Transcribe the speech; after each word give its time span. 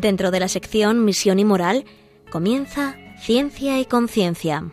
Dentro 0.00 0.30
de 0.30 0.40
la 0.40 0.48
sección 0.48 1.04
Misión 1.04 1.38
y 1.40 1.44
Moral 1.44 1.84
comienza 2.30 2.96
Ciencia 3.20 3.78
y 3.80 3.84
Conciencia. 3.84 4.64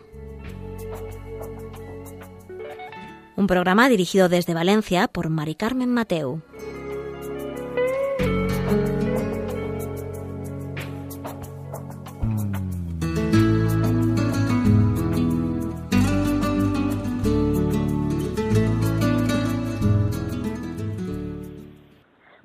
Un 3.36 3.46
programa 3.46 3.90
dirigido 3.90 4.30
desde 4.30 4.54
Valencia 4.54 5.06
por 5.06 5.28
Mari 5.28 5.54
Carmen 5.54 5.92
Mateu. 5.92 6.40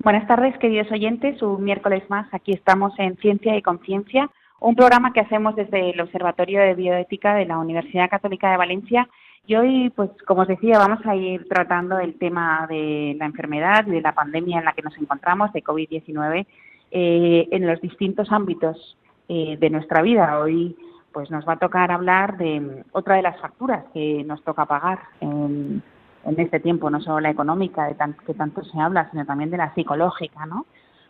Buenas 0.04 0.26
tardes, 0.26 0.54
queridos 0.58 0.92
oyentes. 0.92 1.40
Un 1.40 1.64
miércoles 1.64 2.02
más 2.10 2.28
aquí 2.34 2.52
estamos 2.52 2.92
en 2.98 3.16
Ciencia 3.16 3.56
y 3.56 3.62
Conciencia, 3.62 4.28
un 4.60 4.76
programa 4.76 5.14
que 5.14 5.20
hacemos 5.20 5.56
desde 5.56 5.92
el 5.92 6.00
Observatorio 6.02 6.60
de 6.60 6.74
Bioética 6.74 7.34
de 7.34 7.46
la 7.46 7.56
Universidad 7.56 8.10
Católica 8.10 8.50
de 8.50 8.58
Valencia. 8.58 9.08
Y 9.46 9.54
hoy, 9.54 9.90
pues 9.96 10.10
como 10.26 10.42
os 10.42 10.48
decía, 10.48 10.76
vamos 10.76 10.98
a 11.06 11.16
ir 11.16 11.48
tratando 11.48 11.98
el 11.98 12.18
tema 12.18 12.66
de 12.68 13.16
la 13.18 13.24
enfermedad 13.24 13.86
de 13.86 14.02
la 14.02 14.12
pandemia 14.12 14.58
en 14.58 14.66
la 14.66 14.74
que 14.74 14.82
nos 14.82 14.94
encontramos, 14.98 15.54
de 15.54 15.64
COVID-19, 15.64 16.46
eh, 16.90 17.48
en 17.50 17.66
los 17.66 17.80
distintos 17.80 18.30
ámbitos 18.30 18.98
eh, 19.30 19.56
de 19.58 19.70
nuestra 19.70 20.02
vida. 20.02 20.38
Hoy, 20.38 20.76
pues 21.12 21.30
nos 21.30 21.48
va 21.48 21.54
a 21.54 21.58
tocar 21.58 21.90
hablar 21.90 22.36
de 22.36 22.84
otra 22.92 23.16
de 23.16 23.22
las 23.22 23.40
facturas 23.40 23.86
que 23.94 24.22
nos 24.22 24.44
toca 24.44 24.66
pagar 24.66 24.98
en 25.22 25.82
en 26.24 26.40
este 26.40 26.60
tiempo, 26.60 26.90
no 26.90 27.00
solo 27.00 27.20
la 27.20 27.30
económica, 27.30 27.86
de 27.86 27.96
que 28.26 28.34
tanto 28.34 28.64
se 28.64 28.78
habla, 28.80 29.10
sino 29.10 29.24
también 29.24 29.50
de 29.50 29.58
la 29.58 29.74
psicológica, 29.74 30.46
¿no? 30.46 30.66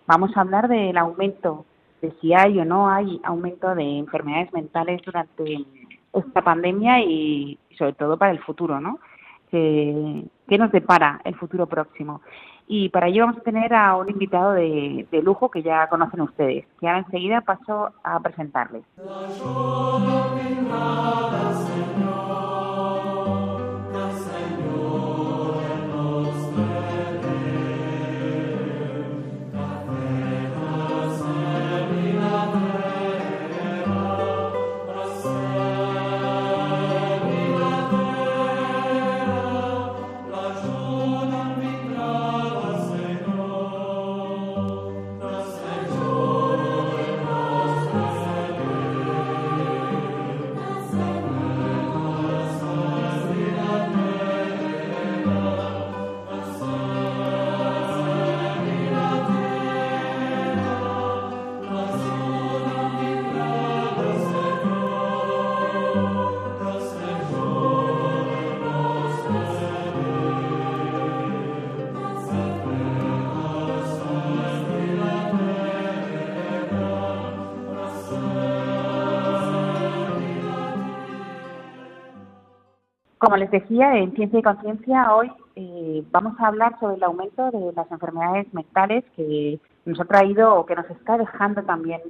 Vamos 0.06 0.36
a 0.36 0.42
hablar 0.42 0.68
del 0.68 0.96
aumento, 0.98 1.64
de 2.02 2.12
si 2.20 2.34
hay 2.34 2.58
o 2.58 2.64
no 2.64 2.88
hay 2.88 3.20
aumento 3.24 3.74
de 3.74 3.98
enfermedades 3.98 4.52
mentales 4.52 5.00
durante 5.04 5.64
esta 6.12 6.42
pandemia 6.42 7.00
y, 7.00 7.58
sobre 7.78 7.94
todo 7.94 8.16
para 8.18 8.32
el 8.32 8.40
futuro, 8.40 8.80
¿no? 8.80 8.98
¿Qué, 9.50 10.24
nos 10.58 10.72
depara 10.72 11.20
el 11.24 11.36
futuro 11.36 11.66
próximo? 11.66 12.20
Y 12.66 12.88
para 12.88 13.08
ello 13.08 13.26
vamos 13.26 13.38
a 13.38 13.44
tener 13.44 13.72
a 13.72 13.94
un 13.96 14.08
invitado 14.08 14.52
de, 14.52 15.06
de 15.10 15.22
lujo 15.22 15.50
que 15.50 15.62
ya 15.62 15.86
conocen 15.88 16.22
ustedes, 16.22 16.66
que 16.80 16.88
ahora 16.88 17.00
enseguida 17.00 17.40
paso 17.42 17.92
a 18.02 18.20
presentarles. 18.20 18.82
Como 83.34 83.42
les 83.42 83.50
decía, 83.50 83.96
en 83.96 84.12
Ciencia 84.12 84.38
y 84.38 84.42
Conciencia 84.42 85.12
hoy 85.12 85.28
eh, 85.56 86.04
vamos 86.12 86.38
a 86.38 86.46
hablar 86.46 86.78
sobre 86.78 86.94
el 86.94 87.02
aumento 87.02 87.50
de 87.50 87.72
las 87.72 87.90
enfermedades 87.90 88.46
mentales 88.54 89.02
que 89.16 89.58
nos 89.84 89.98
ha 89.98 90.04
traído 90.04 90.54
o 90.54 90.64
que 90.64 90.76
nos 90.76 90.88
está 90.88 91.18
dejando 91.18 91.64
también 91.64 92.00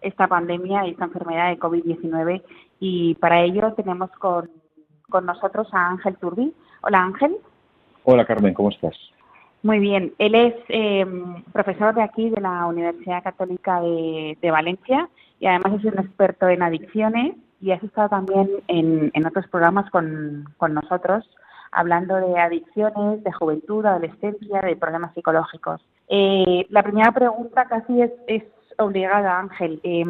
esta 0.00 0.26
pandemia 0.26 0.86
y 0.86 0.92
esta 0.92 1.04
enfermedad 1.04 1.50
de 1.50 1.58
COVID-19 1.58 2.42
y 2.80 3.14
para 3.16 3.42
ello 3.42 3.74
tenemos 3.74 4.10
con, 4.12 4.48
nosotros 5.22 5.68
a 5.72 5.90
Ángel 5.90 6.16
Turbi. 6.16 6.54
Hola 6.80 7.02
Ángel. 7.02 7.36
Hola 8.04 8.24
Carmen, 8.24 8.54
¿cómo 8.54 8.70
estás? 8.70 8.96
Muy 9.62 9.80
bien, 9.80 10.14
él 10.16 10.34
es 10.34 10.54
eh, 10.70 11.04
profesor 11.52 11.94
de 11.94 12.04
aquí 12.04 12.30
de 12.30 12.40
la 12.40 12.64
Universidad 12.64 13.22
Católica 13.22 13.82
de 13.82 14.50
Valencia 14.50 15.10
y 15.40 15.46
además 15.46 15.74
es 15.74 15.92
un 15.92 15.98
experto 15.98 16.48
en 16.48 16.62
adicciones 16.62 17.34
y 17.60 17.72
has 17.72 17.82
estado 17.82 18.08
también 18.08 18.48
en, 18.68 19.10
en 19.14 19.26
otros 19.26 19.46
programas 19.48 19.90
con, 19.90 20.44
con 20.56 20.74
nosotros 20.74 21.28
hablando 21.72 22.16
de 22.16 22.38
adicciones, 22.38 23.22
de 23.22 23.32
juventud, 23.32 23.84
adolescencia, 23.86 24.60
de 24.60 24.76
problemas 24.76 25.14
psicológicos. 25.14 25.80
Eh, 26.08 26.66
la 26.68 26.82
primera 26.82 27.12
pregunta 27.12 27.66
casi 27.66 28.02
es, 28.02 28.10
es 28.26 28.42
obligada, 28.78 29.38
Ángel. 29.38 29.80
Eh, 29.84 30.04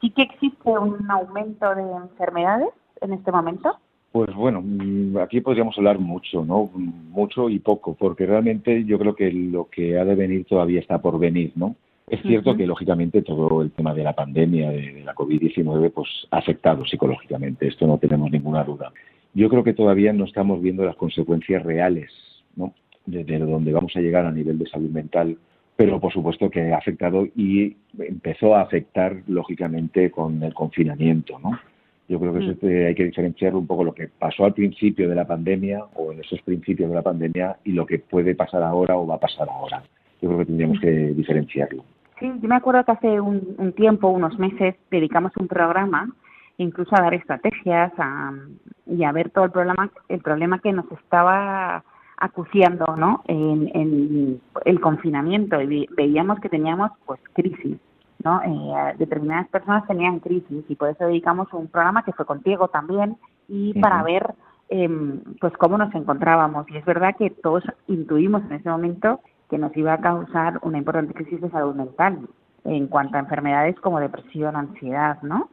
¿Sí 0.00 0.10
que 0.10 0.22
existe 0.22 0.70
un 0.70 1.10
aumento 1.10 1.74
de 1.74 1.82
enfermedades 1.82 2.70
en 3.00 3.12
este 3.12 3.32
momento? 3.32 3.78
Pues 4.12 4.34
bueno, 4.34 4.60
mm, 4.62 5.18
aquí 5.18 5.40
podríamos 5.40 5.76
hablar 5.78 5.98
mucho, 5.98 6.44
¿no? 6.44 6.70
Mucho 6.74 7.48
y 7.48 7.60
poco, 7.60 7.94
porque 7.94 8.26
realmente 8.26 8.84
yo 8.84 8.98
creo 8.98 9.14
que 9.14 9.30
lo 9.30 9.68
que 9.70 9.98
ha 9.98 10.04
de 10.04 10.14
venir 10.14 10.46
todavía 10.46 10.80
está 10.80 11.00
por 11.00 11.18
venir, 11.18 11.52
¿no? 11.54 11.76
Es 12.10 12.22
cierto 12.22 12.56
que, 12.56 12.66
lógicamente, 12.66 13.22
todo 13.22 13.62
el 13.62 13.70
tema 13.70 13.94
de 13.94 14.02
la 14.02 14.12
pandemia, 14.12 14.72
de, 14.72 15.04
la 15.04 15.14
COVID-19, 15.14 15.92
pues 15.92 16.08
ha 16.32 16.38
afectado 16.38 16.84
psicológicamente. 16.84 17.68
Esto 17.68 17.86
no 17.86 17.98
tenemos 17.98 18.32
ninguna 18.32 18.64
duda. 18.64 18.92
Yo 19.32 19.48
creo 19.48 19.62
que 19.62 19.74
todavía 19.74 20.12
no 20.12 20.24
estamos 20.24 20.60
viendo 20.60 20.84
las 20.84 20.96
consecuencias 20.96 21.62
reales, 21.62 22.10
¿no? 22.56 22.74
De, 23.06 23.22
donde 23.38 23.72
vamos 23.72 23.94
a 23.94 24.00
llegar 24.00 24.26
a 24.26 24.32
nivel 24.32 24.58
de 24.58 24.66
salud 24.66 24.90
mental, 24.90 25.38
pero 25.76 26.00
por 26.00 26.12
supuesto 26.12 26.50
que 26.50 26.72
ha 26.72 26.78
afectado 26.78 27.28
y 27.36 27.76
empezó 27.96 28.56
a 28.56 28.62
afectar, 28.62 29.22
lógicamente, 29.28 30.10
con 30.10 30.42
el 30.42 30.52
confinamiento, 30.52 31.38
¿no? 31.38 31.60
Yo 32.08 32.18
creo 32.18 32.32
que 32.32 32.40
mm. 32.40 32.86
hay 32.88 32.94
que 32.96 33.04
diferenciar 33.04 33.54
un 33.54 33.68
poco 33.68 33.84
lo 33.84 33.94
que 33.94 34.08
pasó 34.08 34.44
al 34.44 34.54
principio 34.54 35.08
de 35.08 35.14
la 35.14 35.28
pandemia 35.28 35.84
o 35.94 36.10
en 36.10 36.18
esos 36.18 36.42
principios 36.42 36.88
de 36.88 36.96
la 36.96 37.02
pandemia 37.02 37.58
y 37.62 37.70
lo 37.70 37.86
que 37.86 38.00
puede 38.00 38.34
pasar 38.34 38.64
ahora 38.64 38.96
o 38.96 39.06
va 39.06 39.14
a 39.14 39.20
pasar 39.20 39.48
ahora. 39.48 39.84
Yo 40.20 40.28
creo 40.28 40.40
que 40.40 40.46
tendríamos 40.46 40.80
que 40.80 40.90
diferenciarlo. 40.90 41.84
Sí, 42.20 42.30
yo 42.42 42.48
me 42.48 42.56
acuerdo 42.56 42.84
que 42.84 42.92
hace 42.92 43.18
un, 43.18 43.72
tiempo, 43.72 44.08
unos 44.08 44.38
meses, 44.38 44.76
dedicamos 44.90 45.32
un 45.38 45.48
programa 45.48 46.08
incluso 46.58 46.94
a 46.94 47.00
dar 47.00 47.14
estrategias 47.14 47.90
y 48.84 49.02
a 49.04 49.12
ver 49.12 49.30
todo 49.30 49.46
el 49.46 49.50
problema, 49.50 49.90
el 50.10 50.20
problema 50.20 50.58
que 50.58 50.72
nos 50.72 50.84
estaba 50.92 51.82
acuciando 52.18 52.84
¿no? 52.98 53.22
en, 53.26 54.38
el 54.66 54.80
confinamiento 54.80 55.58
y 55.62 55.88
veíamos 55.96 56.38
que 56.40 56.50
teníamos 56.50 56.90
pues 57.06 57.20
crisis. 57.32 57.78
¿no? 58.22 58.42
Eh, 58.42 58.94
determinadas 58.98 59.48
personas 59.48 59.86
tenían 59.86 60.20
crisis 60.20 60.62
y 60.68 60.74
por 60.74 60.90
eso 60.90 61.06
dedicamos 61.06 61.50
un 61.54 61.68
programa 61.68 62.04
que 62.04 62.12
fue 62.12 62.26
contigo 62.26 62.68
también 62.68 63.16
y 63.48 63.72
para 63.80 64.02
ver 64.02 64.34
em, 64.68 65.20
pues 65.40 65.54
cómo 65.54 65.78
nos 65.78 65.94
encontrábamos. 65.94 66.66
Y 66.68 66.76
es 66.76 66.84
verdad 66.84 67.16
que 67.16 67.30
todos 67.30 67.64
intuimos 67.88 68.42
en 68.44 68.52
ese 68.52 68.68
momento 68.68 69.20
que 69.50 69.58
nos 69.58 69.76
iba 69.76 69.92
a 69.92 70.00
causar 70.00 70.58
una 70.62 70.78
importante 70.78 71.12
crisis 71.12 71.40
de 71.40 71.50
salud 71.50 71.74
mental 71.74 72.20
en 72.64 72.86
cuanto 72.86 73.16
a 73.16 73.20
enfermedades 73.20 73.78
como 73.80 74.00
depresión, 74.00 74.56
ansiedad, 74.56 75.20
¿no? 75.22 75.50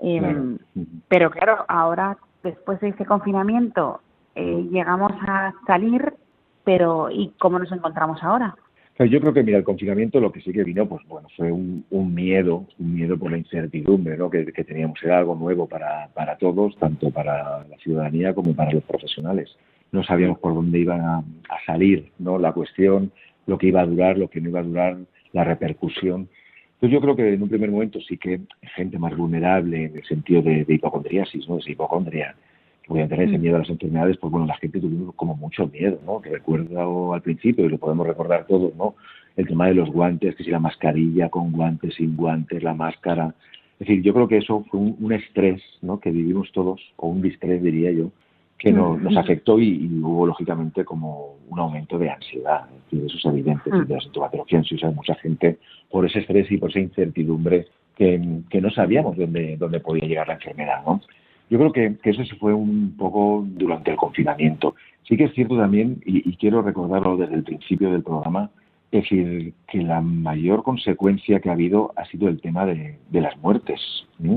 Em, 0.00 0.58
pero 1.08 1.30
claro, 1.30 1.64
ahora 1.68 2.16
después 2.42 2.80
de 2.80 2.88
ese 2.88 3.04
confinamiento 3.04 4.00
eh, 4.34 4.68
llegamos 4.70 5.12
a 5.26 5.52
salir, 5.66 6.14
pero 6.64 7.10
¿y 7.10 7.32
cómo 7.38 7.58
nos 7.58 7.72
encontramos 7.72 8.22
ahora? 8.22 8.54
Yo 8.98 9.18
creo 9.18 9.32
que, 9.32 9.42
mira, 9.42 9.56
el 9.56 9.64
confinamiento 9.64 10.20
lo 10.20 10.30
que 10.30 10.42
sí 10.42 10.52
que 10.52 10.62
vino, 10.62 10.86
pues 10.86 11.00
bueno, 11.08 11.26
fue 11.34 11.50
un, 11.50 11.86
miedo, 12.14 12.66
un 12.78 12.94
miedo 12.94 13.16
por 13.16 13.30
la 13.30 13.38
incertidumbre, 13.38 14.18
¿no? 14.18 14.28
Que, 14.28 14.44
teníamos, 14.44 15.02
era 15.02 15.18
algo 15.18 15.34
nuevo 15.34 15.66
para, 15.66 16.08
para 16.12 16.36
todos, 16.36 16.76
tanto 16.76 17.10
para 17.10 17.64
la 17.64 17.76
ciudadanía 17.78 18.34
como 18.34 18.54
para 18.54 18.72
los 18.72 18.84
profesionales. 18.84 19.56
No 19.90 20.04
sabíamos 20.04 20.38
por 20.38 20.54
dónde 20.54 20.80
iba 20.80 20.96
a, 20.96 21.18
a 21.18 21.64
salir, 21.64 22.12
¿no? 22.18 22.38
La 22.38 22.52
cuestión, 22.52 23.10
lo 23.46 23.58
que 23.58 23.68
iba 23.68 23.80
a 23.80 23.86
durar, 23.86 24.18
lo 24.18 24.28
que 24.28 24.40
no 24.40 24.48
iba 24.50 24.60
a 24.60 24.64
durar, 24.64 24.96
la 25.32 25.44
repercusión. 25.44 26.28
Entonces 26.74 26.94
yo 26.94 27.00
creo 27.00 27.16
que 27.16 27.34
en 27.34 27.42
un 27.42 27.48
primer 27.48 27.70
momento 27.70 28.00
sí 28.00 28.16
que 28.16 28.40
gente 28.74 28.98
más 28.98 29.16
vulnerable 29.16 29.84
en 29.84 29.96
el 29.96 30.04
sentido 30.04 30.42
de, 30.42 30.64
hipocondriasis, 30.66 31.48
¿no? 31.48 31.58
de 31.58 31.72
hipocondria, 31.72 32.34
que 32.82 32.88
podían 32.88 33.08
tener 33.08 33.28
ese 33.28 33.38
mm. 33.38 33.42
miedo 33.42 33.56
a 33.56 33.60
las 33.60 33.70
enfermedades, 33.70 34.16
pues 34.16 34.30
bueno, 34.30 34.46
la 34.46 34.56
gente 34.56 34.80
tuvo 34.80 35.12
como 35.12 35.36
mucho 35.36 35.66
miedo, 35.66 36.00
¿no? 36.06 36.20
Recuerdo 36.20 37.12
al 37.12 37.22
principio, 37.22 37.66
y 37.66 37.68
lo 37.68 37.78
podemos 37.78 38.06
recordar 38.06 38.46
todos, 38.46 38.74
¿no? 38.76 38.94
el 39.36 39.46
tema 39.46 39.66
de 39.68 39.74
los 39.74 39.90
guantes, 39.90 40.34
que 40.36 40.44
si 40.44 40.50
la 40.50 40.58
mascarilla 40.58 41.28
con 41.28 41.52
guantes, 41.52 41.94
sin 41.94 42.16
guantes, 42.16 42.62
la 42.62 42.74
máscara. 42.74 43.34
Es 43.78 43.86
decir, 43.86 44.02
yo 44.02 44.12
creo 44.12 44.28
que 44.28 44.38
eso 44.38 44.64
fue 44.70 44.80
un, 44.80 45.12
estrés 45.12 45.62
¿no? 45.82 46.00
que 46.00 46.10
vivimos 46.10 46.50
todos, 46.52 46.80
o 46.96 47.08
un 47.08 47.22
distrés 47.22 47.62
diría 47.62 47.90
yo, 47.92 48.10
que 48.60 48.72
nos, 48.72 49.00
nos 49.00 49.16
afectó 49.16 49.58
y, 49.58 49.88
hubo 50.02 50.26
lógicamente 50.26 50.84
como 50.84 51.36
un 51.48 51.58
aumento 51.58 51.98
de 51.98 52.10
ansiedad. 52.10 52.66
eso 52.92 53.16
es 53.16 53.24
evidente. 53.24 53.70
Mm. 53.70 53.86
De 53.86 53.94
la 53.94 54.00
sintomatología 54.00 54.62
hay 54.82 54.94
mucha 54.94 55.14
gente 55.14 55.58
por 55.90 56.04
ese 56.04 56.18
estrés 56.18 56.50
y 56.52 56.58
por 56.58 56.68
esa 56.68 56.80
incertidumbre 56.80 57.66
que, 57.96 58.20
que 58.50 58.60
no 58.60 58.70
sabíamos 58.70 59.16
dónde, 59.16 59.56
dónde 59.56 59.80
podía 59.80 60.06
llegar 60.06 60.28
la 60.28 60.34
enfermedad. 60.34 60.82
¿no? 60.84 61.00
Yo 61.48 61.58
creo 61.58 61.72
que, 61.72 61.96
eso 62.10 62.24
se 62.26 62.36
fue 62.36 62.52
un 62.52 62.94
poco 62.98 63.44
durante 63.46 63.92
el 63.92 63.96
confinamiento. 63.96 64.74
Sí 65.08 65.16
que 65.16 65.24
es 65.24 65.32
cierto 65.32 65.56
también, 65.56 66.02
y, 66.04 66.36
quiero 66.36 66.60
recordarlo 66.60 67.16
desde 67.16 67.36
el 67.36 67.42
principio 67.42 67.90
del 67.90 68.02
programa, 68.02 68.50
es 68.92 69.04
decir, 69.04 69.54
que 69.68 69.82
la 69.82 70.02
mayor 70.02 70.62
consecuencia 70.62 71.40
que 71.40 71.48
ha 71.48 71.52
habido 71.52 71.92
ha 71.96 72.04
sido 72.04 72.28
el 72.28 72.42
tema 72.42 72.66
de, 72.66 72.98
las 73.10 73.38
muertes. 73.38 73.80
¿no? 74.18 74.36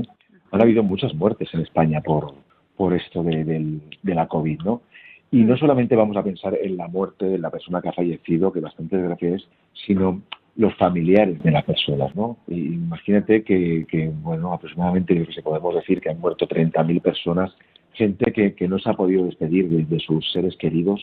Han 0.50 0.62
habido 0.62 0.82
muchas 0.82 1.14
muertes 1.14 1.52
en 1.52 1.60
España 1.60 2.00
por, 2.00 2.34
por 2.76 2.94
esto 2.94 3.22
de, 3.22 3.80
la 4.02 4.26
COVID, 4.26 4.60
¿no? 4.62 4.82
Y 5.30 5.42
no 5.42 5.56
solamente 5.56 5.96
vamos 5.96 6.16
a 6.16 6.22
pensar 6.22 6.56
en 6.60 6.76
la 6.76 6.88
muerte 6.88 7.26
de 7.26 7.38
la 7.38 7.50
persona 7.50 7.80
que 7.82 7.88
ha 7.88 7.92
fallecido, 7.92 8.52
que 8.52 8.60
bastante 8.60 8.96
desgracia 8.96 9.34
es, 9.34 9.48
sino 9.86 10.22
los 10.56 10.74
familiares 10.76 11.42
de 11.42 11.50
las 11.50 11.64
personas, 11.64 12.14
¿no? 12.14 12.36
Y 12.46 12.74
imagínate 12.74 13.42
que, 13.42 14.12
bueno, 14.22 14.52
aproximadamente 14.52 15.26
se 15.32 15.42
podemos 15.42 15.74
decir 15.74 16.00
que 16.00 16.10
han 16.10 16.20
muerto 16.20 16.46
30.000 16.46 17.02
personas, 17.02 17.56
gente 17.92 18.32
que, 18.32 18.54
que, 18.54 18.68
no 18.68 18.78
se 18.78 18.90
ha 18.90 18.94
podido 18.94 19.24
despedir 19.24 19.68
de, 19.68 20.00
sus 20.00 20.30
seres 20.32 20.56
queridos 20.56 21.00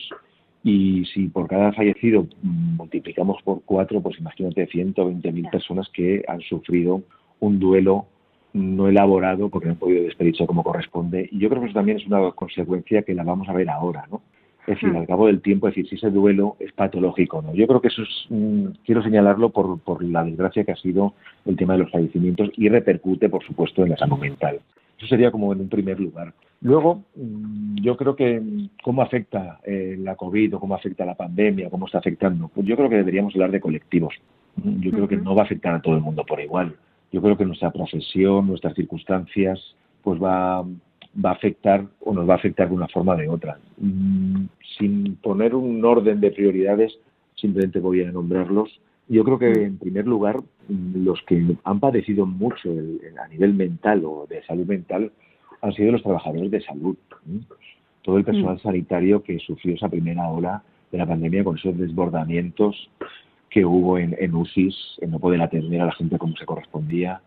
y 0.64 1.04
si 1.06 1.28
por 1.28 1.48
cada 1.48 1.72
fallecido 1.72 2.26
multiplicamos 2.42 3.42
por 3.42 3.62
cuatro, 3.64 4.00
pues 4.00 4.18
imagínate 4.18 4.68
120.000 4.68 5.50
personas 5.50 5.88
que 5.90 6.22
han 6.28 6.40
sufrido 6.40 7.02
un 7.40 7.58
duelo 7.58 8.06
no 8.52 8.88
elaborado 8.88 9.48
porque 9.48 9.66
no 9.66 9.72
han 9.72 9.78
podido 9.78 10.04
despedirse 10.04 10.46
como 10.46 10.62
corresponde. 10.62 11.28
Y 11.30 11.38
yo 11.38 11.48
creo 11.48 11.60
que 11.60 11.68
eso 11.68 11.74
también 11.74 11.98
es 11.98 12.06
una 12.06 12.30
consecuencia 12.32 13.02
que 13.02 13.14
la 13.14 13.24
vamos 13.24 13.48
a 13.48 13.52
ver 13.52 13.68
ahora, 13.70 14.06
¿no? 14.10 14.22
Es 14.66 14.76
decir, 14.76 14.90
hmm. 14.90 14.96
al 14.96 15.06
cabo 15.08 15.26
del 15.26 15.40
tiempo, 15.40 15.66
es 15.66 15.74
decir, 15.74 15.88
si 15.88 15.96
ese 15.96 16.10
duelo 16.10 16.56
es 16.60 16.72
patológico 16.72 17.42
no. 17.42 17.52
Yo 17.52 17.66
creo 17.66 17.80
que 17.80 17.88
eso 17.88 18.02
es, 18.02 18.26
mm, 18.28 18.66
quiero 18.84 19.02
señalarlo 19.02 19.50
por, 19.50 19.80
por 19.80 20.04
la 20.04 20.22
desgracia 20.22 20.62
que 20.62 20.70
ha 20.70 20.76
sido 20.76 21.14
el 21.46 21.56
tema 21.56 21.72
de 21.72 21.80
los 21.80 21.90
fallecimientos 21.90 22.50
y 22.56 22.68
repercute, 22.68 23.28
por 23.28 23.42
supuesto, 23.44 23.82
en 23.82 23.90
la 23.90 23.96
salud 23.96 24.18
mental. 24.18 24.60
Eso 24.98 25.08
sería 25.08 25.32
como 25.32 25.52
en 25.52 25.62
un 25.62 25.68
primer 25.68 25.98
lugar. 25.98 26.32
Luego, 26.60 27.02
mm, 27.16 27.74
yo 27.82 27.96
creo 27.96 28.14
que 28.14 28.38
mm, 28.38 28.68
cómo 28.84 29.02
afecta 29.02 29.58
eh, 29.64 29.96
la 29.98 30.14
COVID 30.14 30.54
o 30.54 30.60
cómo 30.60 30.76
afecta 30.76 31.04
la 31.04 31.16
pandemia, 31.16 31.68
cómo 31.68 31.86
está 31.86 31.98
afectando. 31.98 32.48
Pues 32.54 32.64
yo 32.64 32.76
creo 32.76 32.88
que 32.88 32.96
deberíamos 32.96 33.34
hablar 33.34 33.50
de 33.50 33.60
colectivos. 33.60 34.14
Yo 34.56 34.90
creo 34.90 35.08
que 35.08 35.16
no 35.16 35.34
va 35.34 35.42
a 35.42 35.44
afectar 35.46 35.74
a 35.74 35.80
todo 35.80 35.96
el 35.96 36.02
mundo 36.02 36.24
por 36.24 36.38
igual. 36.38 36.76
Yo 37.12 37.20
creo 37.22 37.36
que 37.36 37.44
nuestra 37.44 37.70
profesión, 37.70 38.46
nuestras 38.46 38.74
circunstancias, 38.74 39.60
pues 40.02 40.20
va 40.20 40.64
va 41.14 41.30
a 41.30 41.34
afectar 41.34 41.86
o 42.00 42.12
nos 42.12 42.28
va 42.28 42.34
a 42.34 42.36
afectar 42.36 42.68
de 42.68 42.74
una 42.74 42.88
forma 42.88 43.14
o 43.14 43.16
de 43.16 43.28
otra. 43.28 43.58
Mm, 43.78 44.44
sin 44.78 45.16
poner 45.16 45.54
un 45.54 45.84
orden 45.84 46.20
de 46.20 46.30
prioridades, 46.30 46.98
simplemente 47.34 47.80
voy 47.80 48.02
a 48.02 48.12
nombrarlos. 48.12 48.80
Yo 49.08 49.24
creo 49.24 49.38
que, 49.38 49.50
en 49.50 49.78
primer 49.78 50.06
lugar, 50.06 50.40
mm, 50.68 51.04
los 51.04 51.20
que 51.22 51.56
han 51.64 51.80
padecido 51.80 52.26
mucho 52.26 52.70
a 52.70 53.28
nivel 53.28 53.54
mental 53.54 54.04
o 54.04 54.26
de 54.28 54.42
salud 54.44 54.66
mental 54.66 55.12
han 55.60 55.72
sido 55.74 55.92
los 55.92 56.02
trabajadores 56.02 56.50
de 56.50 56.60
salud. 56.62 56.96
Todo 58.02 58.18
el 58.18 58.24
personal 58.24 58.56
mm. 58.56 58.60
sanitario 58.60 59.22
que 59.22 59.38
sufrió 59.38 59.74
esa 59.74 59.88
primera 59.88 60.28
ola 60.28 60.62
de 60.90 60.98
la 60.98 61.06
pandemia 61.06 61.44
con 61.44 61.56
esos 61.56 61.76
desbordamientos 61.76 62.90
que 63.52 63.66
hubo 63.66 63.98
en, 63.98 64.16
en 64.18 64.34
UCIs, 64.34 64.74
en 65.02 65.10
no 65.10 65.18
poder 65.18 65.42
atender 65.42 65.82
a 65.82 65.86
la 65.86 65.92
gente 65.92 66.16
como 66.16 66.34
se 66.36 66.46
correspondía. 66.46 67.20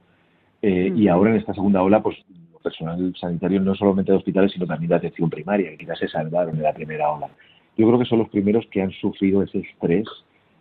Eh, 0.62 0.92
y 0.96 1.08
ahora 1.08 1.30
en 1.30 1.38
esta 1.38 1.54
segunda 1.54 1.84
ola, 1.84 2.02
pues 2.02 2.18
personal 2.64 3.14
sanitario 3.20 3.62
no 3.62 3.76
solamente 3.76 4.12
de 4.12 4.18
hospitales, 4.18 4.52
sino 4.52 4.66
también 4.66 4.90
de 4.90 4.96
atención 4.96 5.30
primaria, 5.30 5.70
que 5.70 5.78
quizás 5.78 6.00
se 6.00 6.08
salvaron 6.08 6.58
de 6.58 6.64
la 6.64 6.74
primera 6.74 7.12
ola. 7.12 7.30
Yo 7.78 7.86
creo 7.86 8.00
que 8.00 8.06
son 8.06 8.20
los 8.20 8.30
primeros 8.30 8.66
que 8.72 8.82
han 8.82 8.90
sufrido 8.92 9.44
ese 9.44 9.60
estrés, 9.60 10.08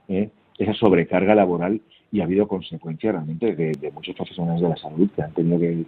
¿eh? 0.08 0.28
esa 0.58 0.74
sobrecarga 0.74 1.34
laboral 1.34 1.80
y 2.12 2.20
ha 2.20 2.24
habido 2.24 2.46
consecuencias 2.46 3.14
realmente 3.14 3.56
de, 3.56 3.90
muchos 3.92 4.14
profesionales 4.14 4.60
de 4.60 4.68
la 4.68 4.76
salud 4.76 5.08
que 5.16 5.22
han 5.22 5.32
tenido 5.32 5.58
que, 5.58 5.86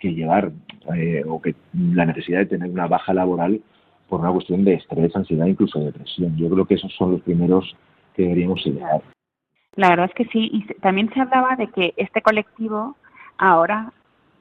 llevar 0.00 0.52
eh, 0.94 1.24
o 1.26 1.42
que 1.42 1.56
la 1.74 2.06
necesidad 2.06 2.38
de 2.38 2.46
tener 2.46 2.70
una 2.70 2.86
baja 2.86 3.12
laboral 3.12 3.60
por 4.08 4.20
una 4.20 4.30
cuestión 4.30 4.64
de 4.64 4.74
estrés, 4.74 5.14
ansiedad, 5.16 5.46
incluso 5.46 5.80
depresión. 5.80 6.36
Yo 6.36 6.48
creo 6.48 6.64
que 6.66 6.74
esos 6.74 6.94
son 6.94 7.10
los 7.10 7.22
primeros 7.22 7.76
que 8.18 8.24
deberíamos 8.24 8.60
señalar. 8.62 9.00
La 9.76 9.90
verdad 9.90 10.06
es 10.06 10.14
que 10.14 10.24
sí, 10.32 10.50
y 10.52 10.66
también 10.80 11.08
se 11.14 11.20
hablaba 11.20 11.54
de 11.54 11.68
que 11.68 11.94
este 11.96 12.20
colectivo 12.20 12.96
ahora 13.38 13.92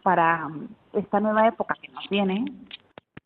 para 0.02 0.50
esta 0.94 1.20
nueva 1.20 1.48
época 1.48 1.76
que 1.80 1.90
nos 1.90 2.10
viene, 2.10 2.46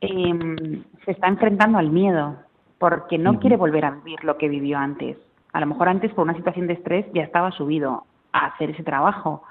em, 0.00 0.84
se 1.04 1.12
está 1.12 1.28
enfrentando 1.28 1.78
al 1.78 1.90
miedo, 1.90 2.36
porque 2.78 3.16
no 3.16 3.40
quiere 3.40 3.56
volver 3.56 3.84
a 3.86 3.92
vivir 3.92 4.22
lo 4.24 4.36
que 4.36 4.48
vivió 4.48 4.76
antes. 4.76 5.16
A 5.52 5.60
lo 5.60 5.66
mejor 5.66 5.88
antes 5.88 6.12
por 6.12 6.24
una 6.24 6.36
situación 6.36 6.66
de 6.66 6.74
estrés 6.74 7.06
ya 7.14 7.22
estaba 7.22 7.50
subido 7.52 8.04
a 8.32 8.46
hacer 8.46 8.70
ese 8.70 8.82
trabajo, 8.82 9.42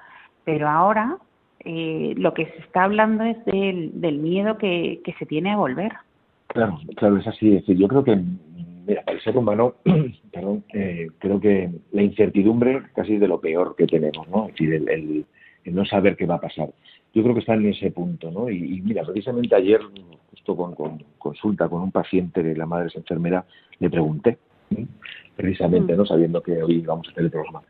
pero 0.44 0.70
ahora 0.70 1.18
eh, 1.62 2.14
lo 2.18 2.34
que 2.34 2.46
se 2.46 2.58
está 2.60 2.84
hablando 2.84 3.24
es 3.24 3.44
del, 3.46 4.20
miedo 4.20 4.58
que, 4.58 5.02
se 5.18 5.26
tiene 5.26 5.52
a 5.52 5.58
volver. 5.58 5.94
Claro, 6.48 6.78
claro, 6.98 7.18
es 7.18 7.28
así. 7.28 7.48
Es 7.56 7.62
decir, 7.62 7.78
yo 7.78 7.88
creo 7.88 8.04
que, 8.04 8.22
mira, 8.86 9.04
para 9.04 9.18
el 9.18 9.24
ser 9.24 9.38
humano, 9.38 9.76
perdón, 10.32 10.64
eh, 10.74 11.10
creo 11.20 11.40
que 11.40 11.70
la 11.92 12.04
incertidumbre 12.04 12.84
casi 12.94 13.16
es 13.16 13.20
de 13.22 13.28
lo 13.28 13.40
peor 13.40 13.76
que 13.76 13.88
tenemos, 13.88 14.28
¿no? 14.30 14.48
Es 14.48 14.54
decir, 14.54 14.74
el 14.74 15.26
el 15.64 15.76
no 15.76 15.86
saber 15.86 16.16
qué 16.16 16.26
va 16.26 16.36
a 16.36 16.42
pasar. 16.42 16.70
Yo 17.14 17.24
creo 17.24 17.34
que 17.34 17.42
está 17.42 17.54
en 17.56 17.66
ese 17.68 17.92
punto, 17.92 18.32
¿no? 18.32 18.50
Y, 18.50 18.82
mira, 18.82 19.04
precisamente 19.04 19.56
ayer, 19.56 19.82
justo 20.30 20.56
con, 20.56 21.04
consulta 21.18 21.68
con 21.68 21.82
un 21.82 21.92
paciente 21.92 22.42
de 22.42 22.56
la 22.56 22.66
madre 22.66 22.88
es 22.88 22.96
enfermera, 22.96 23.46
le 23.80 23.90
pregunté, 23.90 24.38
precisamente, 25.36 25.96
¿no? 25.96 26.06
Sabiendo 26.06 26.42
que 26.42 26.64
hoy 26.64 26.80
vamos 26.80 27.08
a 27.08 27.12
hacer 27.12 27.26
el 27.26 27.32
programa. 27.32 27.62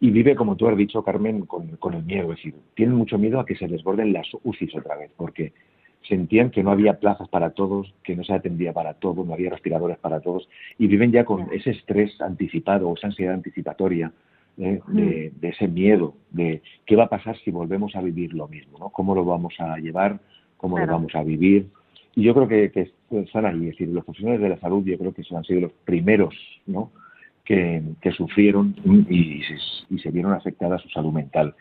Y 0.00 0.10
vive, 0.10 0.36
como 0.36 0.56
tú 0.56 0.68
has 0.68 0.76
dicho, 0.76 1.02
Carmen, 1.02 1.42
con, 1.42 1.76
con 1.76 1.94
el 1.94 2.04
miedo. 2.04 2.32
Es 2.32 2.38
decir, 2.38 2.54
tienen 2.74 2.94
mucho 2.94 3.18
miedo 3.18 3.40
a 3.40 3.46
que 3.46 3.56
se 3.56 3.66
desborden 3.66 4.12
las 4.12 4.26
UCIs 4.42 4.74
otra 4.76 4.96
vez, 4.96 5.10
porque 5.16 5.52
sentían 6.02 6.50
que 6.50 6.62
no 6.62 6.70
había 6.70 6.98
plazas 7.00 7.28
para 7.28 7.50
todos, 7.50 7.92
que 8.02 8.16
no 8.16 8.24
se 8.24 8.32
atendía 8.32 8.72
para 8.72 8.94
todos, 8.94 9.26
no 9.26 9.34
había 9.34 9.50
respiradores 9.50 9.98
para 9.98 10.20
todos, 10.20 10.48
y 10.78 10.86
viven 10.86 11.12
ya 11.12 11.24
con 11.24 11.48
ese 11.52 11.70
estrés 11.70 12.20
anticipado, 12.20 12.92
esa 12.94 13.08
ansiedad 13.08 13.34
anticipatoria, 13.34 14.12
¿eh? 14.58 14.80
de, 14.88 15.32
ese 15.42 15.68
miedo 15.68 16.14
de 16.30 16.62
qué 16.86 16.96
va 16.96 17.04
a 17.04 17.08
pasar 17.08 17.36
si 17.38 17.50
volvemos 17.50 17.94
a 17.96 18.02
vivir 18.02 18.34
lo 18.34 18.48
mismo, 18.48 18.78
¿no? 18.78 18.88
¿Cómo 18.90 19.14
lo 19.14 19.24
vamos 19.24 19.54
a 19.58 19.76
llevar? 19.78 20.18
¿Cómo 20.56 20.78
lo 20.78 20.86
vamos 20.86 21.14
a 21.14 21.22
vivir? 21.22 21.68
Y 22.14 22.22
yo 22.22 22.34
creo 22.34 22.48
que, 22.48 22.70
que, 22.72 22.90
están 23.20 23.46
ahí, 23.46 23.68
es 23.68 23.72
decir, 23.72 23.88
los 23.88 24.04
profesionales 24.04 24.42
de 24.42 24.48
la 24.48 24.58
salud 24.58 24.84
yo 24.84 24.98
creo 24.98 25.12
que 25.12 25.22
han 25.34 25.44
sido 25.44 25.60
los 25.62 25.72
primeros, 25.84 26.34
¿no? 26.66 26.90
Que, 27.44 27.82
sufrieron 28.16 28.74
y, 29.08 29.40
y, 29.90 29.98
se 29.98 30.10
vieron 30.10 30.32
afectada 30.32 30.78
su 30.78 30.88
salud 30.90 31.12
mental. 31.12 31.54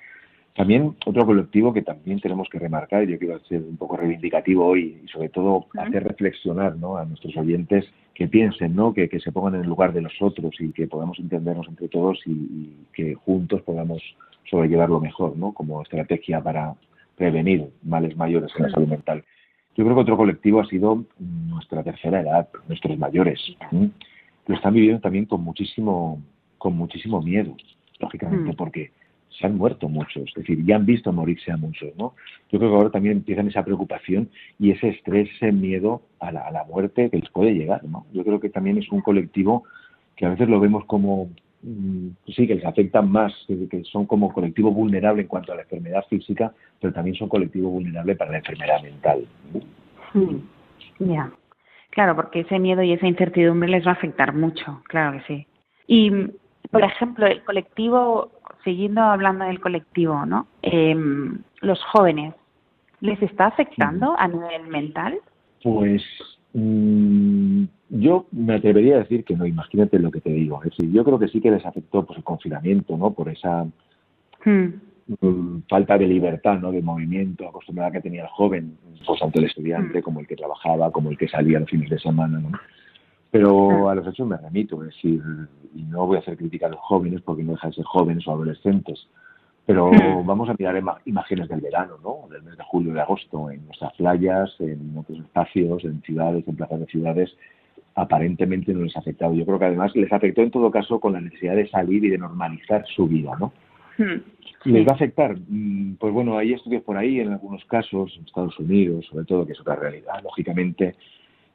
También 0.58 0.96
otro 1.06 1.24
colectivo 1.24 1.72
que 1.72 1.84
también 1.84 2.20
tenemos 2.20 2.50
que 2.50 2.58
remarcar, 2.58 3.04
y 3.04 3.12
yo 3.12 3.20
quiero 3.20 3.40
ser 3.42 3.62
un 3.62 3.78
poco 3.78 3.96
reivindicativo 3.96 4.66
hoy 4.66 4.98
y 5.06 5.08
sobre 5.08 5.30
todo 5.30 5.68
hacer 5.78 6.04
reflexionar 6.04 6.76
¿no? 6.78 6.98
a 6.98 7.06
nuestros 7.06 7.38
oyentes 7.38 7.86
que 8.16 8.28
piensen, 8.28 8.76
¿no? 8.76 8.92
que, 8.92 9.08
se 9.24 9.32
pongan 9.32 9.54
en 9.54 9.62
el 9.62 9.68
lugar 9.68 9.94
de 9.94 10.02
los 10.02 10.14
otros 10.20 10.56
y 10.60 10.72
que 10.72 10.88
podamos 10.88 11.20
entendernos 11.20 11.68
entre 11.68 11.88
todos 11.90 12.20
y, 12.26 12.74
que 12.92 13.14
juntos 13.14 13.62
podamos 13.62 14.02
sobrellevarlo 14.50 15.00
mejor 15.00 15.38
¿no? 15.38 15.54
como 15.54 15.84
estrategia 15.84 16.42
para 16.42 16.74
prevenir 17.16 17.70
males 17.84 18.18
mayores 18.18 18.52
en 18.58 18.64
la 18.64 18.72
salud 18.72 18.88
mental. 18.88 19.24
Yo 19.76 19.84
creo 19.84 19.96
que 19.96 20.02
otro 20.02 20.18
colectivo 20.18 20.60
ha 20.60 20.66
sido 20.66 21.04
nuestra 21.20 21.84
tercera 21.84 22.22
edad, 22.22 22.50
nuestros 22.68 22.98
mayores. 22.98 23.40
Lo 24.48 24.56
están 24.56 24.74
viviendo 24.74 25.02
también 25.02 25.26
con 25.26 25.44
muchísimo, 25.44 26.20
con 26.58 26.76
muchísimo 26.76 27.22
miedo, 27.22 27.56
lógicamente, 28.00 28.54
mm. 28.54 28.56
porque 28.56 28.90
se 29.40 29.46
han 29.46 29.58
muerto 29.58 29.88
muchos, 29.88 30.24
es 30.30 30.34
decir, 30.34 30.66
ya 30.66 30.76
han 30.76 30.86
visto 30.86 31.12
morirse 31.14 31.52
a 31.52 31.58
muchos, 31.58 31.96
¿no? 31.96 32.16
Yo 32.50 32.60
creo 32.60 32.72
que 32.72 32.76
ahora 32.76 32.90
también 32.90 33.18
empiezan 33.18 33.48
esa 33.48 33.64
preocupación 33.64 34.30
y 34.60 34.72
ese 34.72 34.90
estrés, 34.90 35.30
ese 35.36 35.52
miedo 35.52 36.02
a 36.20 36.32
la, 36.32 36.42
a 36.42 36.52
la 36.52 36.64
muerte 36.64 37.10
que 37.10 37.18
les 37.18 37.30
puede 37.30 37.54
llegar, 37.54 37.84
¿no? 37.84 38.06
Yo 38.14 38.24
creo 38.24 38.40
que 38.40 38.50
también 38.50 38.78
es 38.78 38.92
un 38.92 39.02
colectivo 39.02 39.64
que 40.16 40.26
a 40.26 40.30
veces 40.30 40.50
lo 40.50 40.60
vemos 40.60 40.84
como, 40.86 41.30
mm, 41.62 42.08
sí, 42.36 42.48
que 42.48 42.56
les 42.56 42.66
afecta 42.66 43.02
más, 43.02 43.32
que, 43.48 43.84
son 43.84 44.08
como 44.08 44.34
colectivo 44.34 44.72
vulnerable 44.72 45.22
en 45.22 45.28
cuanto 45.28 45.54
a 45.54 45.56
la 45.56 45.62
enfermedad 45.62 46.04
física, 46.10 46.52
pero 46.82 46.92
también 46.92 47.16
son 47.16 47.30
colectivo 47.30 47.70
vulnerable 47.70 48.16
para 48.16 48.32
la 48.32 48.38
enfermedad 48.40 48.82
mental. 48.82 49.26
Ya, 51.00 51.32
claro, 51.92 52.16
porque 52.16 52.40
ese 52.42 52.58
miedo 52.58 52.82
y 52.82 52.94
esa 52.94 53.08
incertidumbre 53.08 53.70
les 53.70 53.86
va 53.86 53.92
a 53.92 53.94
afectar 53.94 54.34
mucho, 54.34 54.82
claro 54.86 55.20
que 55.20 55.26
sí. 55.28 55.48
Y, 55.86 56.12
por 56.72 56.84
ejemplo, 56.84 57.28
el 57.28 57.44
colectivo 57.44 58.32
siguiendo 58.68 59.02
hablando 59.02 59.46
del 59.46 59.62
colectivo, 59.62 60.26
¿no? 60.26 60.46
Em, 60.62 61.38
los 61.62 61.82
jóvenes, 61.86 62.34
¿les 63.00 63.22
está 63.22 63.46
afectando 63.46 64.14
a 64.20 64.28
nivel 64.28 64.68
mental? 64.68 65.20
Pues 65.64 66.04
mm, 66.54 67.64
Yo 67.92 68.26
me 68.34 68.56
atrevería 68.56 68.96
a 68.96 69.00
decir 69.00 69.24
que 69.24 69.38
no, 69.38 69.46
imagínate 69.46 70.00
lo 70.00 70.12
que 70.12 70.20
te 70.20 70.32
digo. 70.32 70.62
Es 70.66 70.72
decir, 70.72 70.92
yo 70.92 71.06
creo 71.06 71.18
que 71.18 71.30
sí 71.30 71.40
que 71.40 71.50
les 71.50 71.66
afectó 71.66 72.06
pues, 72.06 72.18
el 72.18 72.26
confinamiento, 72.26 72.98
¿no? 72.98 73.14
Por 73.14 73.30
esa 73.30 73.64
hmm. 74.44 74.68
mm, 75.22 75.64
falta 75.70 75.98
de 75.98 76.08
libertad, 76.08 76.60
¿no? 76.60 76.74
De 76.74 76.82
movimiento 76.82 77.48
acostumbrada 77.48 77.92
que 77.92 78.02
tenía 78.02 78.24
el 78.24 78.30
joven, 78.30 78.78
pues 79.06 79.18
tanto 79.22 79.40
el 79.40 79.46
estudiante 79.46 80.00
hmm. 80.00 80.04
como 80.04 80.20
el 80.20 80.28
que 80.28 80.36
trabajaba, 80.36 80.92
como 80.92 81.10
el 81.10 81.18
que 81.18 81.30
salía 81.30 81.62
los 81.62 81.70
fines 81.70 81.90
de 81.90 82.00
semana, 82.00 82.38
¿no? 82.38 82.52
Pero 83.32 83.90
a 83.90 83.96
los 83.96 84.08
hechos 84.08 84.28
me 84.28 84.38
remito, 84.38 84.82
es 84.84 84.96
decir, 84.96 85.22
y 85.76 85.84
no 85.84 86.08
voy 86.08 86.18
a 86.18 86.20
hacer 86.20 86.38
crítica 86.38 86.68
a 86.68 86.70
los 86.70 86.80
jóvenes 86.80 87.22
porque 87.22 87.44
no 87.44 87.54
dejan 87.54 87.72
de 87.72 87.76
ser 87.76 87.86
jóvenes 87.86 88.28
o 88.28 88.32
adolescentes, 88.32 89.08
pero 89.68 89.92
hmm. 89.92 90.26
vamos 90.26 90.50
a 90.50 90.56
mirar 90.58 90.82
imágenes 91.06 91.50
del 91.50 91.60
verano, 91.60 91.96
¿no? 92.02 92.30
Del 92.32 92.42
mes 92.42 92.58
de 92.58 92.64
julio 92.64 92.92
y 92.92 92.94
de 92.96 93.02
agosto, 93.02 93.52
en 93.52 93.66
nuestras 93.66 93.94
playas, 93.96 94.56
en 94.60 94.98
otros 94.98 95.20
espacios, 95.20 95.84
en 95.84 96.02
ciudades, 96.04 96.48
en 96.48 96.56
plazas 96.56 96.80
de 96.80 96.86
ciudades, 96.86 97.36
aparentemente 97.94 98.74
no 98.74 98.86
les 98.86 98.96
ha 98.96 99.00
afectado. 99.00 99.34
Yo 99.34 99.46
creo 99.46 99.60
que 99.60 99.66
además 99.66 99.94
les 99.94 100.12
afectó 100.14 100.42
en 100.42 100.52
todo 100.52 100.72
caso 100.72 101.02
con 101.02 101.14
la 101.14 101.20
necesidad 101.20 101.58
de 101.58 101.68
salir 101.68 102.06
y 102.06 102.10
de 102.10 102.18
normalizar 102.18 102.86
su 102.96 103.08
vida, 103.08 103.36
¿no? 103.38 103.52
Hmm. 103.98 104.22
¿Les 104.64 104.88
va 104.88 104.92
a 104.92 104.96
afectar? 104.96 105.36
Mm, 105.50 105.96
pues 105.96 106.14
bueno, 106.14 106.38
hay 106.38 106.54
estudios 106.54 106.84
por 106.84 106.96
ahí, 106.96 107.20
en 107.20 107.34
algunos 107.34 107.64
casos, 107.66 108.16
en 108.18 108.26
Estados 108.26 108.58
Unidos, 108.60 109.06
sobre 109.08 109.26
todo, 109.26 109.46
que 109.46 109.52
es 109.52 109.60
otra 109.60 109.76
realidad, 109.76 110.24
lógicamente, 110.24 110.96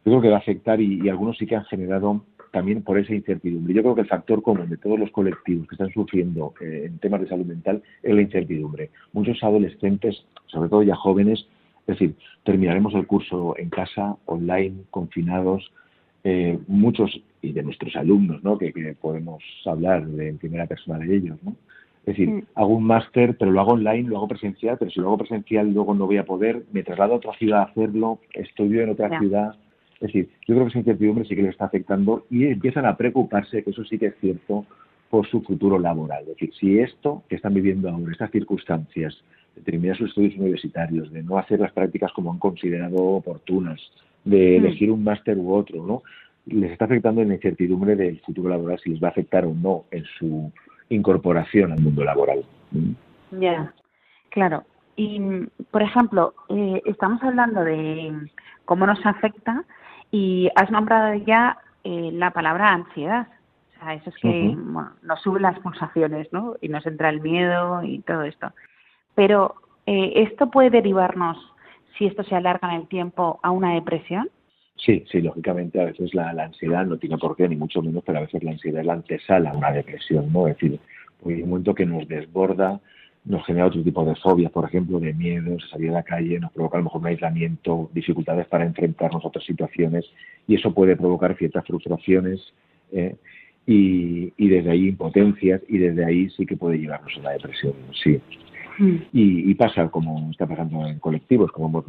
yo 0.05 0.11
creo 0.11 0.21
que 0.21 0.29
va 0.29 0.37
a 0.37 0.41
afectar 0.41 0.81
y, 0.81 1.09
algunos 1.09 1.39
sí 1.39 1.47
que 1.47 1.57
han 1.57 1.65
generado 1.65 2.25
también 2.51 2.83
por 2.83 2.99
esa 2.99 3.15
incertidumbre. 3.15 3.73
Yo 3.73 3.83
creo 3.83 3.95
que 3.95 4.01
el 4.03 4.09
factor 4.09 4.43
común 4.43 4.69
de 4.69 4.77
todos 4.77 4.99
los 4.99 5.11
colectivos 5.11 5.67
que 5.69 5.75
están 5.75 5.93
sufriendo 5.93 6.53
eh, 6.61 6.85
en 6.87 6.99
temas 6.99 7.21
de 7.21 7.29
salud 7.29 7.47
mental 7.47 7.83
es 8.03 8.15
la 8.15 8.21
incertidumbre. 8.21 8.91
Muchos 9.13 9.43
adolescentes, 9.43 10.25
sobre 10.47 10.69
todo 10.69 10.83
ya 10.83 10.97
jóvenes, 10.97 11.47
es 11.87 11.99
decir, 11.99 12.15
terminaremos 12.45 12.95
el 12.95 13.07
curso 13.07 13.55
en 13.57 13.71
casa, 13.71 14.17
online, 14.27 14.83
confinados, 14.91 15.73
eh, 16.25 16.59
muchos 16.69 17.21
y 17.41 17.53
de 17.53 17.63
nuestros 17.63 17.97
alumnos, 17.97 18.45
¿no? 18.45 18.59
Que, 18.59 18.73
podemos 19.01 19.43
hablar 19.67 20.07
de, 20.07 20.29
en 20.29 20.39
primera 20.39 20.67
persona 20.67 20.99
de 20.99 21.17
ellos, 21.17 21.39
¿no? 21.43 21.57
Es 22.01 22.17
decir, 22.17 22.29
mm. 22.29 22.43
hago 22.55 22.75
un 22.75 22.85
máster, 22.85 23.37
pero 23.37 23.51
lo 23.51 23.61
hago 23.61 23.73
online, 23.73 24.09
lo 24.09 24.19
hago 24.19 24.29
presencial, 24.29 24.77
pero 24.79 24.91
si 24.91 25.01
lo 25.01 25.09
hago 25.09 25.19
presencial 25.19 25.73
luego 25.73 25.95
no 25.95 26.07
voy 26.07 26.19
a 26.19 26.25
poder, 26.25 26.65
me 26.73 26.83
traslado 26.83 27.15
a 27.15 27.17
otra 27.17 27.33
ciudad 27.35 27.61
a 27.61 27.65
hacerlo, 27.65 28.19
estudio 28.35 28.83
en 28.83 28.91
otra 28.91 29.19
ciudad, 29.19 29.55
es 30.03 30.09
decir, 30.09 30.31
yo 30.49 30.57
creo 30.57 30.65
que 30.65 30.71
esa 30.71 30.79
incertidumbre 30.81 31.25
sí 31.25 31.37
que 31.37 31.43
les 31.43 31.53
está 31.53 31.67
afectando 31.67 32.27
y 32.29 32.47
empiezan 32.47 32.87
a 32.87 32.97
preocuparse, 32.97 33.63
que 33.63 33.71
eso 33.71 33.85
sí 33.85 33.99
que 33.99 34.07
es 34.07 34.17
cierto, 34.21 34.67
por 35.09 35.29
su 35.29 35.43
futuro 35.43 35.79
laboral. 35.79 36.23
Es 36.23 36.29
decir, 36.31 36.53
si 36.59 36.81
esto 36.81 37.23
que 37.29 37.37
están 37.37 37.55
viviendo 37.55 37.89
ahora, 37.89 38.11
estas 38.11 38.33
circunstancias, 38.33 39.17
de 39.55 39.63
terminar 39.63 39.97
sus 39.97 40.09
estudios 40.09 40.35
universitarios, 40.37 41.13
de 41.13 41.23
no 41.23 41.39
hacer 41.39 41.61
las 41.61 41.71
prácticas 41.71 42.11
como 42.15 42.33
han 42.33 42.41
considerado 42.41 42.97
oportunas, 42.97 43.81
de 44.25 44.59
mm. 44.59 44.65
elegir 44.65 44.91
un 44.91 45.05
máster 45.05 45.39
u 45.39 45.55
otro, 45.55 45.87
¿no? 45.87 46.03
Les 46.47 46.73
está 46.73 46.87
afectando 46.87 47.23
en 47.23 47.29
la 47.29 47.35
incertidumbre 47.35 47.95
del 47.95 48.19
futuro 48.23 48.49
laboral, 48.49 48.81
si 48.81 48.91
les 48.91 49.01
va 49.01 49.09
a 49.09 49.11
afectar 49.13 49.45
o 49.45 49.55
no 49.55 49.85
en 49.93 50.05
su 50.19 50.51
incorporación 50.89 51.71
al 51.71 51.81
mundo 51.81 52.03
laboral. 52.03 52.45
Ya, 53.31 53.73
claro. 54.31 54.65
Y, 54.97 55.21
por 55.71 55.83
ejemplo, 55.83 56.35
eh, 56.49 56.83
estamos 56.87 57.23
hablando 57.23 57.63
de 57.63 58.13
cómo 58.65 58.85
nos 58.87 59.05
afecta 59.07 59.65
y 60.13 60.51
has 60.55 60.71
nombrado 60.71 61.15
ya 61.27 61.59
eh, 61.83 62.11
la 62.13 62.31
palabra 62.31 62.73
ansiedad. 62.73 63.27
O 63.71 63.85
sea, 63.85 63.95
eso 63.95 64.11
es 64.11 64.17
que 64.17 64.57
nos 65.03 65.21
suben 65.23 65.43
las 65.43 65.59
pulsaciones, 65.59 66.33
¿no? 66.33 66.55
Y 66.61 66.69
nos 66.69 66.87
entra 66.87 67.09
el 67.09 67.21
miedo 67.21 67.83
y 67.83 67.99
todo 68.01 68.23
esto. 68.23 68.53
Pero 69.17 69.57
eh, 69.87 70.13
esto 70.15 70.51
puede 70.51 70.71
derivarnos, 70.71 71.37
si 71.99 72.07
esto 72.07 72.23
se 72.23 72.37
alarga 72.37 72.69
en 72.69 72.83
el 72.83 72.89
tiempo, 72.89 73.41
a 73.43 73.51
una 73.51 73.75
depresión. 73.75 74.29
Sí, 74.77 75.05
sí, 75.11 75.21
lógicamente 75.21 75.81
a 75.81 75.87
veces 75.87 76.15
la, 76.15 76.31
ansiedad 76.31 76.85
no 76.85 76.99
tiene 76.99 77.17
por 77.19 77.35
qué, 77.35 77.49
ni 77.49 77.57
mucho 77.57 77.83
menos, 77.83 78.05
pero 78.05 78.19
a 78.19 78.23
veces 78.23 78.43
la 78.45 78.53
ansiedad 78.53 78.81
es 78.81 78.87
la 78.87 78.95
antesala 78.95 79.51
a 79.51 79.57
una 79.57 79.73
depresión, 79.73 80.33
¿no? 80.33 80.47
Es 80.47 80.57
decir, 80.57 80.79
hay 81.25 81.43
un 81.43 81.51
momento 81.51 81.75
que 81.75 81.87
nos 81.87 82.07
desborda, 82.07 82.81
nos 83.25 83.45
genera 83.47 83.67
otro 83.67 83.83
tipo 83.83 84.05
de 84.05 84.17
fobias, 84.17 84.51
por 84.51 84.65
ejemplo, 84.65 84.99
de 84.99 85.15
miedos, 85.15 85.69
salir 85.71 85.91
a 85.91 85.95
la 85.95 86.03
calle, 86.03 86.41
nos 86.41 86.53
provoca 86.53 86.77
a 86.77 86.81
lo 86.81 86.85
mejor 86.85 87.01
un 87.03 87.07
aislamiento, 87.07 87.91
dificultades 87.95 88.47
para 88.47 88.65
enfrentarnos 88.65 89.25
a 89.25 89.29
otras 89.29 89.45
situaciones 89.45 90.05
y 90.49 90.57
eso 90.57 90.75
puede 90.75 90.97
provocar 90.97 91.37
ciertas 91.37 91.65
frustraciones 91.65 92.41
¿eh? 92.91 93.15
y, 93.67 94.33
y, 94.37 94.49
desde 94.49 94.71
ahí 94.71 94.89
impotencias 94.89 95.63
y 95.69 95.79
desde 95.79 96.05
ahí 96.05 96.31
sí 96.31 96.47
que 96.47 96.57
puede 96.57 96.79
llevarnos 96.79 97.17
a 97.19 97.23
la 97.23 97.31
depresión, 97.33 97.75
sí. 98.03 98.21
Mm. 98.79 98.97
Y, 99.13 99.51
y, 99.51 99.55
pasa 99.55 99.89
como 99.89 100.31
está 100.33 100.47
pasando 100.47 100.85
en 100.87 100.99
colectivos, 100.99 101.53
como 101.53 101.69
hemos, 101.69 101.85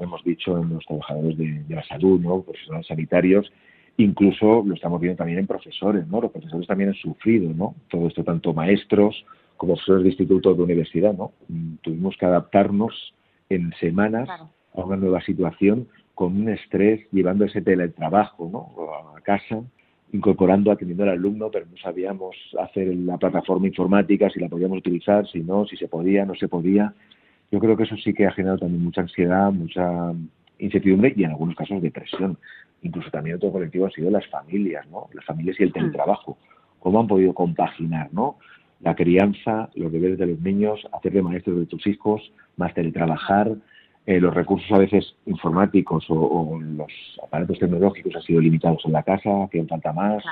hemos 0.00 0.22
dicho 0.22 0.58
en 0.62 0.74
los 0.74 0.84
trabajadores 0.84 1.36
de, 1.36 1.64
la 1.68 1.82
salud, 1.84 2.20
¿no? 2.20 2.42
profesionales 2.42 2.86
sanitarios, 2.86 3.50
incluso 3.96 4.62
lo 4.64 4.74
estamos 4.74 5.00
viendo 5.00 5.16
también 5.16 5.40
en 5.40 5.46
profesores, 5.48 6.06
¿no? 6.06 6.20
Los 6.20 6.30
profesores 6.30 6.68
también 6.68 6.90
han 6.90 6.94
sufrido, 6.94 7.52
¿no? 7.52 7.74
Todo 7.90 8.06
esto, 8.06 8.22
tanto 8.22 8.54
maestros 8.54 9.24
como 9.58 9.74
profesores 9.74 10.04
de 10.04 10.08
instituto 10.10 10.54
de 10.54 10.62
universidad, 10.62 11.12
¿no? 11.12 11.32
Mm, 11.48 11.74
tuvimos 11.82 12.16
que 12.16 12.24
adaptarnos 12.24 13.14
en 13.50 13.72
semanas 13.78 14.28
a 14.30 14.80
una 14.80 14.96
nueva 14.96 15.20
situación 15.20 15.88
con 16.14 16.36
un 16.40 16.48
estrés, 16.48 17.06
llevando 17.12 17.44
ese 17.44 17.60
teletrabajo 17.60 18.48
¿no? 18.50 19.16
a 19.16 19.20
casa, 19.20 19.62
incorporando, 20.12 20.72
atendiendo 20.72 21.04
al 21.04 21.10
alumno, 21.10 21.50
pero 21.50 21.66
no 21.66 21.76
sabíamos 21.76 22.34
hacer 22.58 22.94
la 22.94 23.18
plataforma 23.18 23.68
informática, 23.68 24.30
si 24.30 24.40
la 24.40 24.48
podíamos 24.48 24.78
utilizar, 24.78 25.28
si 25.28 25.40
no, 25.40 25.66
si 25.66 25.76
se 25.76 25.86
podía, 25.86 26.24
no 26.24 26.34
se 26.34 26.48
podía. 26.48 26.92
Yo 27.50 27.60
creo 27.60 27.76
que 27.76 27.84
eso 27.84 27.96
sí 27.96 28.12
que 28.14 28.26
ha 28.26 28.32
generado 28.32 28.58
también 28.58 28.82
mucha 28.82 29.02
ansiedad, 29.02 29.52
mucha 29.52 30.12
incertidumbre 30.58 31.14
y 31.16 31.24
en 31.24 31.30
algunos 31.30 31.54
casos 31.54 31.80
depresión. 31.80 32.38
Incluso 32.82 33.10
también 33.10 33.36
otro 33.36 33.52
colectivo 33.52 33.86
ha 33.86 33.90
sido 33.90 34.10
las 34.10 34.26
familias, 34.26 34.88
¿no? 34.88 35.08
Las 35.12 35.24
familias 35.24 35.58
y 35.58 35.64
el 35.64 35.70
mm. 35.70 35.72
teletrabajo. 35.72 36.38
¿Cómo 36.78 37.00
han 37.00 37.06
podido 37.06 37.34
compaginar, 37.34 38.08
¿no? 38.12 38.38
La 38.80 38.94
crianza, 38.94 39.70
los 39.74 39.92
deberes 39.92 40.18
de 40.18 40.26
los 40.26 40.40
niños, 40.40 40.86
hacer 40.92 41.12
de 41.12 41.22
maestros 41.22 41.58
de 41.58 41.66
tus 41.66 41.86
hijos, 41.86 42.32
más 42.56 42.74
teletrabajar, 42.74 43.56
eh, 44.06 44.20
los 44.20 44.32
recursos 44.32 44.70
a 44.72 44.78
veces 44.78 45.14
informáticos 45.26 46.06
o, 46.08 46.58
los 46.60 46.90
aparatos 47.22 47.58
tecnológicos 47.58 48.16
han 48.16 48.22
sido 48.22 48.40
limitados 48.40 48.82
en 48.86 48.92
la 48.92 49.02
casa, 49.02 49.44
hacían 49.44 49.68
falta 49.68 49.92
más. 49.92 50.24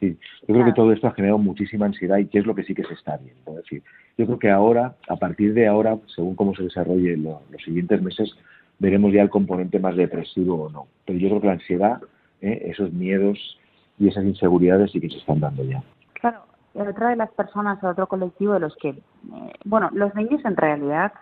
yo 0.00 0.14
creo 0.46 0.64
que 0.66 0.72
todo 0.72 0.92
esto 0.92 1.06
ha 1.06 1.14
generado 1.14 1.38
muchísima 1.38 1.86
ansiedad 1.86 2.18
y 2.18 2.26
que 2.26 2.40
es 2.40 2.46
lo 2.46 2.54
que 2.54 2.64
sí 2.64 2.74
que 2.74 2.84
se 2.84 2.92
está 2.92 3.16
viendo. 3.16 3.52
Es 3.52 3.64
decir, 3.64 3.82
yo 4.18 4.26
creo 4.26 4.38
que 4.38 4.50
ahora, 4.50 4.96
a 5.08 5.16
partir 5.16 5.54
de 5.54 5.66
ahora, 5.66 5.96
según 6.14 6.34
cómo 6.34 6.54
se 6.54 6.64
desarrolle 6.64 7.16
los 7.16 7.40
siguientes 7.64 8.02
meses, 8.02 8.36
veremos 8.78 9.12
ya 9.12 9.22
el 9.22 9.30
componente 9.30 9.78
más 9.78 9.96
depresivo 9.96 10.64
o 10.64 10.70
no. 10.70 10.86
Pero 11.06 11.18
yo 11.18 11.28
creo 11.28 11.40
que 11.40 11.46
la 11.46 11.52
ansiedad, 11.54 12.02
eh, 12.42 12.66
esos 12.66 12.92
miedos 12.92 13.58
y 13.98 14.08
esas 14.08 14.24
inseguridades 14.24 14.92
sí 14.92 15.00
que 15.00 15.08
se 15.08 15.16
están 15.16 15.40
dando 15.40 15.64
ya. 15.64 15.82
Claro, 16.12 16.44
otra 16.82 17.10
de 17.10 17.16
las 17.16 17.30
personas, 17.30 17.82
otro 17.82 18.06
colectivo 18.06 18.54
de 18.54 18.60
los 18.60 18.76
que, 18.76 18.88
eh, 18.88 19.52
bueno, 19.64 19.90
los 19.92 20.14
niños 20.14 20.44
en 20.44 20.56
realidad 20.56 21.12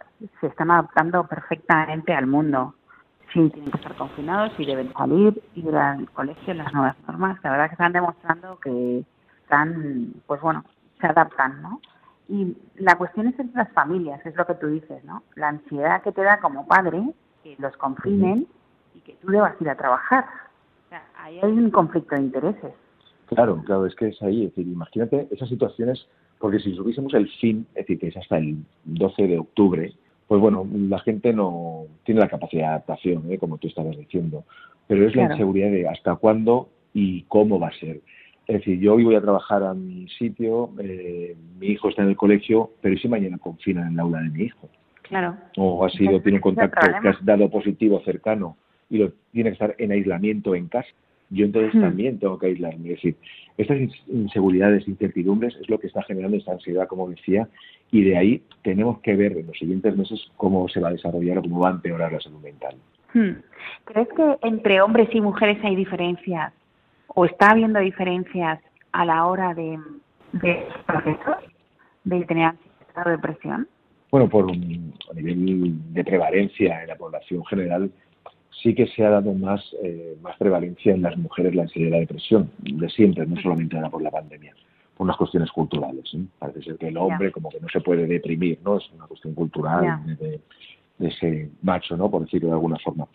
se 0.41 0.47
están 0.47 0.71
adaptando 0.71 1.27
perfectamente 1.27 2.15
al 2.15 2.27
mundo. 2.27 2.75
Sí, 3.33 3.49
tienen 3.51 3.71
que 3.71 3.79
estar 3.79 3.95
confinados 3.97 4.53
y 4.59 4.67
deben 4.67 4.93
salir, 4.93 5.43
ir 5.55 5.75
al 5.75 6.09
colegio, 6.11 6.55
las 6.55 6.73
nuevas 6.73 6.97
normas. 7.07 7.39
La 7.43 7.51
verdad 7.51 7.67
que 7.69 7.75
están 7.75 7.93
demostrando 7.93 8.59
que 8.61 9.05
están, 9.43 10.15
pues 10.27 10.41
bueno, 10.41 10.65
se 11.01 11.07
adaptan, 11.07 11.63
¿no? 11.63 11.81
Y 12.29 12.57
la 12.77 12.97
cuestión 12.97 13.27
es 13.27 13.39
entre 13.39 13.57
las 13.57 13.73
familias, 13.73 14.25
es 14.25 14.35
lo 14.37 14.47
que 14.47 14.55
tú 14.55 14.69
dices, 14.69 15.03
¿no? 15.05 15.23
La 15.35 15.49
ansiedad 15.49 16.03
que 16.03 16.13
te 16.13 16.23
da 16.23 16.41
como 16.41 16.67
padre, 16.67 17.13
que 17.43 17.57
los 17.59 17.77
confinen 17.77 18.47
y 18.95 19.01
que 19.01 19.15
tú 19.15 19.29
debas 19.29 19.61
ir 19.61 19.69
a 19.69 19.77
trabajar. 19.77 20.25
O 20.87 20.89
sea, 20.91 21.03
ahí 21.19 21.41
hay 21.43 21.53
un 21.53 21.71
conflicto 21.71 22.15
de 22.15 22.23
intereses. 22.23 22.75
Claro, 23.27 23.63
claro, 23.65 23.87
es 23.87 23.95
que 23.95 24.09
es 24.09 24.23
ahí. 24.23 24.45
Es 24.45 24.55
decir, 24.55 24.67
imagínate 24.71 25.29
esas 25.31 25.49
situaciones, 25.49 26.07
porque 26.39 26.59
si 26.59 26.75
subiésemos 26.75 27.15
el 27.15 27.29
fin, 27.41 27.67
es 27.71 27.87
decir, 27.87 27.99
que 27.99 28.09
es 28.09 28.17
hasta 28.17 28.39
el 28.39 28.57
12 28.85 29.27
de 29.27 29.39
octubre, 29.39 29.93
pues 30.27 30.41
bueno, 30.41 30.67
la 30.73 30.99
gente 31.01 31.33
no 31.33 31.85
tiene 32.05 32.21
la 32.21 32.29
capacidad 32.29 32.63
de 32.63 32.69
adaptación, 32.69 33.31
¿eh? 33.31 33.39
como 33.39 33.59
tú 33.59 33.69
estabas 33.69 33.97
diciendo, 33.97 34.45
pero 34.87 35.07
es 35.07 35.15
la 35.15 35.25
inseguridad 35.25 35.71
de 35.71 35.89
hasta 35.89 36.17
cuándo 36.17 36.69
y 36.95 37.23
cómo 37.23 37.59
va 37.59 37.69
a 37.69 37.79
ser. 37.79 38.01
Es 38.47 38.59
decir, 38.59 38.81
yo 38.81 38.95
hoy 38.95 39.05
voy 39.05 39.15
a 39.15 39.21
trabajar 39.21 39.63
a 39.63 39.75
mi 39.75 40.09
sitio, 40.09 40.71
eh, 40.81 41.37
mi 41.59 41.69
hijo 41.69 41.89
está 41.89 42.03
en 42.03 42.09
el 42.09 42.17
colegio, 42.17 42.71
pero 42.81 42.95
¿y 42.95 42.99
si 42.99 43.09
mañana 43.09 43.39
confinan 43.39 43.89
en 43.89 43.93
el 43.95 44.01
aula 44.01 44.21
de 44.21 44.31
mi 44.31 44.45
hijo? 44.45 44.69
Claro. 45.03 45.37
O 45.57 45.85
ha 45.85 45.91
sido, 45.91 46.21
tiene 46.21 46.39
un 46.39 46.43
contacto 46.43 46.81
que 47.03 47.09
has 47.09 47.25
dado 47.25 47.51
positivo 47.51 48.01
cercano 48.05 48.57
y 48.89 48.99
lo 48.99 49.13
tiene 49.33 49.51
que 49.51 49.55
estar 49.55 49.75
en 49.79 49.93
aislamiento 49.93 50.55
en 50.55 50.69
casa 50.69 50.89
yo 51.33 51.47
entonces 51.47 51.75
hmm. 51.75 51.81
también 51.81 52.19
tengo 52.19 52.39
que 52.39 52.47
aislarme. 52.47 52.91
Es 52.91 52.97
decir, 52.97 53.17
estas 53.57 53.79
inseguridades, 54.09 54.87
incertidumbres 54.87 55.57
es 55.61 55.69
lo 55.69 55.79
que 55.79 55.87
está 55.87 56.03
generando 56.03 56.37
esta 56.37 56.53
ansiedad, 56.53 56.87
como 56.87 57.09
decía, 57.09 57.49
y 57.91 58.03
de 58.03 58.17
ahí 58.17 58.43
tenemos 58.63 59.01
que 59.01 59.17
ver 59.17 59.37
en 59.37 59.47
los 59.47 59.59
siguientes 59.59 59.97
meses 59.97 60.21
cómo 60.37 60.69
se 60.69 60.81
va 60.81 60.89
a 60.89 60.93
desarrollar 60.93 61.39
o 61.39 61.43
cómo 61.43 61.61
va 61.61 61.69
a 61.69 61.73
empeorar 61.73 62.13
la 62.13 62.21
salud 62.21 62.41
mental. 62.41 62.77
Hmm. 63.15 63.41
¿Crees 63.85 64.09
que 64.17 64.39
entre 64.43 64.81
hombres 64.81 65.09
y 65.13 65.21
mujeres 65.21 65.59
hay 65.63 65.77
diferencias 65.77 66.53
o 67.09 67.25
está 67.25 67.51
habiendo 67.51 67.81
diferencias 67.81 68.61
a 68.93 69.05
la 69.05 69.27
hora 69.27 69.55
de, 69.55 69.79
de 70.33 70.67
procesos 70.87 71.37
de 72.05 72.25
tener 72.25 72.45
ansiedad 72.47 73.07
o 73.07 73.11
depresión? 73.11 73.69
Bueno, 74.11 74.29
por 74.29 74.51
a 74.51 75.15
nivel 75.15 75.93
de 75.95 76.05
prevalencia 76.05 76.83
en 76.83 76.89
la 76.89 76.97
población 76.97 77.45
general, 77.47 77.91
sí 78.61 78.75
que 78.75 78.87
se 78.87 79.05
ha 79.05 79.11
dado 79.11 79.33
más, 79.35 79.61
eh, 79.83 80.17
más 80.23 80.37
prevalencia 80.37 80.93
en 80.93 81.03
las 81.03 81.17
mujeres 81.17 81.55
la 81.55 81.63
ansiedad 81.63 81.89
y 81.89 81.91
la 81.91 81.99
depresión, 81.99 82.51
de 82.59 82.89
siempre, 82.91 83.27
no 83.27 83.41
solamente 83.41 83.77
ahora 83.77 83.91
por 83.91 84.03
la 84.03 84.11
pandemia, 84.11 84.55
por 84.97 85.05
unas 85.05 85.17
cuestiones 85.17 85.51
culturales. 85.51 86.05
¿eh? 86.15 86.25
Parece 86.39 86.63
ser 86.63 86.77
que 86.77 86.89
el 86.89 86.97
hombre 86.97 87.33
como 87.33 87.49
que 87.49 87.61
no 87.61 87.69
se 87.69 87.81
puede 87.81 88.07
deprimir, 88.07 88.59
¿no? 88.65 88.79
Es 88.79 88.91
una 88.93 89.07
cuestión 89.07 89.35
cultural 89.35 90.17
de, 90.19 90.41
ese 91.01 91.51
macho, 91.63 91.97
¿no? 91.97 92.11
Por 92.11 92.23
decirlo 92.23 92.49
de 92.49 92.55
alguna 92.55 92.79
forma. 92.79 93.07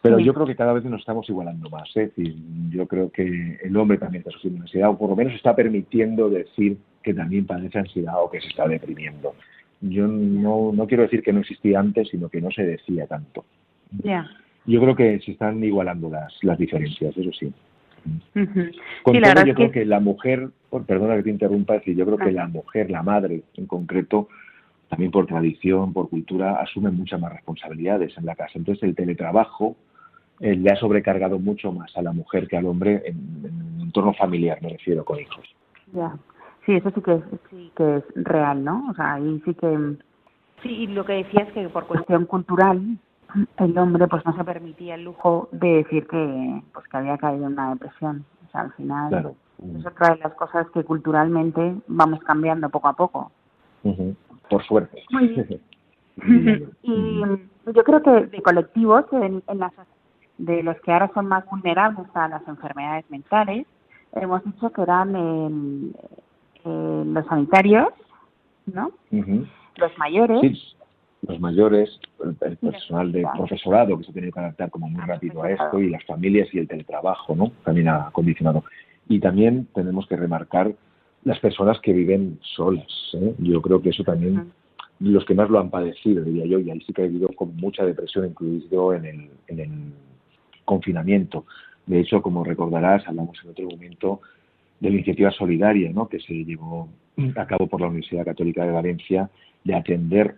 Pero 0.00 0.18
yo 0.18 0.34
creo 0.34 0.46
que 0.46 0.56
cada 0.56 0.72
vez 0.72 0.82
nos 0.84 1.00
estamos 1.00 1.28
igualando 1.28 1.70
más. 1.70 1.88
¿eh? 1.96 2.04
Es 2.04 2.16
decir, 2.16 2.34
yo 2.70 2.88
creo 2.88 3.12
que 3.12 3.60
el 3.62 3.76
hombre 3.76 3.98
también 3.98 4.20
está 4.22 4.32
sufriendo 4.32 4.62
ansiedad, 4.62 4.90
o 4.90 4.98
por 4.98 5.10
lo 5.10 5.14
menos 5.14 5.34
está 5.34 5.54
permitiendo 5.54 6.28
decir 6.28 6.76
que 7.04 7.14
también 7.14 7.46
padece 7.46 7.78
ansiedad 7.78 8.14
o 8.20 8.28
que 8.28 8.40
se 8.40 8.48
está 8.48 8.66
deprimiendo. 8.66 9.34
Yo 9.80 10.08
no, 10.08 10.72
no 10.72 10.86
quiero 10.88 11.04
decir 11.04 11.22
que 11.22 11.32
no 11.32 11.40
existía 11.40 11.78
antes, 11.78 12.08
sino 12.08 12.28
que 12.28 12.40
no 12.40 12.50
se 12.50 12.64
decía 12.64 13.06
tanto. 13.06 13.44
Ya. 14.02 14.28
Yo 14.64 14.80
creo 14.80 14.94
que 14.94 15.20
se 15.20 15.32
están 15.32 15.62
igualando 15.62 16.08
las, 16.08 16.32
las 16.42 16.58
diferencias, 16.58 17.16
eso 17.16 17.30
sí. 17.32 17.52
Con 19.02 19.20
todo, 19.20 19.44
yo 19.44 19.54
creo 19.54 19.70
que... 19.70 19.84
la 19.84 20.00
mujer, 20.00 20.50
perdona 20.86 21.16
que 21.16 21.24
te 21.24 21.30
interrumpa, 21.30 21.74
decir, 21.74 21.96
yo 21.96 22.04
creo 22.04 22.18
que 22.18 22.32
la 22.32 22.46
mujer, 22.46 22.90
la 22.90 23.02
madre 23.02 23.42
en 23.54 23.66
concreto, 23.66 24.28
también 24.88 25.10
por 25.10 25.26
tradición, 25.26 25.92
por 25.92 26.08
cultura, 26.08 26.60
asume 26.60 26.90
muchas 26.90 27.20
más 27.20 27.32
responsabilidades 27.32 28.16
en 28.18 28.26
la 28.26 28.34
casa. 28.34 28.52
Entonces 28.54 28.82
el 28.84 28.94
teletrabajo 28.94 29.76
eh, 30.40 30.54
le 30.54 30.70
ha 30.70 30.76
sobrecargado 30.76 31.38
mucho 31.38 31.72
más 31.72 31.96
a 31.96 32.02
la 32.02 32.12
mujer 32.12 32.48
que 32.48 32.56
al 32.56 32.66
hombre 32.66 33.02
en, 33.06 33.16
en 33.44 33.74
un 33.76 33.80
entorno 33.82 34.12
familiar, 34.14 34.60
me 34.62 34.70
refiero, 34.70 35.04
con 35.04 35.20
hijos. 35.20 35.44
Ya, 35.92 36.16
sí, 36.66 36.74
eso 36.74 36.90
sí 36.90 37.00
que, 37.00 37.20
sí 37.50 37.72
que 37.76 37.96
es 37.96 38.04
real, 38.16 38.64
¿no? 38.64 38.88
O 38.90 38.94
sea, 38.94 39.14
ahí 39.14 39.42
sí 39.44 39.54
que... 39.54 39.96
Sí, 40.62 40.68
y 40.68 40.86
lo 40.88 41.04
que 41.04 41.14
decía 41.14 41.42
es 41.42 41.52
que 41.52 41.68
por 41.68 41.86
cuestión 41.86 42.26
cultural 42.26 42.98
el 43.58 43.78
hombre 43.78 44.06
pues 44.08 44.24
no 44.24 44.36
se 44.36 44.44
permitía 44.44 44.94
el 44.94 45.04
lujo 45.04 45.48
de 45.52 45.76
decir 45.76 46.06
que 46.06 46.62
pues 46.72 46.86
que 46.88 46.96
había 46.96 47.18
caído 47.18 47.46
en 47.46 47.52
una 47.52 47.70
depresión. 47.70 48.24
O 48.46 48.50
sea 48.50 48.62
al 48.62 48.72
final 48.72 49.34
es 49.76 49.86
otra 49.86 50.14
de 50.14 50.20
las 50.20 50.34
cosas 50.34 50.68
que 50.70 50.84
culturalmente 50.84 51.76
vamos 51.86 52.20
cambiando 52.20 52.68
poco 52.68 52.88
a 52.88 52.94
poco. 52.94 53.32
Por 54.48 54.64
suerte. 54.64 55.02
Y 56.82 57.22
yo 57.74 57.84
creo 57.84 58.02
que 58.02 58.10
de 58.26 58.42
colectivos 58.42 59.06
en, 59.12 59.42
las 59.54 59.72
de 60.36 60.62
los 60.62 60.78
que 60.82 60.92
ahora 60.92 61.10
son 61.14 61.26
más 61.26 61.46
vulnerables 61.46 62.06
a 62.12 62.28
las 62.28 62.46
enfermedades 62.46 63.10
mentales 63.10 63.66
hemos 64.12 64.44
dicho 64.44 64.70
que 64.70 64.82
eran 64.82 65.94
los 66.64 67.26
sanitarios 67.26 67.88
no 68.66 68.90
los 69.10 69.98
mayores 69.98 70.76
los 71.26 71.40
mayores, 71.40 72.00
el, 72.24 72.56
personal 72.56 73.12
de 73.12 73.24
profesorado 73.36 73.96
que 73.98 74.04
se 74.04 74.12
tiene 74.12 74.32
que 74.32 74.40
adaptar 74.40 74.70
como 74.70 74.88
muy 74.88 75.02
rápido 75.02 75.42
a 75.42 75.50
esto 75.50 75.80
y 75.80 75.88
las 75.88 76.04
familias 76.04 76.48
y 76.52 76.58
el 76.58 76.68
teletrabajo, 76.68 77.36
¿no? 77.36 77.52
También 77.64 77.88
ha 77.88 78.10
condicionado. 78.10 78.64
Y 79.08 79.20
también 79.20 79.68
tenemos 79.74 80.06
que 80.06 80.16
remarcar 80.16 80.74
las 81.24 81.38
personas 81.38 81.78
que 81.80 81.92
viven 81.92 82.38
solas. 82.42 82.86
¿eh? 83.14 83.34
Yo 83.38 83.62
creo 83.62 83.80
que 83.80 83.90
eso 83.90 84.02
también, 84.02 84.52
los 84.98 85.24
que 85.24 85.34
más 85.34 85.48
lo 85.48 85.60
han 85.60 85.70
padecido, 85.70 86.24
diría 86.24 86.46
yo, 86.46 86.58
y 86.58 86.70
ahí 86.70 86.80
sí 86.80 86.92
que 86.92 87.02
ha 87.02 87.06
vivido 87.06 87.28
con 87.28 87.56
mucha 87.56 87.84
depresión, 87.84 88.26
incluido 88.26 88.94
en 88.94 89.04
el, 89.04 89.30
en 89.46 89.60
el 89.60 89.70
confinamiento. 90.64 91.46
De 91.86 92.00
hecho, 92.00 92.20
como 92.20 92.42
recordarás, 92.42 93.06
hablamos 93.06 93.38
en 93.44 93.50
otro 93.50 93.68
momento 93.68 94.20
de 94.80 94.88
la 94.88 94.96
iniciativa 94.96 95.30
solidaria 95.30 95.92
¿no? 95.92 96.08
que 96.08 96.18
se 96.18 96.32
llevó 96.32 96.88
a 97.36 97.46
cabo 97.46 97.68
por 97.68 97.80
la 97.80 97.86
Universidad 97.86 98.24
Católica 98.24 98.64
de 98.64 98.72
Valencia 98.72 99.30
de 99.62 99.74
atender 99.74 100.36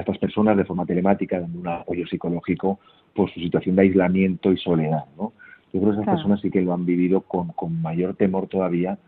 a 0.00 0.02
estas 0.02 0.18
personas 0.18 0.56
de 0.56 0.64
forma 0.64 0.86
telemática, 0.86 1.40
dando 1.40 1.60
un 1.60 1.68
apoyo 1.68 2.06
psicológico 2.06 2.80
por 3.14 3.30
su 3.30 3.40
situación 3.40 3.76
de 3.76 3.82
aislamiento 3.82 4.52
y 4.52 4.56
soledad. 4.56 5.04
¿no? 5.16 5.32
Yo 5.72 5.80
creo 5.80 5.94
que 5.94 6.00
esas 6.00 6.14
personas 6.14 6.40
sí 6.40 6.50
que 6.50 6.62
lo 6.62 6.72
han 6.72 6.84
vivido 6.84 7.20
con, 7.20 7.48
con 7.48 7.80
mayor 7.80 8.14
temor 8.14 8.48
todavía, 8.48 8.98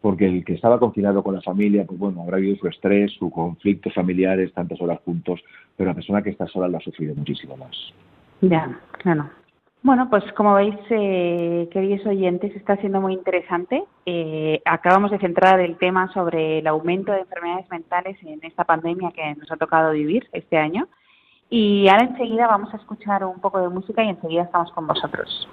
porque 0.00 0.26
el 0.26 0.44
que 0.44 0.54
estaba 0.54 0.78
confinado 0.78 1.22
con 1.22 1.34
la 1.34 1.42
familia, 1.42 1.84
pues 1.84 1.98
bueno, 1.98 2.22
habrá 2.22 2.36
vivido 2.38 2.56
su 2.56 2.68
estrés, 2.68 3.12
sus 3.12 3.32
conflictos 3.32 3.94
familiares, 3.94 4.52
tantas 4.52 4.80
horas 4.80 5.00
juntos, 5.04 5.40
pero 5.76 5.90
la 5.90 5.94
persona 5.94 6.22
que 6.22 6.30
está 6.30 6.46
sola 6.46 6.68
lo 6.68 6.78
ha 6.78 6.80
sufrido 6.80 7.14
muchísimo 7.14 7.56
más. 7.56 7.76
Ya, 8.40 8.78
claro. 8.98 9.41
Bueno, 9.84 10.08
pues 10.08 10.22
como 10.34 10.54
veis, 10.54 10.76
eh, 10.90 11.68
queridos 11.72 12.06
oyentes, 12.06 12.54
está 12.54 12.76
siendo 12.76 13.00
muy 13.00 13.14
interesante. 13.14 13.82
Eh, 14.06 14.62
acabamos 14.64 15.10
de 15.10 15.18
centrar 15.18 15.58
el 15.58 15.76
tema 15.76 16.12
sobre 16.12 16.60
el 16.60 16.68
aumento 16.68 17.10
de 17.10 17.20
enfermedades 17.20 17.68
mentales 17.68 18.16
en 18.22 18.38
esta 18.44 18.62
pandemia 18.62 19.10
que 19.10 19.34
nos 19.34 19.50
ha 19.50 19.56
tocado 19.56 19.90
vivir 19.90 20.28
este 20.32 20.56
año. 20.56 20.86
Y 21.50 21.88
ahora 21.88 22.04
enseguida 22.04 22.46
vamos 22.46 22.72
a 22.72 22.76
escuchar 22.76 23.24
un 23.24 23.40
poco 23.40 23.60
de 23.60 23.70
música 23.70 24.04
y 24.04 24.10
enseguida 24.10 24.42
estamos 24.42 24.70
con 24.70 24.86
vosotros. 24.86 25.48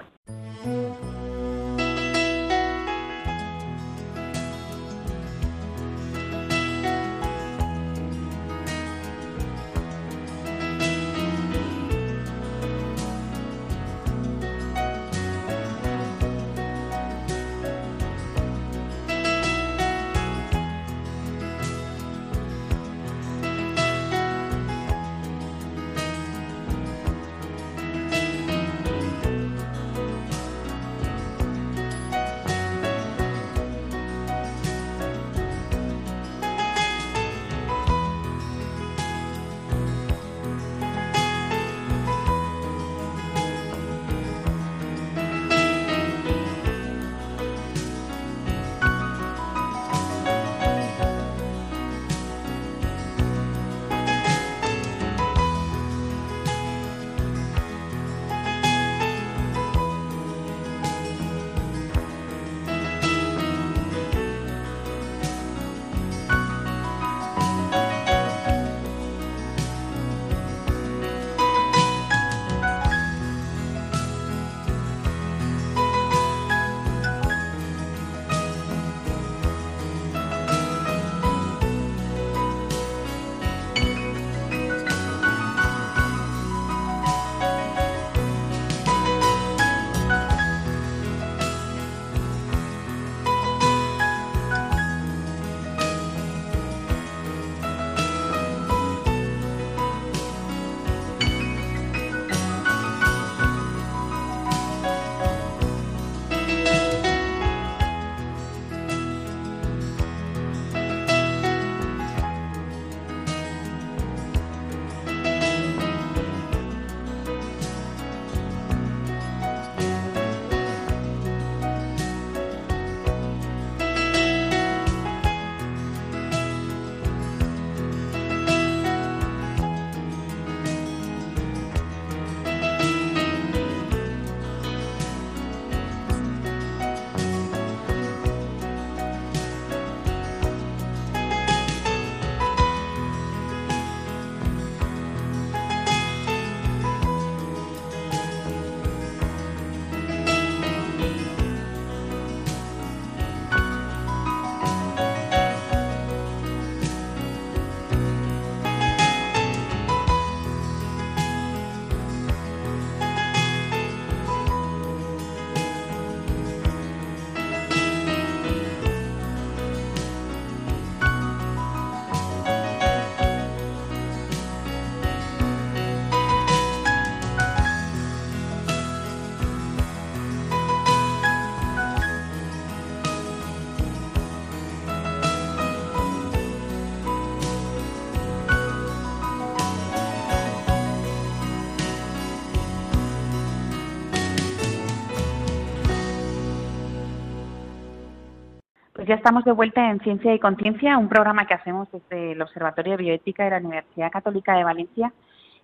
Estamos 199.20 199.44
de 199.44 199.52
vuelta 199.52 199.92
en 199.92 200.00
Ciencia 200.00 200.34
y 200.34 200.40
Conciencia, 200.40 200.98
un 200.98 201.10
programa 201.10 201.46
que 201.46 201.54
hacemos 201.54 201.90
desde 201.92 202.32
el 202.32 202.42
Observatorio 202.42 202.94
de 202.94 203.04
Bioética 203.04 203.44
de 203.44 203.50
la 203.50 203.58
Universidad 203.58 204.12
Católica 204.12 204.56
de 204.56 204.64
Valencia. 204.64 205.12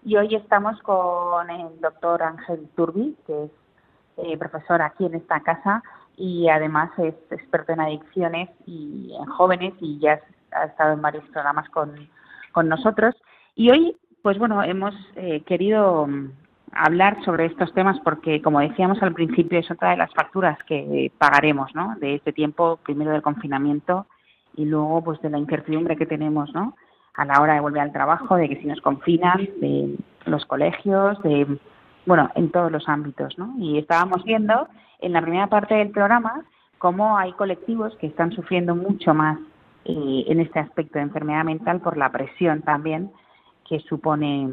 Y 0.04 0.18
hoy 0.18 0.36
estamos 0.36 0.78
con 0.82 1.50
el 1.50 1.80
doctor 1.80 2.22
Ángel 2.22 2.68
Turbi, 2.76 3.16
que 3.26 3.46
es 3.46 3.52
eh, 4.18 4.38
profesor 4.38 4.82
aquí 4.82 5.06
en 5.06 5.16
esta 5.16 5.40
casa 5.40 5.82
y 6.18 6.50
además 6.50 6.92
es 6.98 7.16
experto 7.32 7.72
en 7.72 7.80
adicciones 7.80 8.50
y 8.66 9.16
en 9.18 9.26
jóvenes 9.26 9.74
y 9.80 10.00
ya 10.00 10.20
ha 10.52 10.66
estado 10.66 10.92
en 10.92 11.02
varios 11.02 11.24
programas 11.30 11.70
con, 11.70 12.10
con 12.52 12.68
nosotros. 12.68 13.16
Y 13.56 13.72
hoy, 13.72 13.96
pues 14.22 14.38
bueno, 14.38 14.62
hemos 14.64 14.94
eh, 15.16 15.44
querido 15.46 16.10
hablar 16.76 17.24
sobre 17.24 17.46
estos 17.46 17.74
temas 17.74 18.00
porque, 18.02 18.42
como 18.42 18.60
decíamos 18.60 19.02
al 19.02 19.14
principio, 19.14 19.60
es 19.60 19.72
otra 19.72 19.92
de 19.92 19.98
las 19.98 20.14
facturas 20.14 20.58
que 20.68 21.12
pagaremos, 21.18 21.74
¿no? 21.74 21.96
De 22.00 22.16
este 22.16 22.34
tiempo, 22.34 22.78
primero 22.84 23.12
del 23.12 23.22
confinamiento 23.22 24.06
y 24.56 24.66
luego, 24.66 25.04
pues, 25.04 25.22
de 25.22 25.30
la 25.30 25.40
incertidumbre 25.40 25.96
que 25.96 26.06
tenemos, 26.06 26.54
¿no? 26.54 26.76
A 27.16 27.26
la 27.26 27.42
hora 27.42 27.54
de 27.54 27.62
volver 27.62 27.82
al 27.82 27.94
trabajo, 27.94 28.36
de 28.36 28.50
que 28.50 28.58
si 28.58 28.68
nos 28.68 28.82
confinan, 28.82 29.50
de 29.62 29.96
los 30.26 30.46
colegios, 30.46 31.22
de, 31.24 31.58
bueno, 32.06 32.30
en 32.36 32.52
todos 32.52 32.72
los 32.72 32.88
ámbitos, 32.90 33.38
¿no? 33.38 33.54
Y 33.58 33.78
estábamos 33.78 34.24
viendo 34.26 34.68
en 35.00 35.14
la 35.14 35.22
primera 35.22 35.48
parte 35.48 35.76
del 35.76 35.92
programa 35.92 36.44
cómo 36.78 37.18
hay 37.18 37.32
colectivos 37.34 37.96
que 37.98 38.08
están 38.08 38.32
sufriendo 38.34 38.76
mucho 38.76 39.14
más 39.14 39.40
eh, 39.86 40.26
en 40.28 40.42
este 40.42 40.60
aspecto 40.60 41.00
de 41.00 41.04
enfermedad 41.04 41.46
mental 41.46 41.80
por 41.80 41.96
la 41.98 42.12
presión 42.12 42.62
también 42.64 43.12
que 43.68 43.80
supone 43.80 44.52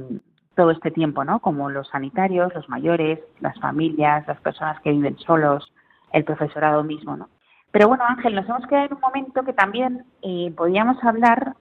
todo 0.55 0.71
este 0.71 0.91
tiempo, 0.91 1.25
¿no? 1.25 1.41
Como 1.41 1.71
los 1.71 1.89
sanitarios, 1.89 2.55
los 2.55 2.69
mayores, 2.69 3.19
las 3.41 3.59
familias, 3.59 4.27
las 4.27 4.41
personas 4.41 4.81
que 4.81 4.91
viven 4.91 5.19
solos, 5.19 5.73
el 6.13 6.25
profesorado 6.25 6.83
mismo, 6.85 7.17
¿no? 7.17 7.29
Pero 7.71 7.89
bueno, 7.89 8.05
Ángel, 8.07 8.35
nos 8.35 8.47
hemos 8.49 8.67
quedado 8.67 8.87
en 8.87 8.95
un 8.95 9.01
momento 9.01 9.43
que 9.45 9.55
también 9.55 10.05
eh, 10.21 10.53
podíamos 10.57 11.03
hablar 11.03 11.55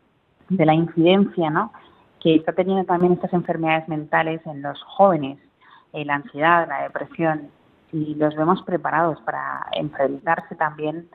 de 0.49 0.65
la 0.65 0.73
incidencia, 0.73 1.49
¿no? 1.49 1.71
Que 2.19 2.36
está 2.36 2.51
teniendo 2.51 2.84
también 2.84 3.13
estas 3.13 3.32
enfermedades 3.34 3.88
mentales 3.88 4.45
en 4.45 4.62
los 4.62 4.82
jóvenes, 4.84 5.39
eh, 5.93 6.04
la 6.04 6.15
ansiedad, 6.15 6.67
la 6.67 6.84
depresión, 6.84 7.49
y 7.93 8.15
los 8.15 8.36
vemos 8.36 8.62
preparados 8.63 9.19
para 9.21 9.67
enfrentarse 9.73 10.56
también 10.56 11.10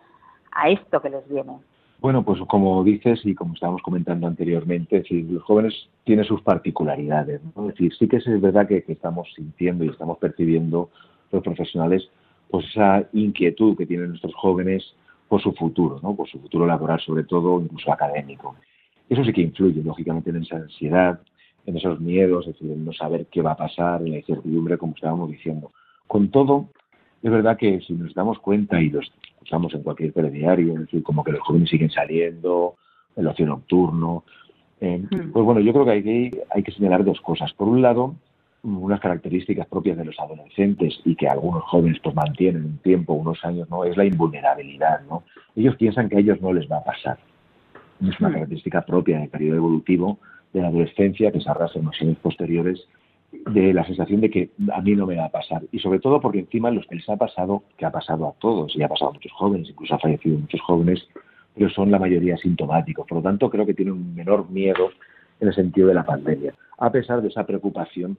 a 0.52 0.70
esto 0.70 1.00
que 1.00 1.10
les 1.10 1.28
viene. 1.28 1.58
Bueno, 2.00 2.24
pues 2.24 2.40
como 2.48 2.85
dices 2.85 3.20
y 3.24 3.35
como 3.35 3.54
estábamos 3.54 3.82
comentando 3.82 4.26
anteriormente, 4.26 5.02
los 5.11 5.42
jóvenes 5.42 5.88
tienen 6.04 6.24
sus 6.24 6.42
particularidades. 6.42 7.40
Es 7.40 7.66
decir, 7.66 7.94
sí 7.98 8.06
que 8.06 8.16
es 8.16 8.40
verdad 8.40 8.68
que, 8.68 8.85
estamos 8.88 9.28
sintiendo 9.35 9.85
y 9.85 9.88
estamos 9.88 10.18
percibiendo 10.18 10.90
los 11.32 11.42
profesionales 11.42 12.09
pues 12.50 12.66
esa 12.66 13.09
inquietud 13.12 13.76
que 13.76 13.87
tienen 13.87 14.11
nuestros 14.11 14.35
jóvenes 14.37 14.94
por 15.28 15.42
su 15.42 15.52
futuro, 15.52 15.98
¿no? 16.02 16.14
por 16.14 16.28
su 16.28 16.38
futuro 16.38 16.66
laboral, 16.66 17.00
sobre 17.00 17.24
todo, 17.24 17.61
incluso 17.61 17.92
académico. 17.92 18.54
Eso 19.09 19.24
sí 19.24 19.32
que 19.32 19.40
influye, 19.40 19.82
lógicamente, 19.82 20.30
en 20.30 20.42
esa 20.42 20.56
ansiedad, 20.56 21.20
en 21.64 21.76
esos 21.76 22.00
miedos, 22.00 22.46
es 22.46 22.54
decir, 22.54 22.70
en 22.70 22.85
no 22.85 22.92
saber 22.92 23.26
qué 23.26 23.42
va 23.42 23.52
a 23.52 23.56
pasar, 23.56 24.02
en 24.02 24.12
la 24.12 24.18
incertidumbre, 24.18 24.78
como 24.78 24.94
estábamos 24.94 25.30
diciendo. 25.30 25.72
Con 26.06 26.30
todo, 26.30 26.68
es 27.26 27.32
verdad 27.32 27.56
que 27.56 27.80
si 27.80 27.92
nos 27.92 28.14
damos 28.14 28.38
cuenta 28.38 28.80
y 28.80 28.88
los 28.88 29.12
escuchamos 29.26 29.74
en 29.74 29.82
cualquier 29.82 30.12
telediario, 30.12 30.74
es 30.74 30.80
decir, 30.82 31.02
como 31.02 31.24
que 31.24 31.32
los 31.32 31.40
jóvenes 31.40 31.68
siguen 31.68 31.90
saliendo, 31.90 32.76
el 33.16 33.26
ocio 33.26 33.46
nocturno. 33.46 34.22
Eh, 34.80 34.98
hmm. 34.98 35.32
Pues 35.32 35.44
bueno, 35.44 35.60
yo 35.60 35.72
creo 35.72 35.84
que 35.84 35.90
hay, 35.90 36.30
hay 36.50 36.62
que 36.62 36.70
señalar 36.70 37.04
dos 37.04 37.20
cosas. 37.20 37.52
Por 37.54 37.66
un 37.66 37.82
lado, 37.82 38.14
unas 38.62 39.00
características 39.00 39.66
propias 39.66 39.96
de 39.96 40.04
los 40.04 40.16
adolescentes 40.20 41.00
y 41.04 41.16
que 41.16 41.28
algunos 41.28 41.64
jóvenes 41.64 41.98
pues 42.00 42.14
mantienen 42.14 42.64
un 42.64 42.78
tiempo, 42.78 43.14
unos 43.14 43.44
años, 43.44 43.68
¿no? 43.70 43.82
Es 43.82 43.96
la 43.96 44.04
invulnerabilidad, 44.04 45.00
¿no? 45.08 45.24
Ellos 45.56 45.74
piensan 45.74 46.08
que 46.08 46.18
a 46.18 46.20
ellos 46.20 46.40
no 46.40 46.52
les 46.52 46.70
va 46.70 46.76
a 46.76 46.84
pasar. 46.84 47.18
Es 48.08 48.20
una 48.20 48.28
hmm. 48.28 48.32
característica 48.34 48.82
propia 48.82 49.18
del 49.18 49.30
periodo 49.30 49.56
evolutivo 49.56 50.18
de 50.52 50.62
la 50.62 50.68
adolescencia 50.68 51.32
que 51.32 51.40
se 51.40 51.50
arrastra 51.50 51.80
en 51.80 51.86
los 51.86 52.00
años 52.00 52.18
posteriores 52.18 52.86
de 53.51 53.72
la 53.72 53.85
sensación 53.85 54.20
de 54.20 54.31
que 54.31 54.51
a 54.72 54.81
mí 54.81 54.94
no 54.94 55.07
me 55.07 55.16
va 55.16 55.27
a 55.27 55.31
pasar. 55.31 55.62
Y 55.72 55.79
sobre 55.79 55.99
todo 55.99 56.20
porque 56.20 56.40
encima 56.40 56.70
los 56.70 56.87
que 56.87 56.96
les 56.96 57.09
ha 57.09 57.16
pasado, 57.16 57.62
que 57.77 57.85
ha 57.85 57.90
pasado 57.90 58.29
a 58.29 58.33
todos, 58.40 58.75
y 58.77 58.83
ha 58.83 58.88
pasado 58.88 59.11
a 59.11 59.14
muchos 59.14 59.33
jóvenes, 59.33 59.68
incluso 59.68 59.94
ha 59.94 59.99
fallecido 59.99 60.38
muchos 60.38 60.61
jóvenes, 60.62 61.07
pero 61.55 61.70
son 61.70 61.90
la 61.90 61.99
mayoría 61.99 62.37
sintomáticos. 62.37 63.07
Por 63.07 63.18
lo 63.18 63.22
tanto, 63.22 63.51
creo 63.51 63.66
que 63.66 63.75
tienen 63.75 63.94
un 63.94 64.14
menor 64.14 64.51
miedo 64.51 64.90
en 65.40 65.49
el 65.49 65.55
sentido 65.55 65.88
de 65.88 65.94
la 65.94 66.05
pandemia, 66.05 66.55
a 66.79 66.90
pesar 66.90 67.20
de 67.22 67.29
esa 67.29 67.44
preocupación 67.46 68.16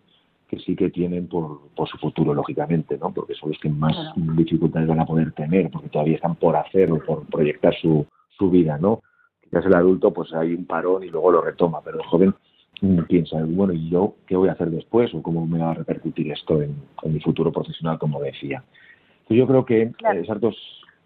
que 0.48 0.60
sí 0.60 0.76
que 0.76 0.90
tienen 0.90 1.28
por, 1.28 1.60
por 1.76 1.90
su 1.90 1.98
futuro, 1.98 2.34
lógicamente, 2.34 2.98
¿no? 2.98 3.12
porque 3.14 3.34
son 3.34 3.50
los 3.50 3.60
que 3.60 3.70
más 3.70 3.96
dificultades 4.16 4.88
van 4.88 5.02
a 5.02 5.06
poder 5.06 5.34
tener, 5.34 5.70
porque 5.70 5.90
todavía 5.90 6.16
están 6.16 6.36
por 6.36 6.56
hacer 6.56 6.92
o 6.92 7.00
por 7.04 7.26
proyectar 7.26 7.76
su, 7.76 8.06
su 8.38 8.50
vida. 8.50 8.78
¿no? 8.78 9.02
Quizás 9.44 9.66
el 9.66 9.74
adulto 9.74 10.14
pues 10.14 10.34
hay 10.34 10.54
un 10.54 10.66
parón 10.66 11.04
y 11.04 11.10
luego 11.10 11.32
lo 11.32 11.42
retoma, 11.42 11.82
pero 11.84 12.00
el 12.00 12.06
joven 12.06 12.34
piensa, 13.08 13.38
bueno, 13.44 13.74
¿y 13.74 13.90
yo 13.90 14.16
qué 14.28 14.36
voy 14.36 14.50
a 14.50 14.54
hacer 14.54 14.70
después? 14.70 15.14
¿O 15.14 15.22
cómo 15.22 15.46
me 15.46 15.60
va 15.60 15.72
a 15.72 15.76
repercutir 15.76 16.32
esto 16.32 16.62
en, 16.62 16.76
mi 17.06 17.20
futuro 17.20 17.52
profesional, 17.52 17.98
como 17.98 18.22
decía? 18.22 18.64
Pues 19.28 19.38
yo 19.38 19.48
creo 19.48 19.66
que 19.66 19.92
esas 20.16 20.40
dos 20.40 20.56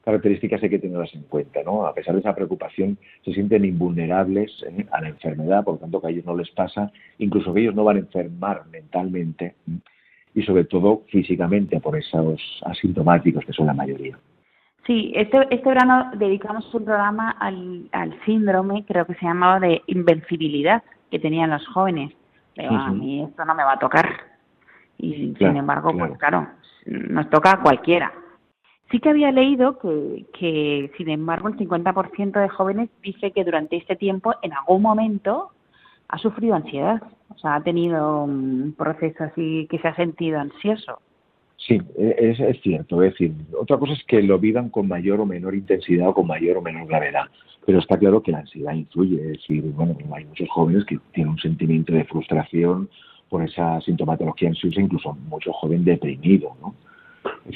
características 0.04 0.62
hay 0.64 0.70
que 0.70 0.80
tenerlas 0.80 1.14
en 1.14 1.24
cuenta, 1.24 1.62
¿no? 1.64 1.86
A 1.86 1.94
pesar 1.94 2.14
de 2.16 2.22
esa 2.22 2.36
preocupación, 2.36 2.98
se 3.24 3.34
sienten 3.34 3.66
invulnerables 3.66 4.52
¿eh? 4.68 4.86
a 4.92 5.02
la 5.02 5.10
enfermedad, 5.10 5.64
por 5.64 5.76
lo 5.76 5.80
tanto 5.80 6.02
que 6.02 6.08
a 6.08 6.10
ellos 6.10 6.26
no 6.26 6.36
les 6.36 6.50
pasa, 6.52 6.92
incluso 7.20 7.54
que 7.54 7.62
ellos 7.62 7.76
no 7.76 7.84
van 7.84 7.98
a 7.98 8.00
enfermar 8.00 8.64
mentalmente 8.72 9.56
y 10.34 10.42
sobre 10.44 10.64
todo 10.64 11.04
físicamente 11.10 11.80
por 11.80 11.98
esos 11.98 12.42
asintomáticos 12.66 13.46
que 13.46 13.54
son 13.54 13.68
la 13.68 13.74
mayoría. 13.74 14.18
Sí, 14.88 15.14
este, 15.16 15.38
este 15.52 15.70
verano 15.70 16.10
dedicamos 16.16 16.74
un 16.74 16.86
programa 16.86 17.32
al, 17.32 17.88
al 17.92 18.20
síndrome, 18.26 18.84
creo 18.88 19.06
que 19.06 19.14
se 19.14 19.26
llamaba 19.26 19.60
de 19.60 19.82
invencibilidad, 19.86 20.82
que 21.12 21.20
tenían 21.20 21.52
los 21.52 21.68
jóvenes. 21.68 22.14
a 22.58 22.92
mí 22.92 23.24
esto 23.24 23.46
no 23.46 23.54
me 23.54 23.64
va 23.64 23.74
a 23.74 23.80
tocar. 23.80 24.10
Y 24.98 25.36
sin 25.38 25.58
embargo, 25.58 25.94
pues 25.98 26.18
claro, 26.18 26.48
nos 26.86 27.30
toca 27.30 27.52
a 27.52 27.62
cualquiera. 27.62 28.14
Sí 28.90 29.00
que 29.00 29.10
había 29.10 29.32
leído 29.32 29.78
que, 29.80 30.26
que 30.38 30.92
sin 30.98 31.10
embargo, 31.10 31.48
el 31.48 31.58
50% 31.58 32.40
de 32.40 32.50
jóvenes 32.50 32.90
dice 33.02 33.32
que 33.32 33.44
durante 33.44 33.78
este 33.78 33.96
tiempo, 33.96 34.34
en 34.42 34.54
algún 34.54 34.82
momento, 34.82 35.52
ha 36.10 36.18
sufrido 36.18 36.56
ansiedad. 36.56 37.02
O 37.30 37.38
sea, 37.38 37.56
ha 37.56 37.64
tenido 37.64 38.24
un 38.24 38.76
proceso 38.78 39.24
así 39.24 39.68
que 39.70 39.80
se 39.80 39.88
ha 39.88 39.96
sentido 39.96 40.40
ansioso. 40.40 41.00
Sí, 41.56 41.80
es, 41.98 42.40
es, 42.40 42.62
cierto. 42.62 43.02
Es 43.04 43.14
decir, 43.14 43.34
otra 43.60 43.78
cosa 43.78 43.94
es 43.94 44.04
que 44.06 44.22
lo 44.22 44.40
vivan 44.40 44.70
con 44.70 44.88
mayor 44.88 45.22
o 45.22 45.26
menor 45.26 45.56
intensidad 45.56 46.10
o 46.10 46.14
con 46.14 46.28
mayor 46.28 46.58
o 46.58 46.62
menor 46.62 46.88
gravedad. 46.88 47.26
Pero 47.72 47.80
está 47.80 47.98
claro 47.98 48.22
que 48.22 48.34
la 48.34 48.40
ansiedad 48.40 48.74
influye. 48.74 49.16
Es 49.16 49.28
decir, 49.38 49.64
bueno, 49.64 49.96
hay 50.14 50.26
muchos 50.26 50.50
jóvenes 50.50 50.84
que 50.84 51.00
tienen 51.14 51.32
un 51.32 51.40
sentimiento 51.40 51.94
de 51.94 52.04
frustración 52.04 52.90
por 53.30 53.42
esa 53.44 53.80
sintomatología 53.80 54.50
ansiosa, 54.50 54.82
incluso 54.82 55.14
mucho 55.30 55.54
joven 55.54 55.86
deprimido, 55.86 56.54
¿no? 56.60 56.76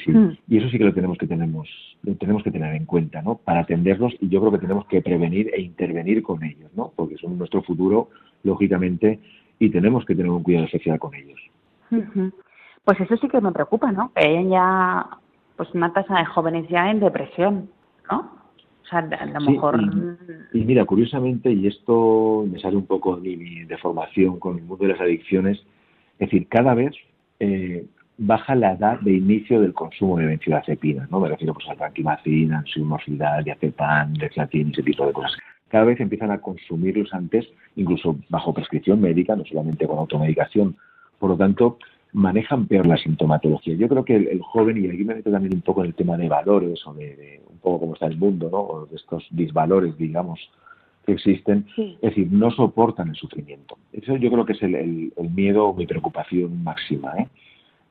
Hmm. 0.06 0.30
Y 0.48 0.56
eso 0.56 0.70
sí 0.70 0.78
que 0.78 0.84
lo 0.84 0.94
tenemos 0.94 1.18
que 1.18 1.26
tenemos, 1.26 1.68
lo 2.02 2.14
tenemos 2.14 2.42
que 2.42 2.50
tener 2.50 2.74
en 2.74 2.86
cuenta, 2.86 3.20
¿no? 3.20 3.34
Para 3.34 3.60
atenderlos 3.60 4.14
y 4.18 4.30
yo 4.30 4.40
creo 4.40 4.52
que 4.52 4.58
tenemos 4.60 4.86
que 4.86 5.02
prevenir 5.02 5.50
e 5.52 5.60
intervenir 5.60 6.22
con 6.22 6.42
ellos, 6.42 6.70
¿no? 6.74 6.94
Porque 6.96 7.18
son 7.18 7.36
nuestro 7.36 7.60
futuro, 7.62 8.08
lógicamente, 8.42 9.20
y 9.58 9.68
tenemos 9.68 10.06
que 10.06 10.14
tener 10.14 10.30
un 10.30 10.42
cuidado 10.42 10.64
especial 10.64 10.98
con 10.98 11.14
ellos. 11.14 11.38
Pues 12.84 12.98
eso 13.00 13.18
sí 13.18 13.28
que 13.28 13.42
me 13.42 13.52
preocupa, 13.52 13.92
¿no? 13.92 14.12
Que 14.14 14.24
hayan 14.24 14.48
ya 14.48 15.06
pues 15.58 15.68
una 15.74 15.92
tasa 15.92 16.16
de 16.20 16.24
jóvenes 16.24 16.66
ya 16.70 16.90
en 16.90 17.00
depresión, 17.00 17.68
¿no? 18.10 18.35
O 18.86 18.88
sea, 18.88 19.00
a 19.00 19.26
lo 19.26 19.40
mejor... 19.40 19.80
Y, 20.52 20.64
mira, 20.64 20.84
curiosamente, 20.84 21.52
y 21.52 21.66
esto 21.66 22.46
me 22.48 22.60
sale 22.60 22.76
un 22.76 22.86
poco 22.86 23.16
de 23.16 23.36
mi 23.36 23.64
de 23.64 23.76
formación 23.78 24.38
con 24.38 24.58
el 24.58 24.64
mundo 24.64 24.84
de 24.84 24.92
las 24.92 25.00
adicciones, 25.00 25.58
es 26.18 26.30
decir, 26.30 26.46
cada 26.48 26.74
vez 26.74 26.94
eh, 27.40 27.84
baja 28.16 28.54
la 28.54 28.72
edad 28.72 29.00
de 29.00 29.12
inicio 29.14 29.60
del 29.60 29.74
consumo 29.74 30.18
de 30.18 30.26
benzodiazepinas, 30.26 31.10
¿no? 31.10 31.20
Me 31.20 31.28
refiero 31.28 31.52
pues 31.52 31.68
a 31.68 31.74
tranquimacina, 31.74 32.58
ansiumorfidal, 32.58 33.44
diazepam, 33.44 34.14
dexlatin, 34.14 34.70
ese 34.70 34.82
tipo 34.82 35.04
de 35.06 35.12
cosas. 35.12 35.36
Cada 35.68 35.84
vez 35.84 35.98
empiezan 35.98 36.30
a 36.30 36.38
consumirlos 36.38 37.12
antes, 37.12 37.44
incluso 37.74 38.16
bajo 38.28 38.54
prescripción 38.54 39.00
médica, 39.00 39.34
no 39.34 39.44
solamente 39.44 39.86
con 39.86 39.98
automedicación. 39.98 40.76
Por 41.18 41.30
lo 41.30 41.36
tanto, 41.36 41.78
manejan 42.16 42.66
peor 42.66 42.86
la 42.86 42.96
sintomatología. 42.96 43.74
Yo 43.74 43.88
creo 43.88 44.02
que 44.02 44.16
el, 44.16 44.40
joven, 44.40 44.82
y 44.82 44.88
aquí 44.88 45.04
me 45.04 45.16
meto 45.16 45.30
también 45.30 45.52
un 45.54 45.60
poco 45.60 45.82
en 45.82 45.88
el 45.88 45.94
tema 45.94 46.16
de 46.16 46.30
valores 46.30 46.80
o 46.86 46.94
de, 46.94 47.42
un 47.46 47.58
poco 47.58 47.80
cómo 47.80 47.92
está 47.92 48.06
el 48.06 48.16
mundo, 48.16 48.48
¿no? 48.50 48.60
O 48.60 48.86
de 48.86 48.96
estos 48.96 49.26
disvalores, 49.30 49.98
digamos, 49.98 50.40
que 51.04 51.12
existen, 51.12 51.66
es 51.76 52.00
decir, 52.00 52.28
no 52.30 52.50
soportan 52.50 53.10
el 53.10 53.16
sufrimiento. 53.16 53.76
Eso 53.92 54.16
yo 54.16 54.30
creo 54.30 54.46
que 54.46 54.54
es 54.54 54.62
el, 54.62 55.12
miedo 55.34 55.66
o 55.66 55.74
mi 55.74 55.86
preocupación 55.86 56.64
máxima. 56.64 57.12
¿eh? 57.18 57.28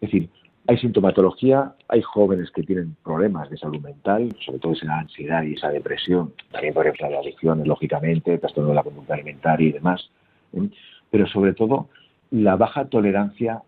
Es 0.02 0.10
decir, 0.12 0.28
hay 0.66 0.80
sintomatología, 0.80 1.76
hay 1.88 2.02
jóvenes 2.02 2.50
que 2.50 2.64
tienen 2.64 2.96
problemas 3.04 3.48
de 3.52 3.58
salud 3.58 3.80
mental, 3.80 4.36
sobre 4.44 4.58
todo 4.58 4.74
esa 4.74 5.02
ansiedad 5.02 5.44
y 5.44 5.54
esa 5.54 5.70
depresión, 5.70 6.34
también 6.52 6.74
por 6.74 6.88
ejemplo 6.88 7.12
las 7.12 7.24
adicciones, 7.24 7.68
lógicamente, 7.68 8.40
trastorno 8.40 8.70
de 8.70 8.76
la 8.76 8.84
conducta 8.84 9.14
alimentaria 9.14 9.70
y 9.70 9.72
demás, 9.74 10.10
¿eh? 10.54 10.68
pero 11.12 11.28
sobre 11.28 11.54
todo 11.54 11.90
la 12.32 12.56
baja 12.56 12.86
tolerancia 12.86 13.62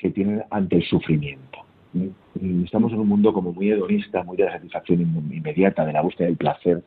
que 0.00 0.10
tienen 0.10 0.42
ante 0.50 0.76
el 0.76 0.84
sufrimiento. 0.84 1.58
Estamos 2.64 2.92
en 2.92 3.00
un 3.00 3.08
mundo 3.08 3.32
como 3.32 3.52
muy 3.52 3.70
hedonista, 3.70 4.22
muy 4.22 4.36
de 4.36 4.44
la 4.44 4.52
satisfacción 4.52 5.00
inmediata, 5.00 5.84
de 5.84 5.92
la 5.92 6.02
búsqueda 6.02 6.28
del 6.28 6.36
placer 6.36 6.82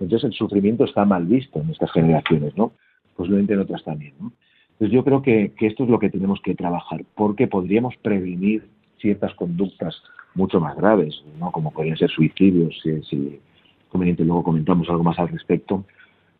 Entonces 0.00 0.24
el 0.24 0.32
sufrimiento 0.34 0.84
está 0.84 1.04
mal 1.04 1.24
visto 1.24 1.60
en 1.60 1.70
estas 1.70 1.90
generaciones, 1.92 2.56
¿no? 2.56 2.72
Posiblemente 3.16 3.54
en 3.54 3.60
otras 3.60 3.82
también, 3.84 4.12
¿no? 4.20 4.32
Entonces 4.72 4.94
yo 4.94 5.04
creo 5.04 5.22
que, 5.22 5.52
esto 5.60 5.84
es 5.84 5.90
lo 5.90 5.98
que 5.98 6.10
tenemos 6.10 6.40
que 6.42 6.54
trabajar, 6.54 7.04
porque 7.14 7.46
podríamos 7.46 7.96
prevenir 7.96 8.68
ciertas 8.98 9.34
conductas 9.34 10.02
mucho 10.34 10.60
más 10.60 10.76
graves, 10.76 11.24
¿no? 11.38 11.50
Como 11.50 11.72
podrían 11.72 11.96
ser 11.96 12.10
suicidios, 12.10 12.78
si, 12.82 13.02
si 13.04 13.40
conveniente 13.88 14.24
luego 14.24 14.44
comentamos 14.44 14.88
algo 14.90 15.04
más 15.04 15.18
al 15.18 15.28
respecto, 15.28 15.84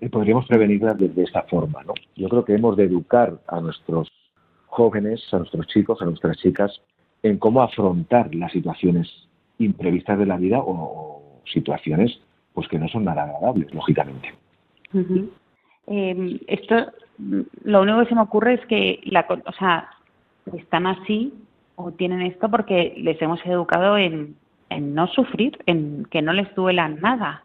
eh, 0.01 0.09
podríamos 0.09 0.47
prevenirlas 0.47 0.99
de, 0.99 1.09
de, 1.09 1.23
esta 1.23 1.43
forma, 1.45 1.83
¿no? 1.85 1.95
Yo 2.17 2.29
creo 2.29 2.45
que 2.45 2.55
hemos 2.55 2.77
de 2.77 2.85
educar 2.85 3.41
a 3.49 3.61
nuestros 3.61 4.09
jóvenes, 4.68 5.22
a 5.33 5.38
nuestros 5.38 5.66
chicos, 5.68 6.00
a 6.00 6.04
nuestras 6.04 6.37
chicas, 6.38 6.81
en 7.22 7.38
cómo 7.38 7.62
afrontar 7.62 8.35
las 8.35 8.52
situaciones 8.52 9.09
imprevistas 9.59 10.18
de 10.18 10.26
la 10.26 10.37
vida 10.37 10.59
o, 10.61 11.22
situaciones 11.52 12.20
pues 12.52 12.68
que 12.68 12.78
no 12.78 12.88
son 12.88 13.04
nada 13.04 13.22
agradables, 13.22 13.72
lógicamente. 13.72 14.35
Em, 15.87 16.38
esto, 16.46 16.92
lo 17.64 17.83
único 17.83 18.00
que 18.00 18.07
se 18.07 18.14
me 18.14 18.20
ocurre 18.20 18.54
es 18.54 18.66
que, 18.66 19.00
la, 19.04 19.26
o 19.46 19.52
sea, 19.52 19.88
están 20.52 20.87
así 20.87 21.33
o 21.76 21.92
tienen 21.92 22.22
esto 22.22 22.50
porque 22.50 22.94
les 22.98 23.20
hemos 23.22 23.44
educado 23.46 23.96
en, 23.96 24.37
en 24.70 24.94
no 24.94 25.07
sufrir, 25.07 25.57
en 25.66 26.07
que 26.11 26.20
no 26.20 26.33
les 26.33 26.52
duela 26.54 26.88
nada. 26.88 27.44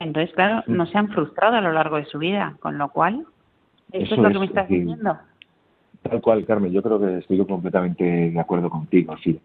Entonces, 0.00 0.34
claro, 0.34 0.62
no 0.66 0.86
se 0.86 0.98
han 0.98 1.08
frustrado 1.08 1.56
a 1.56 1.60
lo 1.60 1.72
largo 1.72 1.96
de 1.96 2.04
su 2.06 2.18
vida, 2.18 2.56
con 2.60 2.76
lo 2.76 2.90
cual, 2.90 3.24
eso, 3.92 4.14
es 4.14 4.20
lo 4.20 4.30
que 4.30 4.38
me 4.38 4.46
estás 4.46 4.68
diciendo. 4.68 5.16
Tal 6.14 6.22
cual, 6.22 6.46
Carmen, 6.46 6.70
yo 6.70 6.80
creo 6.80 7.00
que 7.00 7.18
estoy 7.18 7.44
completamente 7.44 8.04
de 8.04 8.38
acuerdo 8.38 8.70
contigo. 8.70 9.14
Es 9.14 9.18
decir, 9.18 9.40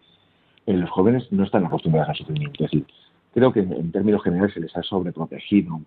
los 0.66 0.88
jóvenes 0.88 1.26
no 1.32 1.42
están 1.42 1.66
acostumbrados 1.66 2.10
al 2.10 2.14
sufrimiento. 2.14 2.64
Es 2.64 2.70
decir, 2.70 2.86
creo 3.34 3.52
que 3.52 3.58
en, 3.58 3.90
términos 3.90 4.22
generales 4.22 4.54
se 4.54 4.60
les 4.60 4.76
ha 4.76 4.82
sobreprotegido. 4.84 5.80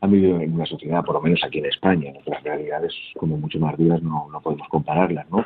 Han 0.00 0.10
vivido 0.10 0.40
en 0.40 0.54
una 0.54 0.64
sociedad, 0.64 1.04
por 1.04 1.16
lo 1.16 1.20
menos 1.20 1.44
aquí 1.44 1.58
en 1.58 1.66
España, 1.66 2.08
en 2.08 2.16
otras 2.16 2.42
realidades 2.42 2.94
como 3.18 3.36
mucho 3.36 3.58
más 3.58 3.76
duras 3.76 4.02
no, 4.02 4.30
no 4.32 4.40
podemos 4.40 4.66
compararlas, 4.68 5.30
¿no? 5.30 5.44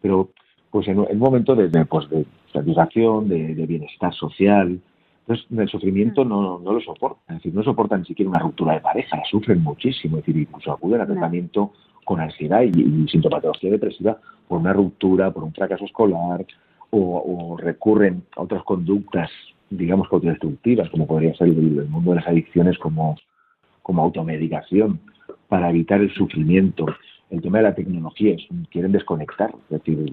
Pero 0.00 0.28
pues 0.70 0.86
en, 0.86 1.00
un 1.00 1.18
momento 1.18 1.56
de, 1.56 1.84
pues, 1.84 2.08
de 2.08 2.24
satisfacción, 2.52 3.28
de, 3.28 3.66
bienestar 3.66 4.14
social, 4.14 4.78
entonces 5.28 5.58
el 5.58 5.68
sufrimiento 5.68 6.24
no, 6.24 6.60
no 6.60 6.72
lo 6.72 6.80
soporta. 6.80 7.20
Es 7.28 7.36
decir, 7.36 7.54
no 7.54 7.64
soportan 7.64 8.00
ni 8.00 8.06
siquiera 8.06 8.30
una 8.30 8.38
ruptura 8.38 8.74
de 8.74 8.80
pareja, 8.80 9.20
sufren 9.28 9.60
muchísimo. 9.60 10.18
Es 10.18 10.26
decir, 10.26 10.40
incluso 10.42 10.72
acuden 10.72 11.00
a 11.00 11.06
tratamiento 11.06 11.72
con 12.04 12.20
ansiedad 12.20 12.62
y, 12.62 13.08
sintomatología 13.08 13.72
depresiva 13.72 14.18
por 14.46 14.60
una 14.60 14.72
ruptura, 14.72 15.32
por 15.32 15.42
un 15.42 15.52
fracaso 15.52 15.84
escolar 15.84 16.46
o, 16.90 17.56
recurren 17.58 18.22
a 18.36 18.42
otras 18.42 18.62
conductas, 18.62 19.28
digamos, 19.68 20.06
autodestructivas, 20.12 20.88
como 20.90 21.06
podría 21.08 21.34
ser 21.34 21.48
el, 21.48 21.88
mundo 21.88 22.12
de 22.12 22.16
las 22.16 22.28
adicciones 22.28 22.78
como, 22.78 23.16
como 23.82 24.02
automedicación 24.02 25.00
para 25.48 25.70
evitar 25.70 26.00
el 26.00 26.14
sufrimiento. 26.14 26.86
El 27.30 27.42
tema 27.42 27.58
de 27.58 27.64
la 27.64 27.74
tecnología, 27.74 28.36
quieren 28.70 28.92
desconectar, 28.92 29.52
es 29.64 29.70
decir, 29.70 30.12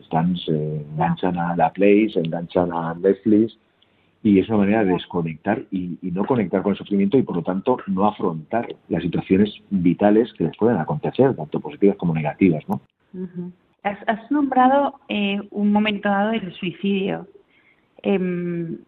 están, 0.00 0.36
se 0.36 0.82
enganchan 0.92 1.36
a 1.36 1.56
la 1.56 1.72
Play, 1.72 2.08
se 2.12 2.20
enganchan 2.20 2.72
a 2.72 2.94
Netflix, 2.94 3.58
y 4.22 4.38
es 4.38 4.48
una 4.48 4.58
manera 4.58 4.84
de 4.84 4.92
desconectar 4.92 5.62
y, 5.70 5.98
no 6.02 6.24
conectar 6.24 6.62
con 6.62 6.72
el 6.72 6.78
sufrimiento 6.78 7.18
y 7.18 7.22
por 7.22 7.36
lo 7.36 7.42
tanto 7.42 7.78
no 7.86 8.06
afrontar 8.06 8.74
las 8.88 9.02
situaciones 9.02 9.50
vitales 9.70 10.32
que 10.34 10.44
les 10.44 10.56
pueden 10.56 10.78
acontecer, 10.78 11.34
tanto 11.34 11.60
positivas 11.60 11.96
como 11.96 12.14
negativas, 12.14 12.62
¿no? 12.68 12.80
has, 13.82 14.30
nombrado 14.30 15.00
eh, 15.08 15.40
un 15.50 15.72
momento 15.72 16.08
dado 16.08 16.32
el 16.32 16.52
suicidio. 16.54 17.26
Em, 18.02 18.78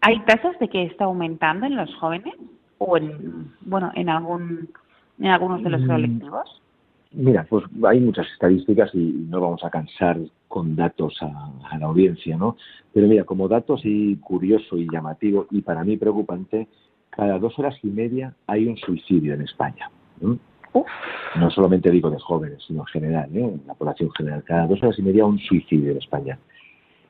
¿Hay 0.00 0.18
tasas 0.20 0.58
de 0.58 0.68
que 0.68 0.84
está 0.84 1.04
aumentando 1.04 1.66
en 1.66 1.76
los 1.76 1.94
jóvenes 1.96 2.34
o 2.78 2.96
en 2.96 3.52
bueno 3.60 3.92
en 3.94 4.08
algún 4.08 4.70
en 5.18 5.26
algunos 5.26 5.62
de 5.62 5.70
los 5.70 5.82
mm. 5.82 5.86
colectivos? 5.86 6.62
Mira, 7.12 7.44
pues 7.48 7.64
hay 7.84 8.00
muchas 8.00 8.26
estadísticas 8.32 8.94
y 8.94 8.98
no 8.98 9.40
vamos 9.40 9.64
a 9.64 9.70
cansar 9.70 10.18
con 10.46 10.76
datos 10.76 11.16
a, 11.22 11.76
la 11.76 11.86
audiencia, 11.86 12.36
¿no? 12.36 12.56
Pero 12.92 13.08
mira, 13.08 13.24
como 13.24 13.48
dato 13.48 13.74
así 13.74 14.16
curioso 14.22 14.76
y 14.76 14.88
llamativo 14.90 15.46
y 15.50 15.62
para 15.62 15.82
mí 15.82 15.96
preocupante, 15.96 16.68
cada 17.10 17.38
dos 17.38 17.58
horas 17.58 17.76
y 17.82 17.88
media 17.88 18.34
hay 18.46 18.66
un 18.66 18.76
suicidio 18.76 19.34
en 19.34 19.42
España. 19.42 19.90
No 20.20 21.50
solamente 21.50 21.90
digo 21.90 22.10
de 22.10 22.20
jóvenes, 22.20 22.62
sino 22.66 22.82
en 22.82 22.86
general, 22.86 23.36
¿eh? 23.36 23.40
en 23.40 23.62
la 23.66 23.74
población 23.74 24.10
general. 24.16 24.44
Cada 24.44 24.68
dos 24.68 24.80
horas 24.82 24.98
y 24.98 25.02
media 25.02 25.26
un 25.26 25.38
suicidio 25.38 25.90
en 25.90 25.98
España. 25.98 26.38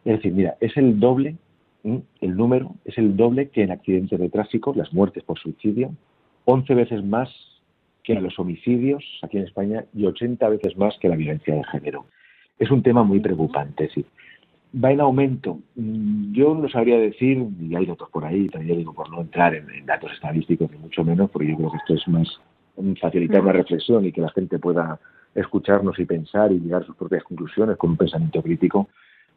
Es 0.05 0.17
decir, 0.17 0.33
mira, 0.33 0.57
es 0.61 0.75
el 0.79 0.99
doble, 0.99 1.37
el 1.85 2.37
número 2.37 2.75
es 2.87 2.97
el 2.97 3.17
doble 3.17 3.51
que 3.51 3.65
en 3.65 3.71
accidentes 3.71 4.19
de 4.19 4.31
tráfico, 4.31 4.73
las 4.75 4.93
muertes 4.95 5.25
por 5.25 5.39
suicidio, 5.39 5.91
11 6.47 6.75
veces 6.75 7.05
más 7.05 7.29
que 8.15 8.21
los 8.21 8.39
homicidios 8.39 9.05
aquí 9.23 9.39
en 9.39 9.45
España 9.45 9.85
y 9.95 10.07
80 10.07 10.49
veces 10.49 10.77
más 10.77 10.97
que 10.99 11.09
la 11.09 11.17
violencia 11.17 11.55
de 11.55 11.65
género. 11.65 12.07
Es 12.59 12.71
un 12.71 12.83
tema 12.83 13.05
muy 13.05 13.21
preocupante, 13.21 13.89
sí. 13.95 14.05
Va 14.73 14.93
en 14.93 15.01
aumento. 15.01 15.59
Mm, 15.77 16.33
yo 16.33 16.55
no 16.55 16.69
sabría 16.69 16.99
decir, 16.99 17.45
y 17.61 17.75
hay 17.75 17.87
datos 17.87 18.09
por 18.11 18.25
ahí, 18.25 18.49
también 18.49 18.79
digo 18.79 18.93
por 18.93 19.11
no 19.11 19.21
entrar 19.21 19.55
en, 19.55 19.67
datos 19.87 20.13
estadísticos, 20.13 20.71
ni 20.71 20.79
mucho 20.79 21.05
menos, 21.05 21.31
porque 21.31 21.49
yo 21.49 21.57
creo 21.57 21.71
que 21.71 21.77
esto 21.79 21.95
es 21.95 22.09
más 22.09 22.41
facilitar 23.01 23.45
la 23.45 23.53
reflexión 23.53 24.05
y 24.07 24.13
que 24.13 24.23
la 24.23 24.31
gente 24.31 24.59
pueda 24.59 24.99
escucharnos 25.35 25.99
y 25.99 26.05
pensar 26.05 26.51
y 26.51 26.61
llegar 26.61 26.83
a 26.83 26.87
sus 26.87 26.97
propias 26.97 27.23
conclusiones 27.25 27.77
con 27.77 27.91
un 27.91 27.97
pensamiento 27.97 28.43
crítico. 28.43 28.89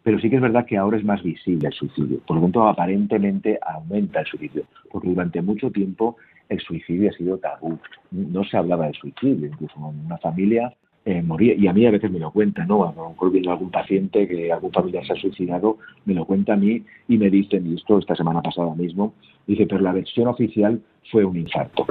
Pero 0.01 0.19
sí 0.19 0.29
que 0.29 0.35
es 0.37 0.41
verdad 0.41 0.65
que 0.65 0.77
ahora 0.77 0.97
es 0.97 1.03
más 1.03 1.23
visible 1.23 1.67
el 1.67 1.73
suicidio. 1.73 2.19
Por 2.25 2.37
lo 2.37 2.43
tanto, 2.43 2.67
aparentemente 2.67 3.59
aumenta 3.61 4.21
el 4.21 4.25
suicidio, 4.25 4.63
porque 4.91 5.09
durante 5.09 5.41
mucho 5.41 5.71
tiempo 5.71 6.17
el 6.49 6.59
suicidio 6.59 7.09
ha 7.09 7.13
sido 7.13 7.37
tabú. 7.37 7.77
No 8.11 8.43
se 8.43 8.57
hablaba 8.57 8.87
de 8.87 8.93
suicidio, 8.93 9.47
incluso 9.47 9.75
en 9.77 10.05
una 10.05 10.17
familia 10.17 10.73
eh, 11.05 11.21
moría. 11.21 11.53
Y 11.55 11.67
a 11.67 11.73
mí 11.73 11.85
a 11.85 11.91
veces 11.91 12.11
me 12.11 12.19
lo 12.19 12.31
cuenta, 12.31 12.65
¿no? 12.65 12.87
A 12.87 12.93
lo 12.93 13.09
mejor 13.09 13.31
viene 13.31 13.51
algún 13.51 13.71
paciente 13.71 14.27
que 14.27 14.51
algún 14.51 14.71
familiar 14.71 15.05
se 15.05 15.13
ha 15.13 15.15
suicidado, 15.17 15.77
me 16.05 16.13
lo 16.13 16.25
cuenta 16.25 16.53
a 16.53 16.57
mí 16.57 16.83
y 17.07 17.17
me 17.17 17.29
dicen, 17.29 17.67
y 17.67 17.75
esto 17.75 17.99
esta 17.99 18.15
semana 18.15 18.41
pasada 18.41 18.73
mismo, 18.73 19.13
dice, 19.45 19.65
pero 19.65 19.81
la 19.81 19.91
versión 19.91 20.27
oficial 20.27 20.81
fue 21.11 21.25
un 21.25 21.37
infarto, 21.37 21.85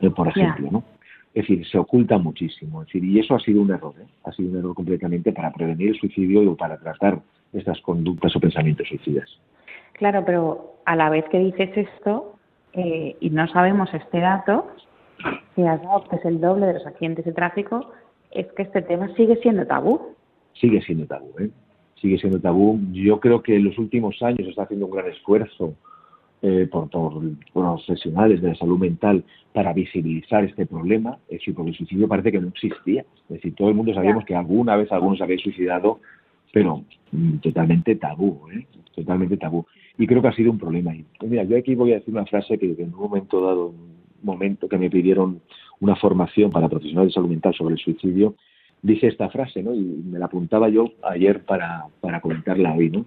eh, 0.00 0.10
por 0.10 0.28
ejemplo, 0.28 0.70
¿no? 0.70 0.84
Es 1.34 1.46
decir, 1.46 1.66
se 1.66 1.78
oculta 1.78 2.18
muchísimo. 2.18 2.82
Es 2.82 2.88
decir, 2.88 3.04
y 3.04 3.18
eso 3.18 3.34
ha 3.34 3.40
sido 3.40 3.62
un 3.62 3.70
error, 3.70 3.94
¿eh? 4.00 4.06
Ha 4.24 4.32
sido 4.32 4.50
un 4.50 4.58
error 4.58 4.74
completamente 4.74 5.32
para 5.32 5.52
prevenir 5.52 5.90
el 5.90 5.98
suicidio 5.98 6.50
o 6.50 6.56
para 6.56 6.78
tratar 6.78 7.20
estas 7.52 7.80
conductas 7.80 8.34
o 8.36 8.40
pensamientos 8.40 8.88
suicidas. 8.88 9.28
Claro, 9.94 10.24
pero 10.24 10.76
a 10.84 10.96
la 10.96 11.10
vez 11.10 11.24
que 11.30 11.38
dices 11.38 11.70
esto, 11.76 12.38
eh, 12.72 13.16
y 13.20 13.30
no 13.30 13.46
sabemos 13.48 13.92
este 13.92 14.20
dato, 14.20 14.68
que 15.54 15.62
es 15.62 16.24
el 16.24 16.40
doble 16.40 16.66
de 16.66 16.74
los 16.74 16.86
accidentes 16.86 17.24
de 17.24 17.32
tráfico, 17.32 17.92
es 18.30 18.46
que 18.52 18.62
este 18.62 18.82
tema 18.82 19.14
sigue 19.14 19.36
siendo 19.36 19.66
tabú. 19.66 20.14
Sigue 20.54 20.80
siendo 20.82 21.06
tabú, 21.06 21.32
¿eh? 21.38 21.50
Sigue 22.00 22.18
siendo 22.18 22.40
tabú. 22.40 22.80
Yo 22.92 23.20
creo 23.20 23.42
que 23.42 23.56
en 23.56 23.64
los 23.64 23.78
últimos 23.78 24.20
años 24.22 24.40
se 24.44 24.50
está 24.50 24.62
haciendo 24.62 24.86
un 24.86 24.92
gran 24.92 25.08
esfuerzo 25.08 25.74
eh, 26.40 26.66
por, 26.70 26.90
por, 26.90 27.22
profesionales 27.52 28.42
de 28.42 28.48
la 28.48 28.54
salud 28.56 28.78
mental 28.78 29.22
para 29.52 29.72
visibilizar 29.72 30.44
este 30.44 30.66
problema. 30.66 31.18
Es 31.28 31.38
decir, 31.38 31.54
porque 31.54 31.70
el 31.70 31.76
suicidio 31.76 32.08
parece 32.08 32.32
que 32.32 32.40
no 32.40 32.48
existía. 32.48 33.02
Es 33.02 33.36
decir, 33.36 33.54
todo 33.54 33.68
el 33.68 33.74
mundo 33.74 33.94
sabíamos 33.94 34.24
que 34.24 34.34
alguna 34.34 34.76
vez 34.76 34.90
algunos 34.90 35.20
había 35.20 35.38
suicidado, 35.38 36.00
pero 36.52 36.84
mm, 37.10 37.38
totalmente 37.38 37.96
tabú, 37.96 38.48
¿eh? 38.52 38.66
Totalmente 38.94 39.36
tabú 39.36 39.66
y 39.98 40.06
creo 40.06 40.22
que 40.22 40.28
ha 40.28 40.32
sido 40.32 40.50
un 40.50 40.58
problema. 40.58 40.94
Y, 40.94 41.04
pues 41.18 41.30
mira, 41.30 41.44
yo 41.44 41.56
aquí 41.56 41.74
voy 41.74 41.92
a 41.92 41.96
decir 41.96 42.14
una 42.14 42.26
frase 42.26 42.58
que, 42.58 42.66
en 42.66 42.94
un 42.94 43.00
momento 43.00 43.40
dado, 43.40 43.68
un 43.68 43.96
momento 44.22 44.68
que 44.68 44.78
me 44.78 44.90
pidieron 44.90 45.40
una 45.80 45.96
formación 45.96 46.50
para 46.50 46.68
profesionales 46.68 47.10
de 47.10 47.14
salud 47.14 47.28
mental 47.28 47.54
sobre 47.54 47.74
el 47.74 47.80
suicidio, 47.80 48.34
dije 48.82 49.08
esta 49.08 49.28
frase, 49.30 49.62
¿no? 49.62 49.74
Y 49.74 49.80
me 49.80 50.18
la 50.18 50.26
apuntaba 50.26 50.68
yo 50.68 50.92
ayer 51.02 51.44
para, 51.44 51.86
para 52.00 52.20
comentarla 52.20 52.74
hoy, 52.74 52.90
¿no? 52.90 53.06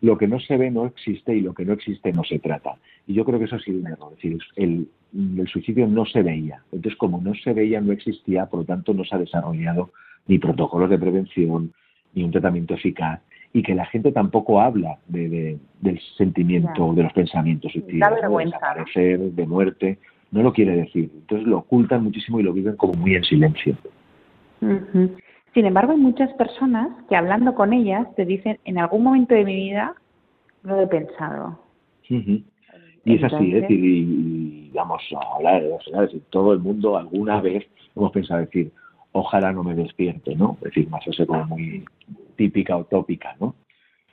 Lo 0.00 0.18
que 0.18 0.26
no 0.26 0.40
se 0.40 0.56
ve 0.56 0.70
no 0.70 0.86
existe 0.86 1.36
y 1.36 1.42
lo 1.42 1.54
que 1.54 1.64
no 1.64 1.74
existe 1.74 2.12
no 2.12 2.24
se 2.24 2.40
trata. 2.40 2.76
Y 3.06 3.14
yo 3.14 3.24
creo 3.24 3.38
que 3.38 3.44
eso 3.44 3.56
ha 3.56 3.60
sido 3.60 3.78
un 3.78 3.86
error. 3.86 4.12
Es 4.12 4.16
decir, 4.16 4.38
el, 4.56 4.88
el 5.14 5.46
suicidio 5.46 5.86
no 5.86 6.04
se 6.06 6.22
veía. 6.22 6.62
Entonces, 6.72 6.98
como 6.98 7.20
no 7.20 7.34
se 7.34 7.52
veía, 7.52 7.80
no 7.80 7.92
existía, 7.92 8.46
por 8.46 8.60
lo 8.60 8.66
tanto, 8.66 8.94
no 8.94 9.04
se 9.04 9.14
ha 9.14 9.18
desarrollado 9.18 9.92
ni 10.26 10.38
protocolos 10.38 10.90
de 10.90 10.98
prevención, 10.98 11.72
ni 12.14 12.24
un 12.24 12.30
tratamiento 12.30 12.74
eficaz, 12.74 13.20
y 13.52 13.62
que 13.62 13.74
la 13.74 13.86
gente 13.86 14.12
tampoco 14.12 14.60
habla 14.60 14.98
de, 15.08 15.58
del 15.80 16.00
sentimiento, 16.16 16.94
de 16.94 17.02
los 17.02 17.12
pensamientos 17.12 17.72
suicidas, 17.72 18.14
de 18.14 18.44
desaparecer, 18.44 19.20
de 19.20 19.46
muerte, 19.46 19.98
no 20.30 20.42
lo 20.42 20.52
quiere 20.52 20.76
decir. 20.76 21.10
Entonces 21.14 21.46
lo 21.46 21.58
ocultan 21.58 22.02
muchísimo 22.02 22.40
y 22.40 22.42
lo 22.42 22.52
viven 22.52 22.76
como 22.76 22.94
muy 22.94 23.14
en 23.14 23.24
silencio. 23.24 23.76
Sin 24.60 25.66
embargo, 25.66 25.92
hay 25.92 25.98
muchas 25.98 26.32
personas 26.34 26.88
que 27.08 27.16
hablando 27.16 27.54
con 27.54 27.72
ellas 27.72 28.06
te 28.16 28.24
dicen, 28.24 28.58
en 28.64 28.78
algún 28.78 29.04
momento 29.04 29.34
de 29.34 29.44
mi 29.44 29.56
vida 29.56 29.94
lo 30.62 30.80
he 30.80 30.86
pensado. 30.86 31.60
Y 33.04 33.16
es 33.16 33.24
así, 33.24 33.54
es 33.54 33.62
decir, 33.62 33.84
y, 33.84 34.70
vamos 34.74 35.02
a 35.14 35.36
hablar, 35.36 35.62
de 35.62 36.20
todo 36.30 36.52
el 36.52 36.60
mundo 36.60 36.96
alguna 36.96 37.40
vez 37.40 37.66
hemos 37.94 38.12
pensado 38.12 38.40
decir, 38.40 38.72
ojalá 39.12 39.52
no 39.52 39.62
me 39.62 39.74
despierte, 39.74 40.34
¿no? 40.34 40.56
Es 40.60 40.74
decir, 40.74 40.88
más 40.88 41.06
eso 41.06 41.26
como 41.26 41.44
muy 41.46 41.84
típica 42.36 42.76
o 42.76 42.84
tópica, 42.84 43.36
¿no? 43.40 43.54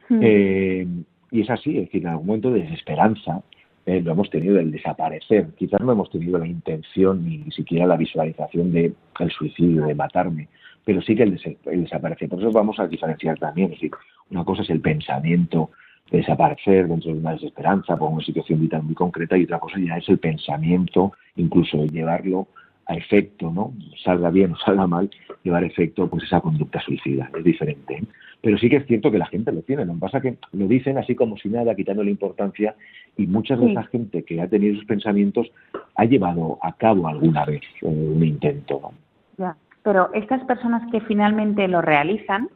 Hmm. 0.10 0.20
Eh, 0.22 0.88
y 1.32 1.42
es 1.42 1.50
así, 1.50 1.78
es 1.78 1.86
decir, 1.86 2.02
en 2.02 2.10
algún 2.10 2.28
momento 2.28 2.52
de 2.52 2.64
desesperanza, 2.64 3.42
eh, 3.86 4.02
lo 4.02 4.12
hemos 4.12 4.30
tenido 4.30 4.60
el 4.60 4.72
desaparecer. 4.72 5.48
Quizás 5.58 5.82
no 5.82 5.92
hemos 5.92 6.10
tenido 6.10 6.38
la 6.38 6.48
intención 6.48 7.26
ni 7.26 7.50
siquiera 7.52 7.88
la 7.88 7.98
visualización 7.98 8.72
de 8.72 8.94
el 9.20 9.32
suicidio, 9.32 9.86
de 9.86 9.96
matarme, 9.96 10.48
pero 10.86 11.02
sí 11.02 11.16
que 11.16 11.24
el, 11.24 11.40
desaparecer. 11.66 12.30
Por 12.30 12.40
eso 12.40 12.52
vamos 12.52 12.80
a 12.80 12.88
diferenciar 12.88 13.38
también. 13.40 13.68
Es 13.68 13.80
decir, 13.80 13.92
una 14.30 14.44
cosa 14.44 14.62
es 14.62 14.70
el 14.70 14.82
pensamiento 14.82 15.72
de 16.12 16.20
desaparecer 16.20 16.88
dentro 16.88 17.12
de 17.12 17.20
una 17.20 17.34
desesperanza 17.34 17.98
por 17.98 18.12
una 18.12 18.24
situación 18.24 18.62
vital 18.62 18.84
muy 18.84 18.96
concreta 18.96 19.38
y 19.38 19.44
otra 19.44 19.60
cosa 19.60 19.80
ya 19.80 19.98
es 19.98 20.08
el 20.10 20.20
pensamiento, 20.20 21.14
incluso 21.36 21.86
llevarlo 21.86 22.48
a 22.89 22.95
efecto, 22.95 23.52
¿no? 23.52 23.73
Salga 24.04 24.32
bien 24.32 24.54
o 24.54 24.58
salga 24.58 24.88
mal, 24.88 25.10
llevar 25.43 25.63
efecto 25.63 26.10
pues 26.10 26.23
esa 26.23 26.41
conducta 26.41 26.82
suicida. 26.82 27.30
Es 27.38 27.43
diferente. 27.43 27.93
¿eh? 27.93 28.04
Pero 28.41 28.58
sí 28.58 28.67
que 28.67 28.78
es 28.78 28.88
cierto 28.88 29.12
que 29.12 29.19
la 29.19 29.28
gente 29.28 29.52
lo 29.52 29.62
tiene. 29.62 29.86
Lo 29.86 29.93
que 29.93 29.99
pasa 29.99 30.17
es 30.17 30.23
que 30.23 30.38
lo 30.54 30.67
dicen 30.67 30.97
así 30.97 31.13
como 31.13 31.38
si 31.38 31.49
nada, 31.49 31.75
quitando 31.75 32.04
la 32.04 32.10
importancia, 32.10 32.75
y 33.15 33.28
mucha 33.28 33.56
de 33.56 33.71
esa 33.71 33.84
gente 33.84 34.23
que 34.23 34.41
ha 34.41 34.47
tenido 34.47 34.73
esos 34.73 34.86
pensamientos 34.86 35.52
ha 35.95 36.06
llevado 36.06 36.58
a 36.63 36.73
cabo 36.73 37.08
alguna 37.08 37.45
vez 37.45 37.62
un 37.84 38.23
intento. 38.23 38.91
Ya, 39.38 39.56
pero 39.84 40.12
estas 40.13 40.43
personas 40.45 40.89
que 40.91 41.02
finalmente 41.02 41.67
lo 41.67 41.82
realizan 41.82 42.49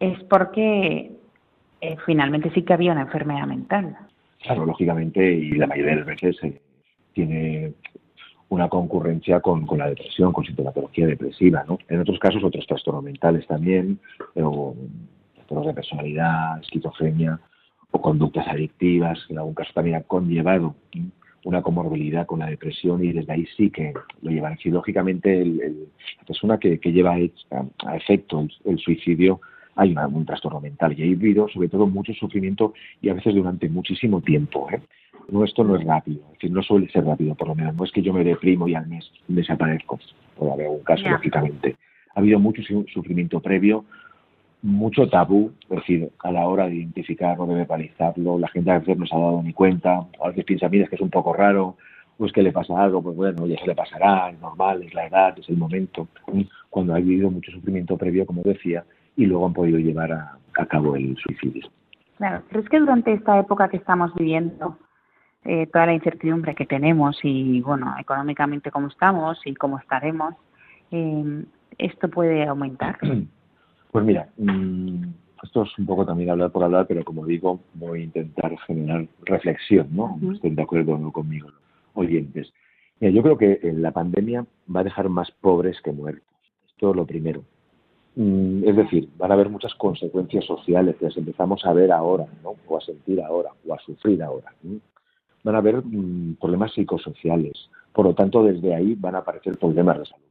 es 0.00 0.18
porque 0.24 1.10
eh, 1.82 1.96
finalmente 2.06 2.50
sí 2.54 2.62
que 2.62 2.72
había 2.72 2.92
una 2.92 3.02
enfermedad 3.02 3.46
mental. 3.46 3.94
Claro, 4.42 4.64
lógicamente, 4.64 5.34
y 5.34 5.50
la 5.52 5.66
mayoría 5.66 5.92
de 5.92 5.98
las 5.98 6.06
veces 6.06 6.42
eh, 6.44 6.60
tiene 7.12 7.72
una 8.48 8.68
concurrencia 8.68 9.40
con, 9.40 9.66
con, 9.66 9.78
la 9.78 9.88
depresión, 9.88 10.32
con 10.32 10.44
sintomatología 10.44 11.06
depresiva, 11.06 11.64
¿no? 11.66 11.78
En 11.88 12.00
otros 12.00 12.18
casos, 12.18 12.44
otros 12.44 12.66
trastornos 12.66 13.02
mentales 13.02 13.46
también, 13.46 13.98
o 14.36 14.74
trastornos 15.34 15.66
de 15.66 15.74
personalidad, 15.74 16.60
esquizofrenia 16.60 17.40
o 17.90 18.00
conductas 18.00 18.46
adictivas, 18.48 19.18
que 19.26 19.32
en 19.32 19.38
algún 19.38 19.54
caso 19.54 19.72
también 19.74 19.96
ha 19.96 20.02
conllevado 20.02 20.74
una 21.46 21.62
comorbilidad 21.62 22.26
con 22.26 22.40
la 22.40 22.46
depresión 22.46 23.04
y 23.04 23.12
desde 23.12 23.32
ahí 23.32 23.46
sí 23.56 23.70
que 23.70 23.92
lo 24.22 24.30
llevan. 24.30 24.58
Si 24.58 24.68
lógicamente 24.68 25.44
la 25.44 26.24
persona 26.26 26.58
que, 26.58 26.78
lleva 26.78 27.14
a, 27.14 27.96
efecto 27.96 28.48
el, 28.64 28.78
suicidio 28.78 29.40
hay 29.76 29.94
un 29.94 30.26
trastorno 30.26 30.60
mental 30.60 30.98
y 30.98 31.02
ha 31.02 31.16
habido 31.16 31.48
sobre 31.48 31.68
todo 31.68 31.86
mucho 31.86 32.12
sufrimiento 32.14 32.74
y 33.00 33.10
a 33.10 33.14
veces 33.14 33.34
durante 33.34 33.68
muchísimo 33.68 34.20
tiempo. 34.20 34.68
¿eh? 34.72 34.80
No, 35.28 35.44
esto 35.44 35.64
no 35.64 35.76
es 35.76 35.84
rápido, 35.84 36.20
es 36.26 36.32
decir, 36.34 36.52
no 36.52 36.62
suele 36.62 36.88
ser 36.90 37.04
rápido 37.04 37.34
por 37.34 37.48
lo 37.48 37.54
menos, 37.54 37.74
no 37.74 37.84
es 37.84 37.90
que 37.90 38.02
yo 38.02 38.12
me 38.12 38.22
deprimo 38.22 38.68
y 38.68 38.74
al 38.74 38.86
mes 38.86 39.10
desaparezco, 39.26 39.98
puede 40.36 40.52
haber 40.52 40.66
algún 40.66 40.84
caso 40.84 41.08
lógicamente. 41.08 41.76
Ha 42.14 42.20
habido 42.20 42.38
mucho 42.38 42.62
sufrimiento 42.92 43.40
previo, 43.40 43.84
mucho 44.62 45.08
tabú, 45.08 45.52
es 45.68 45.76
decir, 45.76 46.10
a 46.20 46.30
la 46.30 46.46
hora 46.46 46.66
de 46.66 46.76
identificarlo, 46.76 47.46
de 47.46 47.54
verbalizarlo, 47.56 48.38
la 48.38 48.48
gente 48.48 48.70
a 48.70 48.78
veces 48.78 48.96
no 48.98 49.06
se 49.06 49.14
ha 49.14 49.18
dado 49.18 49.42
ni 49.42 49.52
cuenta, 49.52 50.06
a 50.22 50.28
veces 50.28 50.44
piensa, 50.44 50.68
mira, 50.68 50.84
es 50.84 50.90
que 50.90 50.96
es 50.96 51.02
un 51.02 51.10
poco 51.10 51.32
raro, 51.32 51.76
o 52.18 52.26
es 52.26 52.32
que 52.32 52.42
le 52.42 52.52
pasa 52.52 52.82
algo, 52.82 53.02
pues 53.02 53.16
bueno, 53.16 53.46
ya 53.46 53.58
se 53.58 53.66
le 53.66 53.74
pasará, 53.74 54.30
es 54.30 54.40
normal, 54.40 54.82
es 54.82 54.94
la 54.94 55.06
edad, 55.06 55.38
es 55.38 55.48
el 55.48 55.56
momento, 55.56 56.08
cuando 56.70 56.94
ha 56.94 56.98
vivido 56.98 57.30
mucho 57.30 57.52
sufrimiento 57.52 57.96
previo, 57.96 58.26
como 58.26 58.42
decía, 58.42 58.84
y 59.16 59.26
luego 59.26 59.46
han 59.46 59.52
podido 59.52 59.78
llevar 59.78 60.12
a, 60.12 60.38
cabo 60.68 60.96
el 60.96 61.14
suicidio. 61.18 61.68
Claro, 62.16 62.42
pero 62.48 62.60
es 62.60 62.68
que 62.70 62.80
durante 62.80 63.12
esta 63.12 63.38
época 63.38 63.68
que 63.68 63.76
estamos 63.76 64.14
viviendo, 64.14 64.78
eh, 65.46 65.66
toda 65.72 65.86
la 65.86 65.94
incertidumbre 65.94 66.54
que 66.54 66.66
tenemos 66.66 67.18
y, 67.22 67.60
bueno, 67.60 67.94
económicamente 67.98 68.70
cómo 68.70 68.88
estamos 68.88 69.38
y 69.44 69.54
cómo 69.54 69.78
estaremos, 69.78 70.34
eh, 70.90 71.44
¿esto 71.78 72.08
puede 72.08 72.46
aumentar? 72.46 72.98
Pues 73.92 74.04
mira, 74.04 74.28
mm, 74.36 75.04
esto 75.42 75.62
es 75.62 75.78
un 75.78 75.86
poco 75.86 76.04
también 76.04 76.28
hablar 76.28 76.50
por 76.50 76.62
hablar, 76.62 76.86
pero 76.86 77.02
como 77.02 77.24
digo, 77.24 77.60
voy 77.72 78.00
a 78.00 78.04
intentar 78.04 78.54
generar 78.66 79.06
reflexión, 79.24 79.88
¿no? 79.90 80.18
Estén 80.34 80.54
de 80.54 80.62
acuerdo 80.62 80.98
no 80.98 81.10
conmigo, 81.12 81.48
oyentes. 81.94 82.52
Mira, 83.00 83.14
yo 83.14 83.22
creo 83.22 83.38
que 83.38 83.58
la 83.72 83.92
pandemia 83.92 84.44
va 84.74 84.80
a 84.80 84.84
dejar 84.84 85.08
más 85.08 85.30
pobres 85.30 85.80
que 85.80 85.92
muertos. 85.92 86.28
Esto 86.68 86.90
es 86.90 86.96
lo 86.96 87.06
primero. 87.06 87.42
Mm, 88.16 88.68
es 88.68 88.76
decir, 88.76 89.08
van 89.16 89.30
a 89.30 89.34
haber 89.34 89.48
muchas 89.48 89.74
consecuencias 89.76 90.44
sociales 90.44 90.96
que 90.96 91.06
las 91.06 91.16
empezamos 91.16 91.64
a 91.64 91.72
ver 91.72 91.92
ahora, 91.92 92.26
¿no? 92.42 92.54
O 92.66 92.76
a 92.76 92.80
sentir 92.80 93.22
ahora, 93.22 93.50
o 93.66 93.72
a 93.72 93.78
sufrir 93.78 94.22
ahora. 94.22 94.52
Van 95.46 95.54
a 95.54 95.58
haber 95.58 95.76
mm, 95.76 96.34
problemas 96.40 96.74
psicosociales. 96.74 97.70
Por 97.92 98.04
lo 98.04 98.14
tanto, 98.14 98.44
desde 98.44 98.74
ahí 98.74 98.94
van 98.98 99.14
a 99.14 99.18
aparecer 99.18 99.56
problemas 99.56 99.98
de 100.00 100.06
salud 100.06 100.26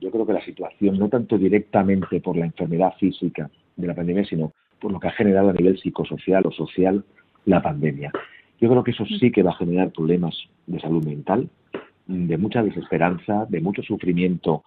yo 0.00 0.10
creo 0.10 0.26
que 0.26 0.32
la 0.32 0.44
situación, 0.44 0.98
no 0.98 1.08
tanto 1.08 1.38
directamente 1.38 2.20
por 2.20 2.36
la 2.36 2.46
enfermedad 2.46 2.94
física 2.98 3.50
de 3.76 3.86
la 3.86 3.94
pandemia, 3.94 4.24
sino 4.24 4.52
por 4.80 4.92
lo 4.92 5.00
que 5.00 5.08
ha 5.08 5.12
generado 5.12 5.50
a 5.50 5.52
nivel 5.52 5.78
psicosocial 5.78 6.46
o 6.46 6.52
social 6.52 7.04
la 7.46 7.62
pandemia. 7.62 8.12
Yo 8.60 8.68
creo 8.68 8.84
que 8.84 8.90
eso 8.90 9.04
sí 9.06 9.30
que 9.30 9.42
va 9.42 9.50
a 9.50 9.56
generar 9.56 9.90
problemas 9.90 10.36
de 10.66 10.80
salud 10.80 11.04
mental, 11.04 11.48
de 12.06 12.36
mucha 12.36 12.62
desesperanza, 12.62 13.46
de 13.48 13.60
mucho 13.60 13.82
sufrimiento, 13.82 14.64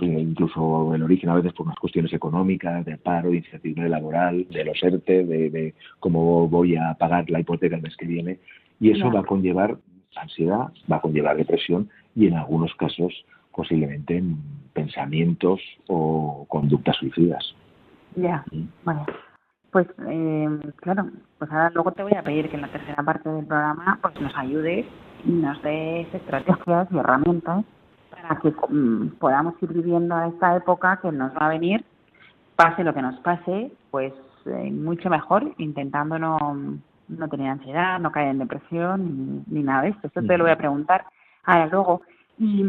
incluso 0.00 0.94
el 0.94 1.02
origen 1.02 1.30
a 1.30 1.34
veces 1.34 1.52
por 1.52 1.66
unas 1.66 1.78
cuestiones 1.78 2.12
económicas, 2.12 2.84
de 2.84 2.96
paro, 2.96 3.30
de 3.30 3.38
incertidumbre 3.38 3.88
laboral, 3.88 4.46
de 4.48 4.64
los 4.64 4.82
ERTE, 4.82 5.24
de, 5.24 5.74
cómo 5.98 6.48
voy 6.48 6.76
a 6.76 6.94
pagar 6.94 7.28
la 7.28 7.40
hipoteca 7.40 7.76
el 7.76 7.82
mes 7.82 7.96
que 7.96 8.06
viene. 8.06 8.38
Y 8.80 8.90
eso 8.90 9.10
va 9.12 9.20
a 9.20 9.24
conllevar 9.24 9.76
ansiedad, 10.16 10.72
va 10.90 10.96
a 10.96 11.00
conllevar 11.00 11.36
depresión 11.36 11.88
y 12.14 12.26
en 12.26 12.34
algunos 12.34 12.74
casos 12.74 13.12
posiblemente 13.54 14.16
en 14.16 14.38
pensamientos 14.72 15.60
o 15.86 16.46
conductas 16.48 16.96
suicidas. 16.96 17.54
Ya, 18.16 18.44
bueno. 18.84 19.06
Pues 19.70 19.86
eh, 20.08 20.48
claro, 20.76 21.08
pues 21.38 21.50
ahora 21.52 21.70
luego 21.70 21.92
te 21.92 22.02
voy 22.02 22.14
a 22.14 22.24
pedir 22.24 22.48
que 22.48 22.56
en 22.56 22.62
la 22.62 22.72
tercera 22.72 23.02
parte 23.04 23.28
del 23.28 23.46
programa 23.46 24.00
pues 24.02 24.20
nos 24.20 24.36
ayudes 24.36 24.84
y 25.24 25.30
nos 25.30 25.62
des 25.62 26.12
estrategias 26.12 26.88
y 26.90 26.98
herramientas 26.98 27.64
para 28.10 28.40
que 28.40 28.52
mm, 28.68 29.18
podamos 29.20 29.54
ir 29.62 29.72
viviendo 29.72 30.20
esta 30.22 30.56
época 30.56 30.98
que 31.00 31.12
nos 31.12 31.32
va 31.36 31.46
a 31.46 31.50
venir, 31.50 31.84
pase 32.56 32.82
lo 32.82 32.92
que 32.92 33.02
nos 33.02 33.16
pase, 33.20 33.70
pues 33.92 34.12
eh, 34.46 34.72
mucho 34.72 35.08
mejor, 35.08 35.54
intentando 35.58 36.18
no, 36.18 36.80
no 37.18 37.28
tener 37.28 37.48
ansiedad, 37.48 37.98
no 37.98 38.12
caer 38.12 38.28
en 38.28 38.38
depresión 38.38 39.44
ni, 39.46 39.62
nada 39.62 39.82
de 39.82 39.88
esto. 39.90 40.06
Esto 40.06 40.22
te 40.22 40.38
lo 40.38 40.44
voy 40.44 40.52
a 40.52 40.58
preguntar 40.58 41.04
ahora 41.44 41.66
luego. 41.66 42.02
Y 42.38 42.64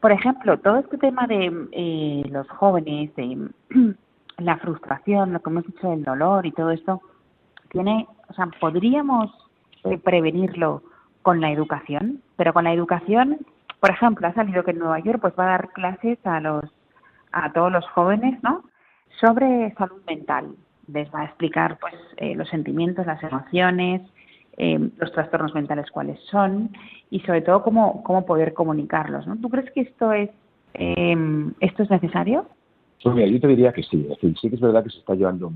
por 0.00 0.12
ejemplo, 0.12 0.58
todo 0.58 0.78
este 0.78 0.98
tema 0.98 1.26
de 1.26 1.68
eh, 1.72 2.24
los 2.30 2.48
jóvenes, 2.48 3.14
de 3.14 3.48
la 4.38 4.56
frustración, 4.58 5.32
lo 5.32 5.40
que 5.40 5.50
hemos 5.50 5.66
dicho 5.66 5.88
del 5.88 6.02
dolor 6.02 6.46
y 6.46 6.52
todo 6.52 6.70
esto, 6.70 7.00
tiene, 7.70 8.06
o 8.28 8.34
sea, 8.34 8.48
podríamos 8.60 9.30
eh, 9.84 9.98
prevenirlo 9.98 10.82
con 11.22 11.40
la 11.40 11.50
educación, 11.52 12.20
pero 12.36 12.52
con 12.52 12.64
la 12.64 12.72
educación, 12.72 13.38
por 13.80 13.90
ejemplo, 13.90 14.26
ha 14.26 14.34
salido 14.34 14.64
que 14.64 14.72
en 14.72 14.78
Nueva 14.78 14.98
York 15.00 15.20
pues 15.20 15.34
va 15.38 15.44
a 15.44 15.50
dar 15.58 15.68
clases 15.70 16.18
a 16.26 16.40
los 16.40 16.64
a 17.32 17.52
todos 17.52 17.72
los 17.72 17.88
jóvenes, 17.90 18.42
¿no? 18.42 18.62
Sobre 19.20 19.72
salud 19.74 20.02
mental. 20.06 20.54
Les 20.88 21.08
va 21.12 21.20
a 21.20 21.24
explicar 21.26 21.78
pues 21.80 21.94
eh, 22.16 22.34
los 22.34 22.48
sentimientos, 22.48 23.06
las 23.06 23.22
emociones, 23.22 24.02
eh, 24.56 24.78
los 24.98 25.12
trastornos 25.12 25.54
mentales 25.54 25.90
cuáles 25.90 26.20
son 26.30 26.70
y 27.10 27.20
sobre 27.20 27.42
todo 27.42 27.62
cómo, 27.62 28.02
cómo 28.02 28.26
poder 28.26 28.52
comunicarlos. 28.52 29.26
¿no? 29.26 29.36
¿Tú 29.36 29.48
crees 29.48 29.70
que 29.72 29.82
esto 29.82 30.12
es, 30.12 30.30
eh, 30.74 31.16
esto 31.60 31.82
es 31.82 31.90
necesario? 31.90 32.46
Pues 33.02 33.14
mira, 33.14 33.26
yo 33.26 33.40
te 33.40 33.48
diría 33.48 33.72
que 33.72 33.82
sí. 33.82 34.08
sí 34.20 34.48
que 34.48 34.54
es 34.54 34.60
verdad 34.60 34.84
que 34.84 34.90
se 34.90 34.98
está 34.98 35.14
llevando 35.14 35.52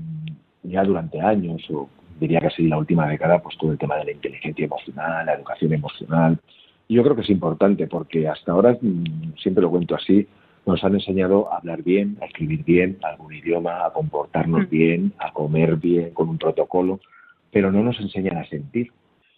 ya 0.63 0.83
durante 0.83 1.19
años, 1.21 1.61
o 1.71 1.87
diría 2.19 2.39
así 2.43 2.67
la 2.67 2.77
última 2.77 3.07
década, 3.07 3.39
pues 3.39 3.57
todo 3.57 3.71
el 3.71 3.77
tema 3.77 3.95
de 3.97 4.05
la 4.05 4.11
inteligencia 4.11 4.65
emocional, 4.65 5.25
la 5.25 5.33
educación 5.33 5.73
emocional. 5.73 6.37
Yo 6.89 7.03
creo 7.03 7.15
que 7.15 7.21
es 7.21 7.29
importante 7.29 7.87
porque 7.87 8.27
hasta 8.27 8.51
ahora, 8.51 8.77
mm, 8.81 9.35
siempre 9.37 9.61
lo 9.61 9.69
cuento 9.69 9.95
así, 9.95 10.27
nos 10.67 10.83
han 10.83 10.93
enseñado 10.93 11.51
a 11.51 11.57
hablar 11.57 11.81
bien, 11.81 12.17
a 12.21 12.25
escribir 12.25 12.63
bien, 12.63 12.97
algún 13.01 13.33
idioma, 13.33 13.85
a 13.85 13.91
comportarnos 13.91 14.67
mm. 14.67 14.69
bien, 14.69 15.13
a 15.17 15.31
comer 15.31 15.77
bien, 15.77 16.11
con 16.11 16.29
un 16.29 16.37
protocolo 16.37 16.99
pero 17.51 17.71
no 17.71 17.83
nos 17.83 17.99
enseñan 17.99 18.37
a 18.37 18.47
sentir. 18.47 18.91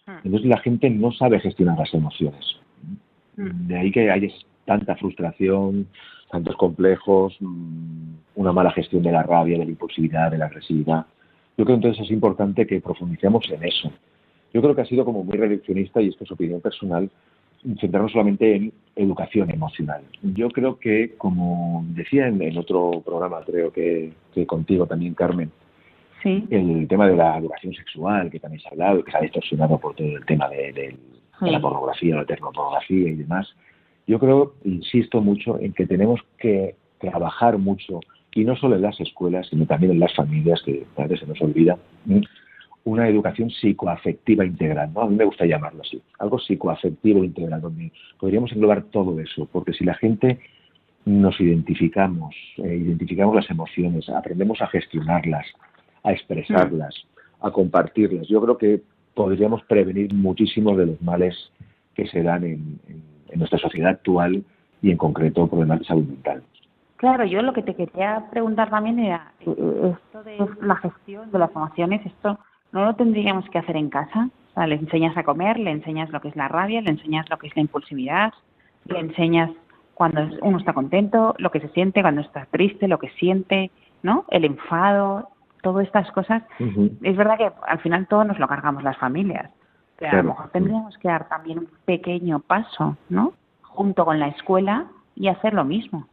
Hmm. 0.06 0.18
Entonces 0.24 0.48
la 0.48 0.58
gente 0.58 0.90
no 0.90 1.12
sabe 1.12 1.40
gestionar 1.40 1.78
las 1.78 1.92
emociones. 1.94 2.44
Hmm. 3.36 3.66
De 3.66 3.78
ahí 3.78 3.90
que 3.90 4.10
hay 4.10 4.32
tanta 4.64 4.96
frustración, 4.96 5.86
tantos 6.30 6.56
complejos, 6.56 7.36
mm, 7.40 8.12
una 8.36 8.52
mala 8.52 8.72
gestión 8.72 9.02
de 9.02 9.12
la 9.12 9.22
rabia, 9.22 9.58
de 9.58 9.64
la 9.64 9.70
impulsividad, 9.70 10.30
de 10.30 10.38
la 10.38 10.46
agresividad. 10.46 11.06
Yo 11.56 11.64
creo 11.64 11.76
entonces 11.76 12.04
es 12.04 12.10
importante 12.10 12.66
que 12.66 12.80
profundicemos 12.80 13.48
en 13.50 13.64
eso. 13.64 13.92
Yo 14.52 14.62
creo 14.62 14.74
que 14.74 14.82
ha 14.82 14.86
sido 14.86 15.04
como 15.04 15.24
muy 15.24 15.36
reduccionista, 15.36 16.00
y 16.00 16.08
esto 16.08 16.24
es 16.24 16.30
opinión 16.30 16.60
personal, 16.60 17.10
centrarnos 17.80 18.12
solamente 18.12 18.56
en 18.56 18.72
educación 18.96 19.50
emocional. 19.50 20.02
Yo 20.22 20.48
creo 20.50 20.78
que, 20.78 21.14
como 21.16 21.84
decía 21.88 22.26
en, 22.26 22.58
otro 22.58 23.02
programa, 23.04 23.40
creo 23.44 23.72
que 23.72 24.12
contigo 24.46 24.86
también, 24.86 25.14
Carmen, 25.14 25.50
el 26.24 26.86
tema 26.88 27.08
de 27.08 27.16
la 27.16 27.38
educación 27.38 27.72
sexual, 27.74 28.30
que 28.30 28.40
también 28.40 28.60
se 28.60 28.68
ha 28.68 28.72
hablado, 28.72 29.04
que 29.04 29.10
se 29.10 29.18
ha 29.18 29.22
distorsionado 29.22 29.78
por 29.78 29.94
todo 29.94 30.06
el 30.06 30.24
tema 30.26 30.48
de, 30.48 30.96
la 31.40 31.60
pornografía, 31.60 32.16
la 32.16 32.24
termopornografía 32.26 33.08
y 33.08 33.14
demás. 33.14 33.48
Yo 34.06 34.18
creo, 34.18 34.54
insisto 34.64 35.20
mucho, 35.20 35.58
en 35.60 35.72
que 35.72 35.86
tenemos 35.86 36.20
que 36.38 36.74
trabajar 36.98 37.56
mucho, 37.58 38.00
y 38.34 38.44
no 38.44 38.54
solo 38.56 38.76
en 38.76 38.82
las 38.82 39.00
escuelas, 39.00 39.46
sino 39.48 39.66
también 39.66 39.92
en 39.92 40.00
las 40.00 40.14
familias, 40.14 40.62
que 40.62 40.84
a 40.96 41.02
veces 41.02 41.20
se 41.20 41.26
nos 41.26 41.40
olvida, 41.40 41.78
una 42.84 43.08
educación 43.08 43.50
psicoafectiva 43.50 44.44
integral, 44.44 44.92
¿no? 44.92 45.02
A 45.02 45.08
mí 45.08 45.16
me 45.16 45.24
gusta 45.24 45.46
llamarlo 45.46 45.82
así, 45.82 46.00
algo 46.18 46.38
psicoafectivo 46.38 47.24
integral, 47.24 47.60
donde 47.60 47.92
podríamos 48.18 48.52
englobar 48.52 48.84
todo 48.84 49.20
eso, 49.20 49.48
porque 49.52 49.72
si 49.72 49.84
la 49.84 49.94
gente 49.94 50.40
nos 51.04 51.40
identificamos, 51.40 52.34
eh, 52.58 52.76
identificamos 52.76 53.34
las 53.34 53.50
emociones, 53.50 54.08
aprendemos 54.08 54.60
a 54.62 54.66
gestionarlas, 54.68 55.46
a 56.02 56.12
expresarlas, 56.12 56.94
a 57.40 57.50
compartirlas, 57.50 58.28
yo 58.28 58.40
creo 58.40 58.58
que 58.58 58.82
podríamos 59.14 59.62
prevenir 59.64 60.14
muchísimos 60.14 60.76
de 60.76 60.86
los 60.86 61.02
males 61.02 61.34
que 61.94 62.06
se 62.06 62.22
dan 62.22 62.44
en, 62.44 62.80
en 63.28 63.38
nuestra 63.38 63.58
sociedad 63.58 63.90
actual 63.90 64.42
y 64.82 64.90
en 64.90 64.96
concreto 64.96 65.46
problemas 65.46 65.80
de 65.80 65.84
salud 65.84 66.04
mental. 66.04 66.42
Claro, 66.96 67.24
yo 67.24 67.40
lo 67.40 67.54
que 67.54 67.62
te 67.62 67.74
quería 67.74 68.26
preguntar 68.30 68.68
también 68.68 68.98
era, 68.98 69.32
eh, 69.40 69.94
esto 69.94 70.22
de 70.22 70.36
la 70.60 70.76
gestión 70.76 71.30
de 71.30 71.38
las 71.38 71.50
emociones, 71.50 72.04
esto 72.04 72.38
no 72.72 72.84
lo 72.84 72.94
tendríamos 72.94 73.48
que 73.50 73.58
hacer 73.58 73.76
en 73.76 73.90
casa. 73.90 74.28
O 74.50 74.54
sea, 74.54 74.66
le 74.66 74.76
enseñas 74.76 75.16
a 75.16 75.22
comer, 75.22 75.58
le 75.58 75.70
enseñas 75.70 76.10
lo 76.10 76.20
que 76.20 76.28
es 76.28 76.36
la 76.36 76.48
rabia, 76.48 76.80
le 76.80 76.90
enseñas 76.90 77.28
lo 77.30 77.38
que 77.38 77.46
es 77.46 77.56
la 77.56 77.62
impulsividad, 77.62 78.32
le 78.86 78.98
enseñas 78.98 79.50
cuando 79.94 80.26
uno 80.42 80.58
está 80.58 80.72
contento, 80.72 81.34
lo 81.38 81.50
que 81.50 81.60
se 81.60 81.68
siente, 81.68 82.02
cuando 82.02 82.22
está 82.22 82.46
triste, 82.46 82.88
lo 82.88 82.98
que 82.98 83.10
siente, 83.10 83.70
¿no? 84.02 84.24
El 84.30 84.44
enfado, 84.44 85.28
todas 85.62 85.86
estas 85.86 86.10
cosas. 86.12 86.42
Es 87.02 87.16
verdad 87.16 87.36
que 87.36 87.52
al 87.66 87.78
final 87.80 88.06
todo 88.06 88.24
nos 88.24 88.38
lo 88.38 88.48
cargamos 88.48 88.82
las 88.82 88.96
familias. 88.96 89.50
Pero 89.98 90.12
a 90.12 90.22
lo 90.22 90.30
mejor 90.30 90.48
tendríamos 90.50 90.96
que 90.96 91.08
dar 91.08 91.28
también 91.28 91.58
un 91.58 91.68
pequeño 91.84 92.40
paso, 92.40 92.96
¿no? 93.10 93.34
Junto 93.62 94.06
con 94.06 94.18
la 94.18 94.28
escuela 94.28 94.86
y 95.14 95.28
hacer 95.28 95.52
lo 95.52 95.64
mismo. 95.64 96.06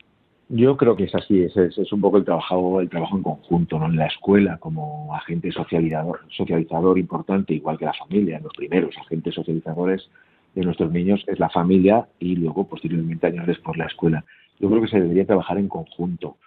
Yo 0.50 0.78
creo 0.78 0.96
que 0.96 1.04
es 1.04 1.16
así, 1.16 1.44
es, 1.44 1.58
es, 1.58 1.92
un 1.92 2.00
poco 2.00 2.18
el 2.18 2.24
trabajo, 2.24 2.80
el 2.80 2.90
trabajo 2.90 3.18
en 3.18 3.24
conjunto, 3.24 3.80
¿no? 3.80 3.88
En 3.88 3.98
la 3.98 4.06
escuela 4.06 4.58
como 4.58 5.14
agente 5.14 5.52
socializador, 5.52 6.22
socializador 6.30 6.98
importante, 6.98 7.54
igual 7.54 7.78
que 7.78 7.84
la 7.84 7.94
familia, 7.94 8.40
los 8.40 8.54
primeros 8.54 8.98
agentes 8.98 9.36
socializadores 9.36 10.10
de 10.56 10.64
nuestros 10.64 10.90
niños 10.92 11.22
es 11.28 11.38
la 11.38 11.50
familia 11.50 12.08
y 12.20 12.38
luego 12.38 12.66
posteriormente 12.66 13.28
años 13.28 13.46
después 13.46 13.78
la 13.78 13.88
escuela. 13.88 14.24
Yo 14.60 14.70
creo 14.70 14.82
que 14.82 14.88
se 14.88 15.02
debería 15.02 15.26
trabajar 15.26 15.58
en 15.58 15.68
conjunto 15.68 16.38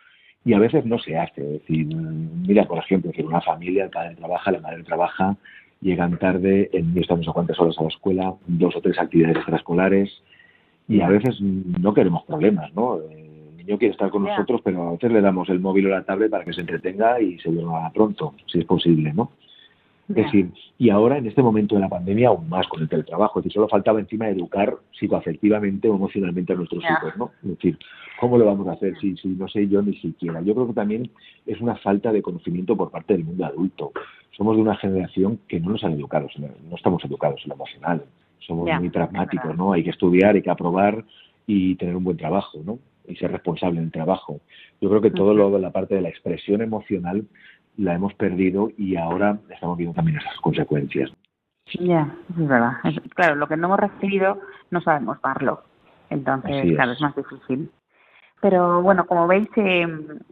y 0.46 0.54
a 0.54 0.58
veces 0.58 0.86
no 0.86 0.98
se 0.98 1.18
hace. 1.18 1.42
Es 1.42 1.60
decir, 1.60 1.86
mira, 1.94 2.64
por 2.64 2.78
ejemplo, 2.78 3.12
que 3.12 3.22
una 3.22 3.42
familia, 3.42 3.84
el 3.84 3.90
padre 3.90 4.16
trabaja, 4.16 4.50
la 4.50 4.60
madre 4.60 4.82
trabaja, 4.82 5.36
llegan 5.82 6.18
tarde, 6.18 6.70
el 6.72 6.88
niño 6.88 7.02
está 7.02 7.16
no 7.16 7.22
sé 7.22 7.30
cuántas 7.32 7.60
horas 7.60 7.78
a 7.78 7.82
la 7.82 7.88
escuela, 7.88 8.34
dos 8.46 8.74
o 8.76 8.80
tres 8.80 8.98
actividades 8.98 9.36
extraescolares 9.36 10.22
y 10.88 11.02
a 11.02 11.08
veces 11.08 11.40
no 11.40 11.94
queremos 11.94 12.24
problemas, 12.24 12.74
¿no? 12.74 12.98
Eh, 12.98 13.29
niño 13.64 13.78
quiere 13.78 13.92
estar 13.92 14.10
con 14.10 14.24
nosotros, 14.24 14.60
pero 14.64 14.88
a 14.88 14.92
veces 14.92 15.12
le 15.12 15.20
damos 15.20 15.48
el 15.48 15.60
móvil 15.60 15.86
o 15.86 15.90
la 15.90 16.02
tablet 16.02 16.30
para 16.30 16.44
que 16.44 16.52
se 16.52 16.62
entretenga 16.62 17.20
y 17.20 17.38
se 17.38 17.50
duerma 17.50 17.90
pronto, 17.92 18.34
si 18.46 18.58
es 18.58 18.64
posible, 18.64 19.12
¿no? 19.12 19.30
Es 20.08 20.16
decir, 20.16 20.50
y 20.76 20.90
ahora 20.90 21.18
en 21.18 21.26
este 21.28 21.40
momento 21.40 21.76
de 21.76 21.82
la 21.82 21.88
pandemia 21.88 22.28
aún 22.28 22.48
más 22.48 22.66
con 22.66 22.82
el 22.82 22.88
teletrabajo, 22.88 23.38
es 23.38 23.44
decir, 23.44 23.54
solo 23.54 23.68
faltaba 23.68 24.00
encima 24.00 24.28
educar 24.28 24.74
psicoafectivamente 24.98 25.88
o 25.88 25.94
emocionalmente 25.94 26.52
a 26.52 26.56
nuestros 26.56 26.82
hijos, 26.82 27.16
¿no? 27.16 27.30
Es 27.44 27.50
decir, 27.50 27.78
¿cómo 28.18 28.36
lo 28.36 28.44
vamos 28.44 28.66
a 28.66 28.72
hacer 28.72 28.98
si, 29.00 29.16
si 29.16 29.28
no 29.28 29.46
sé 29.46 29.68
yo 29.68 29.82
ni 29.82 29.94
siquiera? 29.98 30.40
Yo 30.40 30.52
creo 30.54 30.66
que 30.66 30.72
también 30.72 31.08
es 31.46 31.60
una 31.60 31.76
falta 31.76 32.10
de 32.10 32.22
conocimiento 32.22 32.76
por 32.76 32.90
parte 32.90 33.12
del 33.12 33.24
mundo 33.24 33.44
adulto. 33.44 33.92
Somos 34.36 34.56
de 34.56 34.62
una 34.62 34.74
generación 34.76 35.38
que 35.46 35.60
no 35.60 35.70
nos 35.70 35.84
han 35.84 35.92
educado, 35.92 36.26
no 36.38 36.76
estamos 36.76 37.04
educados 37.04 37.40
en 37.44 37.50
lo 37.50 37.54
emocional. 37.54 38.04
Somos 38.40 38.68
muy 38.80 38.88
pragmáticos, 38.88 39.56
¿no? 39.56 39.72
Hay 39.72 39.84
que 39.84 39.90
estudiar, 39.90 40.34
hay 40.34 40.42
que 40.42 40.50
aprobar 40.50 41.04
y 41.46 41.76
tener 41.76 41.94
un 41.94 42.02
buen 42.02 42.16
trabajo, 42.16 42.58
¿no? 42.64 42.80
Y 43.10 43.16
ser 43.16 43.32
responsable 43.32 43.78
en 43.78 43.86
el 43.86 43.92
trabajo. 43.92 44.40
Yo 44.80 44.88
creo 44.88 45.00
que 45.00 45.10
todo 45.10 45.34
lo 45.34 45.50
de 45.50 45.58
la 45.58 45.70
parte 45.70 45.94
de 45.94 46.02
la 46.02 46.08
expresión 46.08 46.62
emocional 46.62 47.26
la 47.76 47.94
hemos 47.94 48.14
perdido 48.14 48.70
y 48.76 48.96
ahora 48.96 49.38
estamos 49.50 49.76
viendo 49.76 49.94
también 49.94 50.18
esas 50.18 50.36
consecuencias. 50.40 51.10
Ya, 51.78 52.14
es 52.30 52.48
verdad. 52.48 52.72
claro, 53.14 53.36
lo 53.36 53.46
que 53.46 53.56
no 53.56 53.66
hemos 53.66 53.80
recibido 53.80 54.38
no 54.70 54.80
sabemos 54.80 55.20
darlo. 55.22 55.62
Entonces, 56.08 56.74
claro, 56.74 56.92
es 56.92 57.00
más 57.00 57.14
difícil. 57.14 57.70
Pero 58.40 58.82
bueno, 58.82 59.06
como 59.06 59.26
veis, 59.26 59.48
eh, 59.56 59.86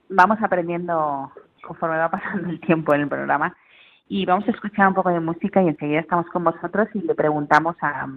vamos 0.09 0.39
aprendiendo 0.43 1.31
conforme 1.63 1.99
va 1.99 2.11
pasando 2.11 2.49
el 2.49 2.61
tiempo 2.61 2.95
en 2.95 3.03
el 3.03 3.09
programa 3.09 3.55
y 4.09 4.25
vamos 4.25 4.49
a 4.49 4.53
escuchar 4.53 4.89
un 4.89 4.95
poco 4.95 5.11
de 5.11 5.21
música 5.21 5.63
y 5.63 5.69
enseguida 5.69 6.01
estamos 6.01 6.27
con 6.31 6.45
vosotros 6.45 6.89
y 6.95 7.03
le 7.03 7.15
preguntamos 7.15 7.77
a, 7.83 8.09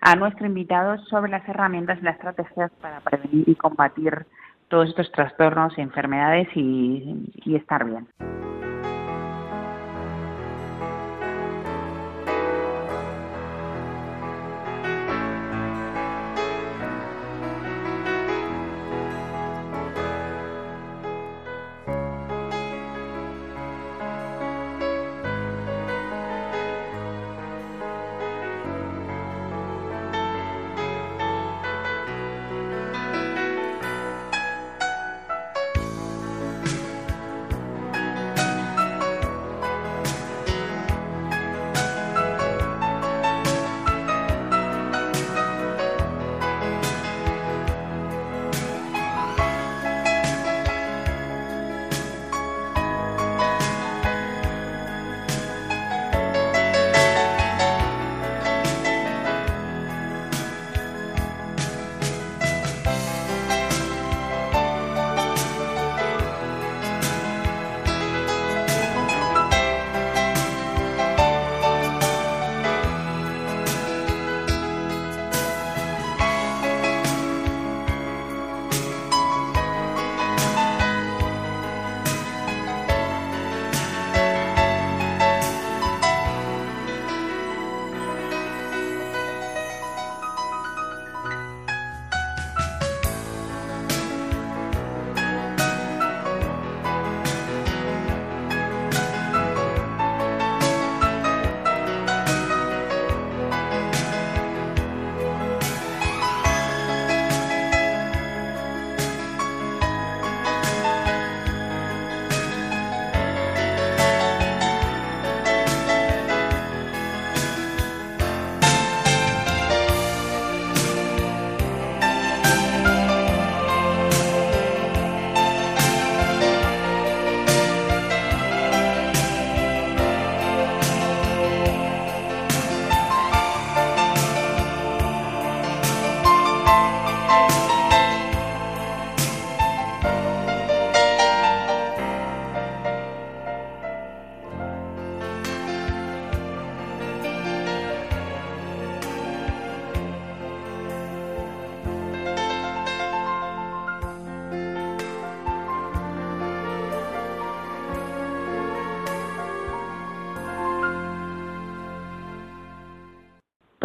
a 0.00 0.16
nuestro 0.16 0.46
invitado 0.46 0.98
sobre 1.06 1.30
las 1.30 1.46
herramientas 1.48 1.98
y 2.00 2.04
las 2.04 2.16
estrategias 2.16 2.70
para 2.80 3.00
prevenir 3.00 3.48
y 3.48 3.54
combatir 3.54 4.26
todos 4.68 4.88
estos 4.88 5.10
trastornos 5.12 5.76
y 5.76 5.80
enfermedades 5.80 6.48
y, 6.54 7.30
y 7.44 7.56
estar 7.56 7.84
bien. 7.84 8.06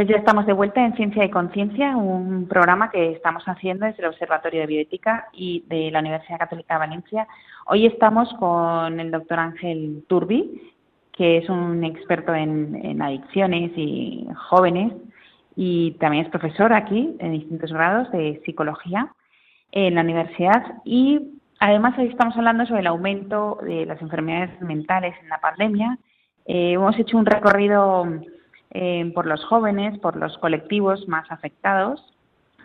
Pues 0.05 0.17
ya 0.17 0.19
estamos 0.19 0.45
de 0.45 0.53
vuelta 0.53 0.85
en 0.85 0.93
Ciencia 0.93 1.25
y 1.25 1.31
Conciencia, 1.31 1.97
un 1.97 2.47
programa 2.47 2.91
que 2.91 3.13
estamos 3.13 3.43
haciendo 3.47 3.87
desde 3.87 4.03
el 4.03 4.09
Observatorio 4.09 4.59
de 4.59 4.67
Bioética 4.67 5.29
y 5.33 5.63
de 5.67 5.89
la 5.89 5.97
Universidad 5.97 6.37
Católica 6.37 6.75
de 6.75 6.79
Valencia. 6.79 7.27
Hoy 7.65 7.87
estamos 7.87 8.31
con 8.35 8.99
el 8.99 9.09
doctor 9.09 9.39
Ángel 9.39 10.03
Turbi, 10.07 10.61
que 11.11 11.39
es 11.39 11.49
un 11.49 11.83
experto 11.83 12.35
en, 12.35 13.01
adicciones 13.01 13.71
y 13.75 14.27
jóvenes 14.47 14.93
y 15.55 15.93
también 15.93 16.25
es 16.25 16.29
profesor 16.29 16.71
aquí 16.71 17.15
en 17.17 17.31
distintos 17.31 17.73
grados 17.73 18.11
de 18.11 18.43
psicología 18.45 19.11
en 19.71 19.95
la 19.95 20.01
universidad 20.01 20.83
y 20.85 21.19
además 21.59 21.97
hoy 21.97 22.09
estamos 22.09 22.37
hablando 22.37 22.67
sobre 22.67 22.81
el 22.81 22.87
aumento 22.87 23.57
de 23.63 23.87
las 23.87 23.99
enfermedades 24.03 24.61
mentales 24.61 25.15
en 25.23 25.29
la 25.29 25.39
pandemia. 25.39 25.97
Eh, 26.45 26.73
hemos 26.73 26.95
hecho 26.99 27.17
un 27.17 27.25
recorrido 27.25 28.05
eh, 28.77 29.09
por 29.15 29.25
los 29.25 29.41
jóvenes, 29.45 29.97
por 29.99 30.17
los 30.17 30.37
colectivos 30.39 31.07
más 31.07 31.31
afectados, 31.31 32.03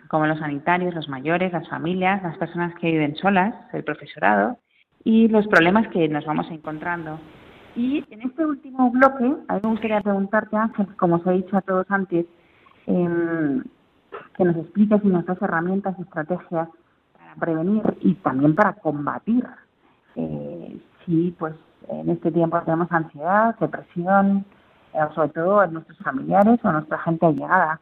como 0.09 0.25
los 0.25 0.39
sanitarios, 0.39 0.93
los 0.93 1.07
mayores, 1.07 1.53
las 1.53 1.69
familias, 1.69 2.21
las 2.21 2.37
personas 2.37 2.75
que 2.75 2.91
viven 2.91 3.15
solas, 3.15 3.55
el 3.71 3.85
profesorado 3.85 4.57
y 5.05 5.29
los 5.29 5.47
problemas 5.47 5.87
que 5.87 6.09
nos 6.09 6.25
vamos 6.25 6.47
encontrando. 6.51 7.17
Y 7.77 8.03
en 8.11 8.23
este 8.23 8.45
último 8.45 8.91
bloque, 8.91 9.23
a 9.47 9.53
mí 9.53 9.59
me 9.63 9.69
gustaría 9.69 10.01
preguntarte, 10.01 10.57
Ángel, 10.57 10.87
como 10.97 11.15
os 11.15 11.27
he 11.27 11.31
dicho 11.31 11.55
a 11.55 11.61
todos 11.61 11.85
antes, 11.89 12.25
em, 12.87 13.63
que 14.35 14.43
nos 14.43 14.57
expliques 14.57 14.99
y 15.05 15.07
nos 15.07 15.25
das 15.25 15.41
herramientas 15.41 15.95
y 15.97 16.01
estrategias 16.01 16.67
para 17.17 17.35
prevenir 17.39 17.83
y 18.01 18.15
también 18.15 18.53
para 18.53 18.73
combatir 18.73 19.47
eh, 20.17 20.77
si 21.05 21.33
pues 21.39 21.55
en 21.87 22.09
este 22.09 22.33
tiempo 22.33 22.59
tenemos 22.65 22.91
ansiedad, 22.91 23.55
depresión, 23.61 24.39
eh, 24.39 24.60
sobre 25.15 25.29
todo 25.29 25.63
en 25.63 25.73
nuestros 25.73 25.97
familiares 25.99 26.59
o 26.63 26.71
nuestra 26.71 26.97
gente 26.99 27.25
allegada. 27.25 27.79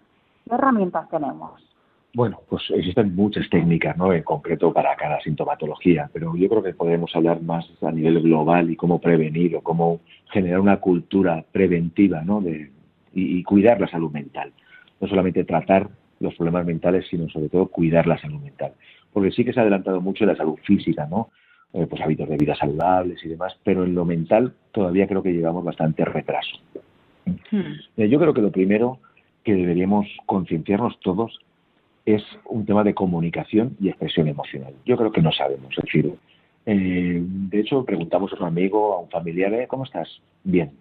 ¿Qué 0.48 0.56
herramientas 0.56 1.10
tenemos? 1.10 1.70
Bueno, 2.14 2.42
pues 2.50 2.64
existen 2.72 3.16
muchas 3.16 3.48
técnicas, 3.50 3.96
¿no? 3.96 4.12
En 4.12 4.24
concreto 4.24 4.74
para 4.74 4.96
cada 4.96 5.22
sintomatología, 5.22 6.10
pero 6.12 6.36
yo 6.36 6.50
creo 6.50 6.64
que 6.64 6.74
podemos 6.74 7.16
hablar 7.16 7.42
más 7.42 7.70
a 7.84 7.92
nivel 7.92 8.22
global 8.22 8.72
y 8.72 8.76
cómo 8.76 9.00
prevenir 9.00 9.56
o 9.56 9.62
cómo 9.62 10.00
generar 10.32 10.60
una 10.60 10.78
cultura 10.78 11.46
preventiva, 11.52 12.22
¿no? 12.24 12.42
De, 12.42 12.72
y, 13.14 13.44
cuidar 13.44 13.80
la 13.80 13.88
salud 13.88 14.12
mental. 14.12 14.52
No 15.00 15.08
solamente 15.08 15.44
tratar 15.44 15.88
los 16.20 16.34
problemas 16.36 16.66
mentales, 16.66 17.06
sino 17.10 17.30
sobre 17.30 17.50
todo 17.50 17.68
cuidar 17.68 18.08
la 18.08 18.18
salud 18.18 18.42
mental. 18.42 18.74
Porque 19.14 19.32
sí 19.32 19.46
que 19.46 19.54
se 19.54 19.60
ha 19.60 19.64
adelantado 19.64 20.02
mucho 20.02 20.26
la 20.26 20.36
salud 20.36 20.58
física, 20.64 21.06
¿no? 21.06 21.30
Eh, 21.74 21.86
pues 21.88 22.02
hábitos 22.02 22.28
de 22.28 22.38
vida 22.38 22.56
saludables 22.56 23.24
y 23.24 23.30
demás, 23.30 23.56
pero 23.64 23.84
en 23.84 23.94
lo 23.94 24.04
mental 24.04 24.54
todavía 24.72 25.08
creo 25.08 25.22
que 25.22 25.34
llevamos 25.34 25.64
bastante 25.64 26.04
retraso. 26.04 26.58
Hmm. 27.52 28.04
Yo 28.04 28.20
creo 28.20 28.34
que 28.34 28.42
lo 28.42 28.52
primero 28.52 29.00
que 29.44 29.54
deberíamos 29.54 30.08
concienciarnos 30.26 31.00
todos 31.00 31.40
es 32.06 32.24
un 32.46 32.66
tema 32.66 32.84
de 32.84 32.94
comunicación 32.94 33.76
y 33.80 33.90
expresión 33.90 34.28
emocional. 34.28 34.74
Yo 34.86 34.98
creo 34.98 35.12
que 35.12 35.22
no 35.22 35.32
sabemos, 35.32 35.78
es 35.78 35.84
decir, 35.84 36.14
eh, 36.66 37.22
de 37.22 37.60
hecho 37.60 37.84
preguntamos 37.86 38.34
a 38.34 38.38
un 38.38 38.46
amigo, 38.46 38.94
a 38.94 39.00
un 39.00 39.10
familiar, 39.10 39.54
¿eh? 39.54 39.68
¿cómo 39.68 39.84
estás? 39.84 40.22
Bien, 40.44 40.72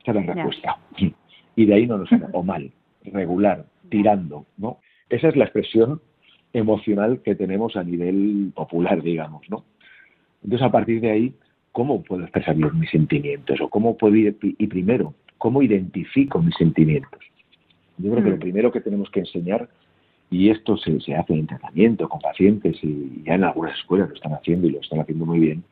esa 0.00 0.10
es 0.10 0.26
la 0.26 0.34
respuesta. 0.34 0.78
Y 1.56 1.66
de 1.66 1.74
ahí 1.74 1.86
no 1.86 1.98
nos 1.98 2.08
o 2.32 2.42
mal, 2.42 2.72
regular, 3.04 3.64
tirando, 3.88 4.44
¿no? 4.56 4.78
Esa 5.08 5.28
es 5.28 5.36
la 5.36 5.44
expresión 5.44 6.00
emocional 6.52 7.20
que 7.22 7.36
tenemos 7.36 7.76
a 7.76 7.84
nivel 7.84 8.50
popular, 8.56 9.00
digamos, 9.00 9.48
¿no? 9.48 9.64
Entonces, 10.42 10.66
a 10.66 10.72
partir 10.72 11.00
de 11.00 11.12
ahí, 11.12 11.34
¿cómo 11.70 12.02
puedo 12.02 12.22
expresar 12.22 12.56
mis 12.56 12.90
sentimientos? 12.90 13.60
O 13.60 13.68
cómo 13.68 13.96
puedo 13.96 14.16
ir, 14.16 14.36
y 14.42 14.66
primero, 14.66 15.14
¿Cómo 15.44 15.60
identifico 15.60 16.40
mis 16.40 16.54
sentimientos? 16.54 17.20
Yo 17.98 18.10
creo 18.12 18.24
que 18.24 18.30
lo 18.30 18.36
mm. 18.36 18.40
primero 18.40 18.72
que 18.72 18.80
tenemos 18.80 19.10
que 19.10 19.20
enseñar, 19.20 19.68
y 20.30 20.48
esto 20.48 20.78
se, 20.78 20.96
hace 21.14 21.34
en 21.34 21.46
tratamiento 21.46 22.08
con 22.08 22.18
pacientes 22.18 22.82
y 22.82 23.22
ya 23.26 23.34
en 23.34 23.44
algunas 23.44 23.78
escuelas 23.78 24.08
lo 24.08 24.14
están 24.14 24.32
haciendo 24.32 24.66
y 24.66 24.70
lo 24.70 24.80
están 24.80 25.00
haciendo 25.00 25.26
muy 25.26 25.40
bien, 25.40 25.62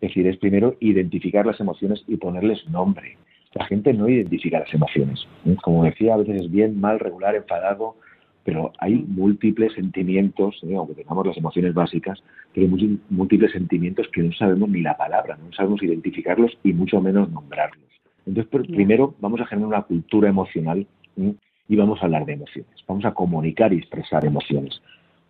es 0.00 0.08
decir, 0.08 0.26
es 0.26 0.36
primero 0.38 0.74
identificar 0.80 1.46
las 1.46 1.60
emociones 1.60 2.02
y 2.08 2.16
ponerles 2.16 2.68
nombre. 2.68 3.16
La 3.54 3.64
gente 3.66 3.92
no 3.92 4.08
identifica 4.08 4.58
las 4.58 4.74
emociones. 4.74 5.24
Como 5.62 5.84
decía, 5.84 6.14
a 6.14 6.16
veces 6.16 6.40
es 6.40 6.50
bien, 6.50 6.80
mal, 6.80 6.98
regular, 6.98 7.36
enfadado, 7.36 7.94
pero 8.42 8.72
hay 8.80 8.96
mm. 8.96 9.14
múltiples 9.14 9.72
sentimientos, 9.74 10.58
¿eh? 10.64 10.74
aunque 10.74 10.94
tengamos 10.94 11.28
las 11.28 11.36
emociones 11.36 11.74
básicas, 11.74 12.20
pero 12.52 12.66
hay 12.66 12.98
múltiples 13.08 13.52
sentimientos 13.52 14.08
que 14.12 14.24
no 14.24 14.32
sabemos 14.32 14.68
ni 14.68 14.80
la 14.80 14.96
palabra, 14.96 15.38
no 15.40 15.52
sabemos 15.52 15.80
identificarlos 15.80 16.58
y 16.64 16.72
mucho 16.72 17.00
menos 17.00 17.30
nombrarlos. 17.30 17.91
Entonces, 18.26 18.66
primero 18.68 19.14
vamos 19.20 19.40
a 19.40 19.46
generar 19.46 19.68
una 19.68 19.82
cultura 19.82 20.28
emocional 20.28 20.86
y 21.16 21.76
vamos 21.76 22.00
a 22.00 22.04
hablar 22.04 22.24
de 22.24 22.34
emociones. 22.34 22.72
Vamos 22.86 23.04
a 23.04 23.12
comunicar 23.12 23.72
y 23.72 23.78
expresar 23.78 24.24
emociones 24.24 24.80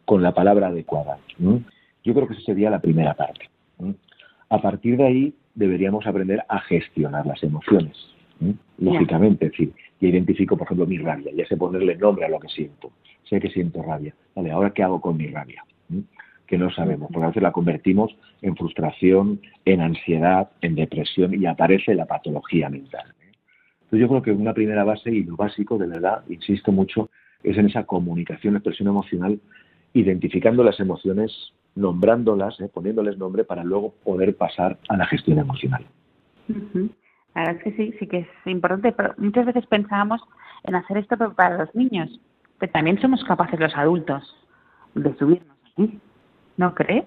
con 0.05 0.23
la 0.23 0.33
palabra 0.35 0.69
adecuada. 0.69 1.19
Yo 1.39 2.15
creo 2.15 2.27
que 2.27 2.35
esa 2.35 2.43
sería 2.43 2.71
la 2.71 2.81
primera 2.81 3.15
parte. 3.15 3.49
A 4.49 4.61
partir 4.61 4.97
de 4.97 5.07
ahí 5.07 5.35
deberíamos 5.55 6.07
aprender 6.07 6.45
a 6.49 6.61
gestionar 6.61 7.27
las 7.27 7.43
emociones. 7.43 7.97
Lógicamente, 8.79 9.47
es 9.47 9.53
decir, 9.53 9.73
ya 10.01 10.09
identifico, 10.09 10.57
por 10.57 10.67
ejemplo, 10.67 10.87
mi 10.87 10.99
rabia, 10.99 11.33
ya 11.35 11.47
sé 11.47 11.57
ponerle 11.57 11.97
nombre 11.97 12.27
a 12.27 12.29
lo 12.29 12.41
que 12.41 12.49
siento. 12.49 12.91
Sé 13.25 13.41
que 13.41 13.51
siento 13.51 13.83
rabia. 13.83 14.15
Vale, 14.35 14.51
ahora 14.51 14.73
qué 14.73 14.83
hago 14.83 15.01
con 15.01 15.17
mi 15.17 15.29
rabia 15.29 15.65
que 16.47 16.59
no 16.59 16.71
sabemos, 16.71 17.09
porque 17.13 17.25
a 17.25 17.29
veces 17.29 17.43
la 17.43 17.53
convertimos 17.53 18.15
en 18.43 18.57
frustración, 18.57 19.41
en 19.65 19.81
ansiedad, 19.81 20.51
en 20.61 20.75
depresión 20.75 21.35
y 21.35 21.47
aparece 21.47 21.95
la 21.95 22.07
patología 22.07 22.69
mental. 22.69 23.15
¿eh? 23.21 23.33
Entonces 23.85 24.01
yo 24.01 24.09
creo 24.09 24.23
que 24.23 24.33
una 24.33 24.55
primera 24.55 24.85
base 24.85 25.11
y 25.11 25.25
lo 25.25 25.37
básico, 25.37 25.79
de 25.79 25.87
verdad, 25.87 26.25
insisto 26.29 26.73
mucho, 26.73 27.11
es 27.43 27.57
en 27.57 27.67
esa 27.67 27.85
comunicación, 27.85 28.57
expresión 28.57 28.89
emocional, 28.89 29.41
identificando 29.95 30.63
las 30.63 30.79
emociones, 30.81 31.53
nombrándolas, 31.75 32.61
¿eh? 32.61 32.71
poniéndoles 32.73 33.19
nombre 33.19 33.45
para 33.45 33.65
luego 33.65 33.95
poder 34.05 34.37
pasar 34.37 34.79
a 34.89 34.97
la 34.97 35.07
gestión 35.07 35.39
emocional. 35.39 35.85
La 37.35 37.45
verdad 37.45 37.57
es 37.57 37.63
que 37.63 37.73
sí, 37.73 37.95
sí 37.99 38.07
que 38.07 38.19
es 38.19 38.29
importante, 38.45 38.93
pero 38.93 39.15
muchas 39.17 39.47
veces 39.47 39.67
pensábamos 39.67 40.21
en 40.65 40.75
hacer 40.75 40.99
esto 40.99 41.17
para 41.35 41.59
los 41.59 41.75
niños, 41.75 42.21
pero 42.59 42.73
también 42.73 43.01
somos 43.01 43.25
capaces 43.25 43.59
los 43.59 43.75
adultos 43.75 44.23
de 44.95 45.17
subirnos 45.17 45.57
aquí. 45.73 45.99
¿No 46.63 46.75
cree? 46.75 47.05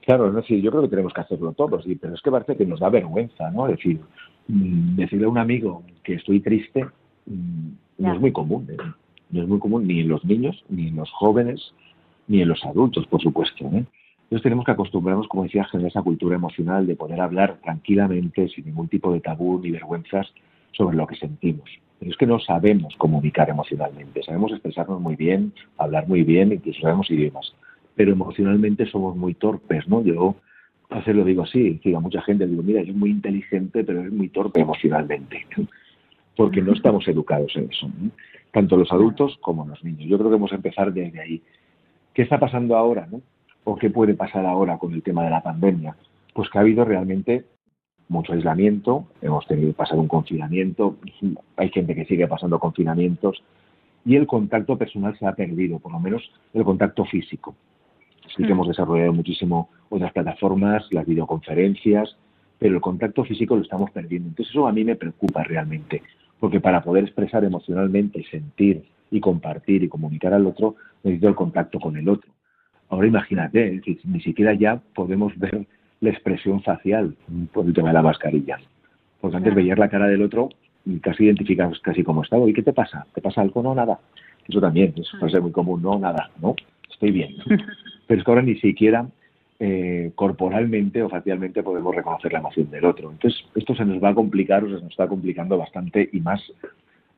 Claro, 0.00 0.32
no, 0.32 0.42
sí, 0.42 0.60
yo 0.60 0.70
creo 0.72 0.82
que 0.82 0.88
tenemos 0.88 1.12
que 1.12 1.20
hacerlo 1.20 1.52
todos, 1.52 1.84
sí, 1.84 1.94
pero 1.94 2.14
es 2.14 2.22
que 2.22 2.30
parece 2.30 2.56
que 2.56 2.66
nos 2.66 2.80
da 2.80 2.88
vergüenza, 2.88 3.48
¿no? 3.52 3.68
Es 3.68 3.76
decir, 3.76 4.00
mm, 4.48 4.96
decirle 4.96 5.26
a 5.26 5.28
un 5.28 5.38
amigo 5.38 5.84
que 6.02 6.14
estoy 6.14 6.40
triste 6.40 6.84
mm, 7.26 7.68
no 7.98 8.14
es 8.14 8.20
muy 8.20 8.32
común, 8.32 8.66
¿eh? 8.68 8.76
no 9.30 9.42
es 9.42 9.48
muy 9.48 9.60
común 9.60 9.86
ni 9.86 10.00
en 10.00 10.08
los 10.08 10.24
niños, 10.24 10.64
ni 10.68 10.88
en 10.88 10.96
los 10.96 11.10
jóvenes, 11.12 11.72
ni 12.26 12.42
en 12.42 12.48
los 12.48 12.64
adultos, 12.64 13.06
por 13.06 13.22
supuesto. 13.22 13.64
¿eh? 13.66 13.84
Entonces 14.24 14.42
tenemos 14.42 14.64
que 14.64 14.72
acostumbrarnos, 14.72 15.28
como 15.28 15.44
decía, 15.44 15.62
a 15.62 15.68
generar 15.68 15.90
esa 15.90 16.02
cultura 16.02 16.34
emocional 16.34 16.86
de 16.86 16.96
poder 16.96 17.20
hablar 17.20 17.58
tranquilamente, 17.62 18.48
sin 18.48 18.64
ningún 18.64 18.88
tipo 18.88 19.12
de 19.12 19.20
tabú 19.20 19.60
ni 19.62 19.70
vergüenzas 19.70 20.26
sobre 20.72 20.96
lo 20.96 21.06
que 21.06 21.14
sentimos. 21.14 21.70
Pero 22.00 22.10
es 22.10 22.16
que 22.16 22.26
no 22.26 22.40
sabemos 22.40 22.96
comunicar 22.96 23.50
emocionalmente, 23.50 24.22
sabemos 24.24 24.50
expresarnos 24.50 25.00
muy 25.00 25.14
bien, 25.14 25.52
hablar 25.76 26.08
muy 26.08 26.22
bien, 26.24 26.52
incluso 26.52 26.80
sabemos 26.80 27.10
idiomas, 27.10 27.54
pero 27.94 28.12
emocionalmente 28.12 28.86
somos 28.86 29.16
muy 29.16 29.34
torpes, 29.34 29.86
¿no? 29.88 30.02
Yo 30.02 30.36
a 30.90 30.96
veces 30.96 31.14
lo 31.14 31.24
digo 31.24 31.44
así, 31.44 31.80
digo 31.84 31.98
a 31.98 32.00
mucha 32.00 32.20
gente, 32.22 32.46
digo, 32.46 32.62
mira, 32.62 32.82
yo 32.82 32.92
muy 32.94 33.10
inteligente, 33.10 33.84
pero 33.84 34.02
es 34.04 34.12
muy 34.12 34.28
torpe 34.28 34.60
emocionalmente, 34.60 35.46
porque 36.36 36.60
no 36.60 36.72
estamos 36.72 37.06
educados 37.06 37.54
en 37.54 37.70
eso, 37.70 37.88
tanto 38.52 38.76
los 38.76 38.90
adultos 38.90 39.38
como 39.40 39.66
los 39.66 39.82
niños. 39.84 40.08
Yo 40.08 40.18
creo 40.18 40.30
que 40.30 40.36
hemos 40.36 40.52
a 40.52 40.56
empezar 40.56 40.92
desde 40.92 41.20
ahí. 41.20 41.42
¿Qué 42.12 42.22
está 42.22 42.40
pasando 42.40 42.76
ahora, 42.76 43.06
no? 43.10 43.22
¿O 43.64 43.76
qué 43.76 43.88
puede 43.90 44.14
pasar 44.14 44.44
ahora 44.46 44.78
con 44.78 44.92
el 44.92 45.02
tema 45.02 45.22
de 45.22 45.30
la 45.30 45.42
pandemia? 45.42 45.94
Pues 46.34 46.48
que 46.50 46.58
ha 46.58 46.62
habido 46.62 46.84
realmente 46.84 47.44
mucho 48.08 48.32
aislamiento, 48.32 49.06
hemos 49.22 49.46
tenido 49.46 49.68
que 49.68 49.74
pasar 49.74 49.96
un 49.96 50.08
confinamiento, 50.08 50.96
hay 51.56 51.68
gente 51.70 51.94
que 51.94 52.04
sigue 52.06 52.26
pasando 52.26 52.58
confinamientos 52.58 53.40
y 54.04 54.16
el 54.16 54.26
contacto 54.26 54.76
personal 54.76 55.16
se 55.16 55.26
ha 55.26 55.34
perdido, 55.36 55.78
por 55.78 55.92
lo 55.92 56.00
menos 56.00 56.28
el 56.52 56.64
contacto 56.64 57.04
físico. 57.04 57.54
Sí 58.36 58.42
que 58.42 58.48
mm. 58.48 58.52
hemos 58.52 58.68
desarrollado 58.68 59.12
muchísimo 59.12 59.68
otras 59.88 60.12
plataformas, 60.12 60.86
las 60.90 61.06
videoconferencias, 61.06 62.16
pero 62.58 62.74
el 62.74 62.80
contacto 62.80 63.24
físico 63.24 63.56
lo 63.56 63.62
estamos 63.62 63.90
perdiendo. 63.90 64.28
Entonces 64.28 64.52
eso 64.52 64.66
a 64.66 64.72
mí 64.72 64.84
me 64.84 64.96
preocupa 64.96 65.42
realmente, 65.42 66.02
porque 66.38 66.60
para 66.60 66.82
poder 66.82 67.04
expresar 67.04 67.44
emocionalmente, 67.44 68.24
sentir 68.30 68.84
y 69.10 69.20
compartir 69.20 69.82
y 69.82 69.88
comunicar 69.88 70.32
al 70.32 70.46
otro, 70.46 70.76
necesito 71.02 71.28
el 71.28 71.34
contacto 71.34 71.80
con 71.80 71.96
el 71.96 72.08
otro. 72.08 72.30
Ahora 72.88 73.06
imagínate, 73.06 73.80
ni 74.04 74.20
siquiera 74.20 74.52
ya 74.54 74.80
podemos 74.94 75.36
ver 75.38 75.66
la 76.00 76.10
expresión 76.10 76.62
facial 76.62 77.14
por 77.52 77.66
el 77.66 77.72
tema 77.72 77.88
de 77.88 77.94
la 77.94 78.02
mascarilla. 78.02 78.58
Porque 79.20 79.36
antes 79.36 79.54
veías 79.54 79.78
la 79.78 79.88
cara 79.88 80.06
del 80.06 80.22
otro 80.22 80.48
y 80.84 80.98
casi 80.98 81.24
identificas 81.24 81.78
casi 81.80 82.02
como 82.02 82.22
estado. 82.22 82.48
¿Y 82.48 82.52
qué 82.52 82.62
te 82.62 82.72
pasa? 82.72 83.06
¿Te 83.14 83.20
pasa 83.20 83.42
algo? 83.42 83.62
No, 83.62 83.74
nada. 83.74 83.98
Eso 84.48 84.60
también, 84.60 84.94
eso 84.96 85.16
puede 85.18 85.32
ser 85.32 85.42
muy 85.42 85.52
común. 85.52 85.82
No, 85.82 85.98
nada, 85.98 86.30
¿no? 86.40 86.54
Estoy 86.90 87.10
bien. 87.10 87.36
pero 88.06 88.20
es 88.20 88.24
que 88.24 88.30
ahora 88.30 88.42
ni 88.42 88.56
siquiera 88.56 89.06
eh, 89.58 90.12
corporalmente 90.14 91.02
o 91.02 91.08
facialmente 91.08 91.62
podemos 91.62 91.94
reconocer 91.94 92.32
la 92.32 92.38
emoción 92.38 92.70
del 92.70 92.84
otro. 92.84 93.10
Entonces, 93.10 93.40
esto 93.54 93.74
se 93.74 93.84
nos 93.84 94.02
va 94.02 94.08
a 94.10 94.14
complicar 94.14 94.64
o 94.64 94.68
se 94.68 94.82
nos 94.82 94.90
está 94.90 95.06
complicando 95.06 95.58
bastante 95.58 96.08
y 96.12 96.20
más 96.20 96.40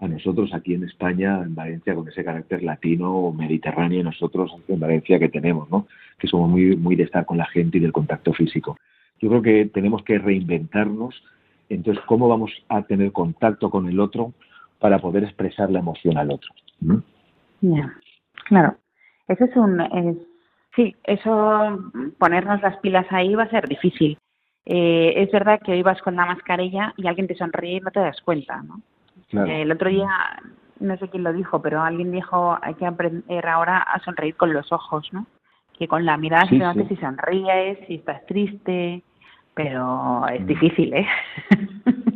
a 0.01 0.09
nosotros 0.09 0.53
aquí 0.53 0.75
en 0.75 0.83
España, 0.83 1.41
en 1.45 1.55
Valencia, 1.55 1.95
con 1.95 2.09
ese 2.09 2.25
carácter 2.25 2.65
latino 2.65 3.15
o 3.15 3.33
mediterráneo, 3.33 4.03
nosotros 4.03 4.53
en 4.67 4.81
Valencia 4.81 5.21
que 5.21 5.29
tenemos, 5.29 5.71
¿no? 5.71 5.87
Que 6.19 6.27
somos 6.27 6.51
muy, 6.51 6.77
muy 6.77 6.97
de 6.97 7.05
estar 7.05 7.25
con 7.25 7.39
la 7.39 7.47
gente 7.47 7.79
y 7.79 7.81
del 7.81 7.93
contacto 7.93 8.33
físico. 8.33 8.77
Yo 9.21 9.29
creo 9.29 9.43
que 9.43 9.67
tenemos 9.73 10.03
que 10.03 10.19
reinventarnos. 10.19 11.23
Entonces, 11.69 12.03
¿cómo 12.07 12.29
vamos 12.29 12.51
a 12.69 12.83
tener 12.83 13.13
contacto 13.13 13.71
con 13.71 13.89
el 13.89 14.01
otro 14.01 14.33
para 14.81 14.99
poder 14.99 15.23
expresar 15.23 15.71
la 15.71 15.79
emoción 15.79 16.19
al 16.19 16.33
otro? 16.33 16.51
Ya, 17.61 17.95
claro. 18.49 18.77
Eso 19.33 19.45
es 19.45 19.57
un. 19.57 20.27
sí, 20.77 20.95
eso, 21.05 21.79
ponernos 22.19 22.61
las 22.63 22.77
pilas 22.79 23.07
ahí 23.11 23.35
va 23.35 23.45
a 23.45 23.51
ser 23.51 23.69
difícil. 23.69 24.19
Eh, 24.65 25.15
es 25.17 25.31
verdad 25.33 25.61
que 25.65 25.73
hoy 25.73 25.83
vas 25.83 26.01
con 26.03 26.15
la 26.17 26.27
mascarilla 26.27 26.95
y 26.97 27.07
alguien 27.09 27.27
te 27.27 27.35
sonríe 27.35 27.79
y 27.79 27.81
no 27.81 27.91
te 27.91 28.01
das 28.01 28.21
cuenta, 28.23 28.63
¿no? 28.63 28.81
el 29.33 29.73
otro 29.73 29.89
día, 29.89 30.09
no 30.79 30.97
sé 30.99 31.09
quién 31.09 31.25
lo 31.25 31.33
dijo, 31.33 31.63
pero 31.63 31.81
alguien 31.81 32.13
dijo 32.13 32.59
hay 32.61 32.75
que 32.75 32.85
aprender 32.85 33.47
ahora 33.47 33.79
a 33.79 33.99
sonreír 34.01 34.37
con 34.37 34.53
los 34.53 34.71
ojos, 34.73 35.09
¿no? 35.11 35.27
Que 35.79 35.89
con 35.89 36.05
la 36.05 36.19
mirada 36.19 36.47
se 36.47 36.59
que 36.59 36.87
si 36.89 36.97
sonríes, 36.97 37.79
si 37.87 37.95
estás 37.95 38.27
triste, 38.27 39.03
pero 39.55 40.27
es 40.29 40.41
mm. 40.41 40.47
difícil, 40.47 40.95
¿eh? 40.95 41.07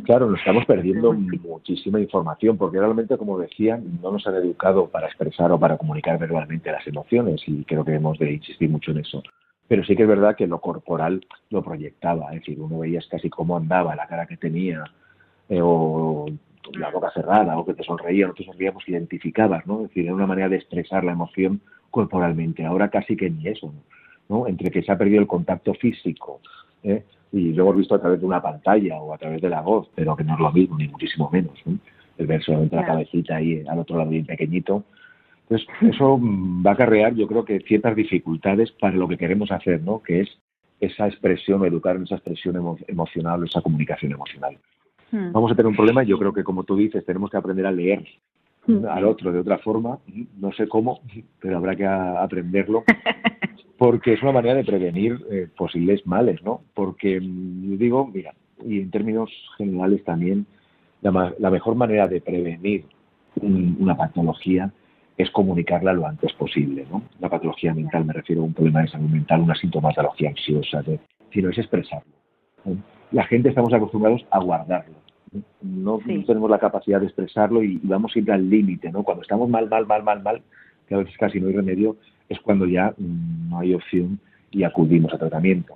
Claro, 0.07 0.29
nos 0.29 0.39
estamos 0.39 0.63
perdiendo 0.65 1.11
muchísima 1.11 1.99
información 1.99 2.57
porque 2.57 2.79
realmente, 2.79 3.17
como 3.17 3.37
decían, 3.37 3.99
no 4.01 4.13
nos 4.13 4.25
han 4.25 4.35
educado 4.35 4.87
para 4.87 5.07
expresar 5.07 5.51
o 5.51 5.59
para 5.59 5.77
comunicar 5.77 6.17
verbalmente 6.17 6.71
las 6.71 6.87
emociones 6.87 7.41
y 7.45 7.65
creo 7.65 7.83
que 7.83 7.95
hemos 7.95 8.17
de 8.17 8.31
insistir 8.31 8.69
mucho 8.69 8.91
en 8.91 8.99
eso. 8.99 9.21
Pero 9.67 9.83
sí 9.83 9.97
que 9.97 10.03
es 10.03 10.07
verdad 10.07 10.37
que 10.37 10.47
lo 10.47 10.61
corporal 10.61 11.25
lo 11.49 11.61
proyectaba, 11.61 12.27
es 12.31 12.39
decir, 12.39 12.57
uno 12.57 12.79
veía 12.79 13.01
casi 13.11 13.29
cómo 13.29 13.57
andaba, 13.57 13.97
la 13.97 14.07
cara 14.07 14.27
que 14.27 14.37
tenía, 14.37 14.85
eh, 15.49 15.59
o 15.61 16.27
la 16.73 16.89
boca 16.89 17.11
cerrada, 17.11 17.57
o 17.57 17.65
que 17.65 17.73
te 17.73 17.83
sonreía, 17.83 18.29
o 18.29 18.33
te 18.33 18.45
sonreía, 18.45 18.71
pues 18.71 18.87
identificabas, 18.87 19.67
¿no? 19.67 19.81
Es 19.81 19.89
decir, 19.89 20.05
era 20.05 20.15
una 20.15 20.25
manera 20.25 20.47
de 20.47 20.55
expresar 20.55 21.03
la 21.03 21.11
emoción 21.11 21.59
corporalmente. 21.91 22.65
Ahora 22.65 22.89
casi 22.89 23.17
que 23.17 23.29
ni 23.29 23.45
eso, 23.49 23.73
¿no? 24.29 24.47
Entre 24.47 24.71
que 24.71 24.83
se 24.83 24.91
ha 24.93 24.97
perdido 24.97 25.19
el 25.19 25.27
contacto 25.27 25.73
físico, 25.73 26.39
¿eh? 26.83 27.03
Y 27.31 27.53
lo 27.53 27.63
hemos 27.63 27.77
visto 27.77 27.95
a 27.95 27.99
través 27.99 28.19
de 28.19 28.25
una 28.25 28.41
pantalla 28.41 28.97
o 28.97 29.13
a 29.13 29.17
través 29.17 29.41
de 29.41 29.49
la 29.49 29.61
voz, 29.61 29.89
pero 29.95 30.15
que 30.15 30.23
no 30.23 30.33
es 30.33 30.39
lo 30.39 30.51
mismo, 30.51 30.77
ni 30.77 30.87
muchísimo 30.87 31.29
menos. 31.31 31.57
El 32.17 32.27
ver 32.27 32.41
solamente 32.43 32.75
la 32.75 32.85
cabecita 32.85 33.35
ahí 33.35 33.63
al 33.67 33.79
otro 33.79 33.97
lado 33.97 34.09
bien 34.09 34.25
pequeñito. 34.25 34.83
Entonces, 35.49 35.67
eso 35.81 36.19
va 36.19 36.71
a 36.71 36.73
acarrear, 36.73 37.13
yo 37.15 37.27
creo 37.27 37.45
que 37.45 37.59
ciertas 37.61 37.95
dificultades 37.95 38.71
para 38.71 38.95
lo 38.95 39.07
que 39.07 39.17
queremos 39.17 39.51
hacer, 39.51 39.81
¿no? 39.81 40.01
Que 40.01 40.21
es 40.21 40.29
esa 40.79 41.07
expresión, 41.07 41.65
educar 41.65 41.95
en 41.95 42.03
esa 42.03 42.15
expresión 42.15 42.77
emocional, 42.87 43.43
esa 43.43 43.61
comunicación 43.61 44.11
emocional. 44.11 44.57
Hmm. 45.11 45.31
Vamos 45.31 45.51
a 45.51 45.55
tener 45.55 45.67
un 45.67 45.75
problema, 45.75 46.03
yo 46.03 46.17
creo 46.19 46.33
que 46.33 46.43
como 46.43 46.63
tú 46.63 46.75
dices, 46.75 47.05
tenemos 47.05 47.31
que 47.31 47.37
aprender 47.37 47.65
a 47.65 47.71
leer. 47.71 48.05
Al 48.89 49.05
otro 49.05 49.31
de 49.31 49.39
otra 49.39 49.57
forma, 49.59 49.99
no 50.37 50.51
sé 50.51 50.67
cómo, 50.67 51.01
pero 51.39 51.57
habrá 51.57 51.75
que 51.75 51.85
aprenderlo 51.85 52.83
porque 53.77 54.13
es 54.13 54.21
una 54.21 54.31
manera 54.31 54.55
de 54.55 54.63
prevenir 54.63 55.25
eh, 55.29 55.47
posibles 55.55 56.05
males, 56.05 56.41
¿no? 56.43 56.61
Porque 56.73 57.19
mm, 57.21 57.71
yo 57.71 57.77
digo, 57.77 58.07
mira, 58.07 58.33
y 58.65 58.79
en 58.79 58.91
términos 58.91 59.31
generales 59.57 60.03
también, 60.03 60.45
la, 61.01 61.49
mejor 61.49 61.75
manera 61.75 62.07
de 62.07 62.21
prevenir 62.21 62.85
una 63.39 63.95
patología 63.95 64.71
es 65.15 65.29
comunicarla 65.31 65.93
lo 65.93 66.07
antes 66.07 66.33
posible, 66.33 66.85
¿no? 66.89 67.03
La 67.19 67.29
patología 67.29 67.73
mental, 67.73 68.03
me 68.05 68.13
refiero 68.13 68.41
a 68.41 68.45
un 68.45 68.53
problema 68.53 68.81
de 68.81 68.87
salud 68.87 69.09
mental, 69.09 69.41
una 69.41 69.55
sintomatología 69.55 70.29
ansiosa, 70.29 70.83
sino 71.31 71.49
es 71.49 71.57
expresarlo. 71.57 72.11
La 73.11 73.23
gente 73.25 73.49
estamos 73.49 73.73
acostumbrados 73.73 74.25
a 74.31 74.39
guardarlo. 74.39 74.95
No, 75.61 75.99
tenemos 76.05 76.49
la 76.49 76.59
capacidad 76.59 76.99
de 76.99 77.07
expresarlo 77.07 77.63
y, 77.63 77.79
y 77.83 77.87
vamos 77.87 78.11
siempre 78.11 78.33
al 78.33 78.49
límite, 78.49 78.91
¿no? 78.91 79.03
Cuando 79.03 79.23
estamos 79.23 79.49
mal, 79.49 79.69
mal, 79.69 79.85
mal, 79.85 80.03
mal, 80.03 80.23
mal, 80.23 80.41
que 80.87 80.95
a 80.95 80.99
veces 80.99 81.15
casi 81.17 81.39
no 81.39 81.47
hay 81.47 81.53
remedio, 81.53 81.97
es 82.29 82.39
cuando 82.39 82.65
ya 82.65 82.93
no 82.97 83.59
hay 83.59 83.73
opción 83.73 84.19
y 84.51 84.63
acudimos 84.63 85.13
a 85.13 85.17
tratamiento. 85.17 85.75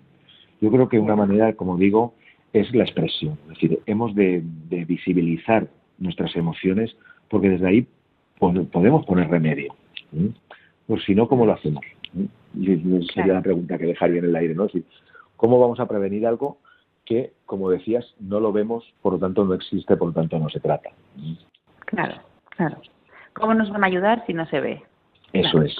Yo 0.59 0.71
creo 0.71 0.87
que 0.87 0.99
una 0.99 1.15
manera, 1.15 1.53
como 1.53 1.77
digo, 1.77 2.13
es 2.53 2.73
la 2.73 2.83
expresión. 2.83 3.37
Es 3.43 3.49
decir, 3.49 3.79
hemos 3.85 4.15
de, 4.15 4.43
visibilizar 4.69 5.67
nuestras 5.97 6.35
emociones 6.35 6.95
porque 7.29 7.49
desde 7.49 7.67
ahí 7.67 7.87
podemos 8.39 9.05
poner 9.05 9.29
remedio. 9.29 9.73
Por 10.87 11.01
si 11.01 11.15
no, 11.15 11.27
¿cómo 11.27 11.45
lo 11.45 11.53
hacemos? 11.53 11.83
sería 13.13 13.33
la 13.33 13.41
pregunta 13.41 13.77
que 13.77 13.85
dejaría 13.85 14.19
en 14.19 14.25
el 14.25 14.35
aire, 14.35 14.53
¿no? 14.53 14.67
¿Cómo 15.37 15.59
vamos 15.59 15.79
a 15.79 15.87
prevenir 15.87 16.27
algo 16.27 16.57
que, 17.11 17.33
como 17.45 17.69
decías, 17.69 18.05
no 18.21 18.39
lo 18.39 18.53
vemos, 18.53 18.85
por 19.01 19.11
lo 19.11 19.19
tanto 19.19 19.43
no 19.43 19.53
existe, 19.53 19.97
por 19.97 20.07
lo 20.07 20.13
tanto 20.13 20.39
no 20.39 20.47
se 20.47 20.61
trata? 20.61 20.91
Claro, 21.83 22.15
claro. 22.51 22.77
¿Cómo 23.33 23.53
nos 23.53 23.69
van 23.69 23.83
a 23.83 23.87
ayudar 23.87 24.23
si 24.25 24.33
no 24.33 24.45
se 24.45 24.61
ve? 24.61 24.81
Eso 25.33 25.61
es, 25.61 25.75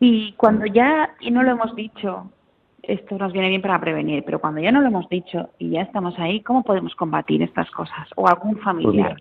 Y 0.00 0.32
cuando 0.32 0.64
ya, 0.64 1.14
y 1.20 1.30
no 1.30 1.42
lo 1.42 1.50
hemos 1.50 1.76
dicho, 1.76 2.30
esto 2.82 3.18
nos 3.18 3.34
viene 3.34 3.50
bien 3.50 3.60
para 3.60 3.78
prevenir, 3.78 4.22
pero 4.24 4.38
cuando 4.38 4.62
ya 4.62 4.72
no 4.72 4.80
lo 4.80 4.86
hemos 4.86 5.06
dicho 5.10 5.50
y 5.58 5.70
ya 5.70 5.82
estamos 5.82 6.18
ahí, 6.18 6.40
¿cómo 6.40 6.62
podemos 6.62 6.94
combatir 6.94 7.42
estas 7.42 7.70
cosas? 7.70 8.08
¿O 8.16 8.26
algún 8.26 8.54
pues 8.54 8.64
familiar? 8.64 9.16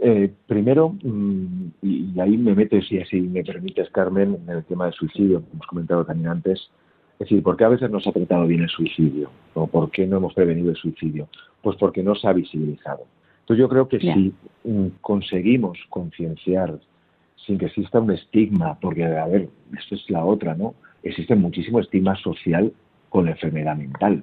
eh, 0.00 0.32
primero, 0.46 0.94
mm, 1.02 1.66
y, 1.82 2.20
ahí 2.20 2.36
me 2.36 2.54
metes, 2.54 2.86
si 2.86 3.00
así 3.00 3.20
me 3.20 3.42
permites, 3.42 3.90
Carmen, 3.90 4.38
en 4.46 4.48
el 4.48 4.64
tema 4.64 4.84
del 4.84 4.94
suicidio, 4.94 5.40
que 5.40 5.50
hemos 5.52 5.66
comentado 5.66 6.04
también 6.04 6.28
antes. 6.28 6.70
Es 7.18 7.28
decir, 7.28 7.42
¿por 7.42 7.56
qué 7.56 7.64
a 7.64 7.68
veces 7.68 7.90
no 7.90 7.98
se 8.00 8.10
ha 8.10 8.12
tratado 8.12 8.46
bien 8.46 8.62
el 8.62 8.68
suicidio? 8.68 9.30
¿O 9.54 9.66
por 9.66 9.90
qué 9.90 10.06
no 10.06 10.18
hemos 10.18 10.34
prevenido 10.34 10.70
el 10.70 10.76
suicidio? 10.76 11.28
Pues 11.62 11.76
porque 11.76 12.02
no 12.02 12.14
se 12.14 12.28
ha 12.28 12.32
visibilizado. 12.32 13.06
Entonces 13.40 13.60
yo 13.60 13.68
creo 13.68 13.88
que 13.88 13.98
si 13.98 14.32
mm, 14.64 14.88
conseguimos 15.00 15.78
concienciar 15.88 16.78
sin 17.44 17.58
que 17.58 17.66
exista 17.66 17.98
un 17.98 18.12
estigma, 18.12 18.78
porque, 18.80 19.04
a 19.04 19.26
ver, 19.26 19.48
esto 19.76 19.94
es 19.94 20.08
la 20.10 20.24
otra, 20.24 20.54
¿no? 20.54 20.74
Existe 21.02 21.34
muchísimo 21.34 21.80
estigma 21.80 22.14
social 22.16 22.72
con 23.08 23.24
la 23.24 23.32
enfermedad 23.32 23.74
mental. 23.74 24.22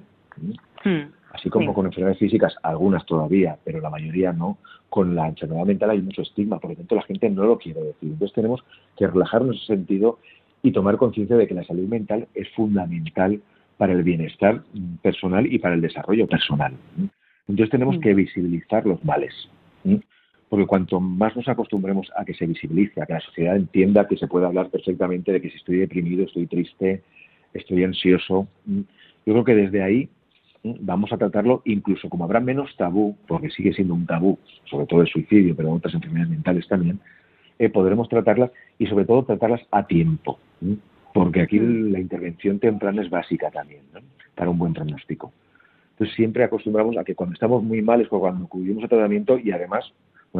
Hmm. 0.84 1.10
Así 1.32 1.50
como 1.50 1.74
con 1.74 1.86
enfermedades 1.86 2.18
físicas, 2.18 2.54
algunas 2.62 3.04
todavía, 3.04 3.58
pero 3.64 3.80
la 3.80 3.90
mayoría 3.90 4.32
no, 4.32 4.56
con 4.88 5.14
la 5.14 5.28
enfermedad 5.28 5.66
mental 5.66 5.90
hay 5.90 6.00
mucho 6.00 6.22
estigma, 6.22 6.58
por 6.58 6.70
lo 6.70 6.76
tanto 6.76 6.94
la 6.94 7.02
gente 7.02 7.28
no 7.28 7.44
lo 7.44 7.58
quiere 7.58 7.82
decir. 7.82 8.10
Entonces 8.12 8.34
tenemos 8.34 8.64
que 8.96 9.06
relajarnos 9.06 9.56
en 9.56 9.62
ese 9.62 9.66
sentido 9.66 10.18
y 10.66 10.72
tomar 10.72 10.96
conciencia 10.96 11.36
de 11.36 11.46
que 11.46 11.54
la 11.54 11.64
salud 11.64 11.88
mental 11.88 12.26
es 12.34 12.48
fundamental 12.50 13.40
para 13.76 13.92
el 13.92 14.02
bienestar 14.02 14.62
personal 15.02 15.52
y 15.52 15.58
para 15.58 15.74
el 15.74 15.80
desarrollo 15.80 16.26
personal. 16.26 16.72
Entonces 17.48 17.70
tenemos 17.70 17.98
que 18.00 18.14
visibilizar 18.14 18.86
los 18.86 19.04
males 19.04 19.32
porque 20.48 20.66
cuanto 20.66 21.00
más 21.00 21.34
nos 21.36 21.48
acostumbremos 21.48 22.10
a 22.16 22.24
que 22.24 22.34
se 22.34 22.46
visibilice, 22.46 23.00
a 23.00 23.06
que 23.06 23.14
la 23.14 23.20
sociedad 23.20 23.56
entienda 23.56 24.06
que 24.06 24.16
se 24.16 24.28
puede 24.28 24.46
hablar 24.46 24.70
perfectamente 24.70 25.32
de 25.32 25.40
que 25.40 25.50
si 25.50 25.56
estoy 25.56 25.78
deprimido, 25.78 26.24
estoy 26.24 26.46
triste, 26.46 27.02
estoy 27.52 27.84
ansioso, 27.84 28.46
mm, 28.64 28.80
yo 29.26 29.32
creo 29.32 29.44
que 29.44 29.54
desde 29.54 29.82
ahí 29.82 30.08
mm, 30.62 30.74
vamos 30.80 31.12
a 31.12 31.18
tratarlo 31.18 31.62
incluso 31.64 32.08
como 32.08 32.24
habrá 32.24 32.40
menos 32.40 32.74
tabú, 32.76 33.16
porque 33.26 33.50
sigue 33.50 33.72
siendo 33.72 33.94
un 33.94 34.06
tabú, 34.06 34.38
sobre 34.70 34.86
todo 34.86 35.00
el 35.02 35.08
suicidio, 35.08 35.56
pero 35.56 35.72
otras 35.72 35.94
enfermedades 35.94 36.30
mentales 36.30 36.68
también, 36.68 37.00
eh, 37.58 37.68
podremos 37.68 38.08
tratarlas 38.08 38.50
y 38.78 38.86
sobre 38.86 39.04
todo 39.04 39.24
tratarlas 39.24 39.62
a 39.70 39.86
tiempo, 39.86 40.38
mm, 40.60 40.74
porque 41.14 41.42
aquí 41.42 41.58
la 41.58 42.00
intervención 42.00 42.58
temprana 42.58 43.02
es 43.02 43.10
básica 43.10 43.50
también 43.50 43.82
para 44.34 44.50
un 44.50 44.58
buen 44.58 44.74
pronóstico. 44.74 45.32
Entonces 45.92 46.14
siempre 46.14 46.44
acostumbramos 46.44 46.98
a 46.98 47.04
que 47.04 47.14
cuando 47.14 47.34
estamos 47.34 47.62
muy 47.62 47.80
mal 47.80 48.02
es 48.02 48.08
cuando 48.08 48.44
acudimos 48.44 48.84
a 48.84 48.88
tratamiento 48.88 49.38
y 49.38 49.50
además 49.50 49.90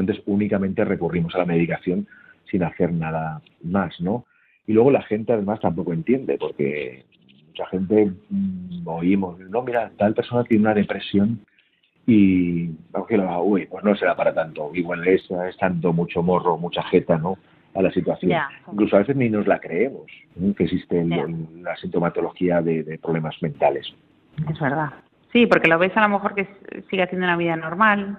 entonces 0.00 0.22
únicamente 0.26 0.84
recurrimos 0.84 1.34
a 1.34 1.38
la 1.38 1.46
medicación 1.46 2.06
sin 2.50 2.62
hacer 2.62 2.92
nada 2.92 3.40
más, 3.62 4.00
¿no? 4.00 4.26
Y 4.66 4.72
luego 4.72 4.90
la 4.90 5.02
gente 5.02 5.32
además 5.32 5.60
tampoco 5.60 5.92
entiende, 5.92 6.36
porque 6.38 7.04
mucha 7.48 7.66
gente 7.68 8.12
mm, 8.28 8.86
oímos, 8.86 9.38
no, 9.38 9.62
mira, 9.62 9.90
tal 9.96 10.14
persona 10.14 10.44
tiene 10.44 10.62
una 10.62 10.74
depresión 10.74 11.40
y 12.06 12.70
uy, 13.42 13.66
pues 13.66 13.84
no 13.84 13.96
será 13.96 14.14
para 14.14 14.32
tanto, 14.32 14.70
igual 14.74 15.06
es, 15.06 15.28
es 15.30 15.56
tanto 15.56 15.92
mucho 15.92 16.22
morro, 16.22 16.56
mucha 16.56 16.82
jeta, 16.84 17.18
¿no? 17.18 17.36
a 17.76 17.82
la 17.82 17.92
situación. 17.92 18.32
Incluso 18.72 18.96
a 18.96 19.00
veces 19.00 19.16
ni 19.16 19.28
nos 19.28 19.46
la 19.46 19.58
creemos 19.58 20.06
que 20.56 20.64
existe 20.64 21.04
la 21.04 21.76
sintomatología 21.76 22.62
de, 22.62 22.98
problemas 23.02 23.36
mentales. 23.42 23.86
Es 24.50 24.58
verdad. 24.58 24.90
Sí, 25.32 25.46
porque 25.46 25.68
lo 25.68 25.78
ves 25.78 25.96
a 25.96 26.02
lo 26.02 26.08
mejor 26.08 26.34
que 26.34 26.46
sigue 26.88 27.02
haciendo 27.02 27.26
una 27.26 27.36
vida 27.36 27.56
normal, 27.56 28.16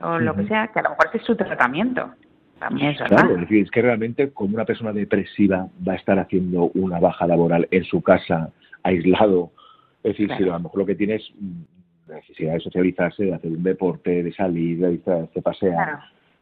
o 0.00 0.18
lo 0.18 0.34
que 0.34 0.46
sea, 0.46 0.68
que 0.68 0.78
a 0.78 0.82
lo 0.82 0.90
mejor 0.90 1.10
es 1.12 1.22
su 1.22 1.36
tratamiento. 1.36 2.10
También 2.58 2.90
es 2.90 3.02
Claro, 3.02 3.34
es 3.34 3.40
decir, 3.40 3.64
es 3.64 3.70
que 3.70 3.82
realmente 3.82 4.30
como 4.30 4.54
una 4.54 4.64
persona 4.64 4.92
depresiva 4.92 5.66
va 5.86 5.92
a 5.94 5.96
estar 5.96 6.18
haciendo 6.18 6.70
una 6.74 7.00
baja 7.00 7.26
laboral 7.26 7.68
en 7.70 7.84
su 7.84 8.00
casa, 8.02 8.50
aislado, 8.82 9.50
es 10.02 10.16
decir, 10.16 10.30
si 10.36 10.42
a 10.44 10.46
lo 10.46 10.60
mejor 10.60 10.78
lo 10.78 10.86
que 10.86 10.94
tiene 10.94 11.16
es 11.16 11.32
mm, 12.12 12.16
necesidad 12.16 12.54
de 12.54 12.60
socializarse, 12.60 13.24
de 13.24 13.34
hacer 13.34 13.50
un 13.50 13.62
deporte, 13.62 14.22
de 14.22 14.32
salir, 14.32 14.78
de, 14.78 15.28
de 15.34 15.42
pasear. 15.42 16.00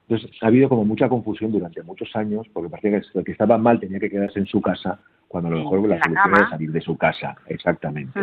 Entonces, 0.09 0.31
ha 0.43 0.49
habido 0.49 0.69
como 0.69 0.85
mucha 0.85 1.09
confusión 1.09 1.53
durante 1.53 1.83
muchos 1.83 2.15
años, 2.17 2.47
porque 2.53 2.69
parecía 2.69 3.01
que 3.01 3.19
el 3.19 3.25
que 3.25 3.33
estaba 3.33 3.59
mal 3.59 3.79
tenía 3.79 4.01
que 4.01 4.11
quedarse 4.11 4.41
en 4.41 4.47
su 4.47 4.61
casa 4.61 4.99
cuando 5.31 5.49
a 5.49 5.53
lo 5.53 5.59
mejor 5.59 5.89
la, 5.89 6.03
solución 6.03 6.43
es 6.43 6.51
salir 6.51 6.73
de 6.73 6.81
su 6.81 6.97
casa, 6.97 7.37
exactamente. 7.47 8.19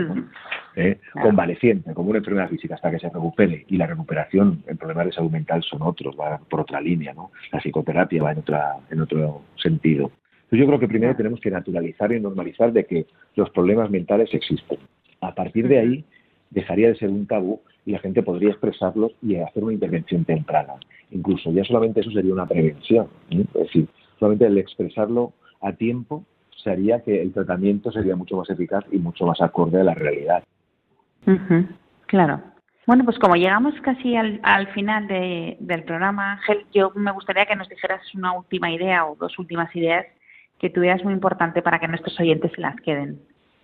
¿Eh? 0.75 0.99
Convaleciente, 1.13 1.93
como 1.93 2.09
una 2.09 2.19
enfermedad 2.19 2.49
física 2.49 2.75
hasta 2.75 2.91
que 2.91 2.99
se 2.99 3.07
recupere. 3.07 3.63
Y 3.69 3.77
la 3.77 3.87
recuperación 3.87 4.61
en 4.67 4.75
problemas 4.75 5.05
de 5.05 5.11
salud 5.13 5.31
mental 5.31 5.63
son 5.63 5.83
otros, 5.83 6.17
va 6.19 6.37
por 6.37 6.59
otra 6.59 6.81
línea, 6.81 7.13
¿no? 7.13 7.31
La 7.53 7.61
psicoterapia 7.61 8.21
va 8.21 8.33
en, 8.33 8.39
otra, 8.39 8.73
en 8.89 8.99
otro 8.99 9.43
sentido. 9.55 10.11
Entonces 10.33 10.59
yo 10.59 10.67
creo 10.67 10.79
que 10.79 10.89
primero 10.89 11.15
tenemos 11.15 11.39
que 11.39 11.49
naturalizar 11.49 12.11
y 12.11 12.19
normalizar 12.19 12.73
de 12.73 12.85
que 12.85 13.05
los 13.35 13.49
problemas 13.51 13.89
mentales 13.89 14.33
existen. 14.33 14.79
A 15.21 15.33
partir 15.33 15.69
de 15.69 15.79
ahí 15.79 16.05
dejaría 16.49 16.89
de 16.89 16.95
ser 16.95 17.09
un 17.09 17.27
tabú 17.27 17.61
y 17.85 17.91
la 17.91 17.99
gente 17.99 18.23
podría 18.23 18.49
expresarlos 18.49 19.13
y 19.21 19.35
hacer 19.35 19.63
una 19.63 19.73
intervención 19.73 20.25
temprana. 20.25 20.73
Incluso 21.11 21.51
ya 21.51 21.63
solamente 21.63 22.01
eso 22.01 22.11
sería 22.11 22.33
una 22.33 22.45
prevención. 22.45 23.07
Es 23.29 23.53
decir, 23.53 23.87
solamente 24.19 24.45
el 24.45 24.57
expresarlo 24.57 25.33
a 25.61 25.73
tiempo 25.73 26.23
sería 26.63 27.01
que 27.01 27.21
el 27.21 27.33
tratamiento 27.33 27.91
sería 27.91 28.15
mucho 28.15 28.37
más 28.37 28.49
eficaz 28.49 28.83
y 28.91 28.97
mucho 28.97 29.25
más 29.25 29.41
acorde 29.41 29.79
a 29.81 29.83
la 29.83 29.93
realidad. 29.93 30.43
Claro. 32.07 32.41
Bueno, 32.85 33.03
pues 33.03 33.19
como 33.19 33.35
llegamos 33.35 33.73
casi 33.81 34.15
al, 34.15 34.67
final 34.73 35.07
del 35.07 35.83
programa, 35.83 36.33
Ángel, 36.33 36.65
yo 36.73 36.91
me 36.95 37.11
gustaría 37.11 37.45
que 37.45 37.55
nos 37.55 37.67
dijeras 37.67 38.01
una 38.15 38.31
última 38.31 38.71
idea 38.71 39.05
o 39.05 39.15
dos 39.15 39.37
últimas 39.39 39.73
ideas 39.75 40.05
que 40.57 40.69
tú 40.69 40.81
veas 40.81 41.03
muy 41.03 41.13
importante 41.13 41.61
para 41.61 41.79
que 41.79 41.87
nuestros 41.87 42.17
oyentes 42.19 42.51
se 42.55 42.61
las 42.61 42.77
queden. 42.77 43.19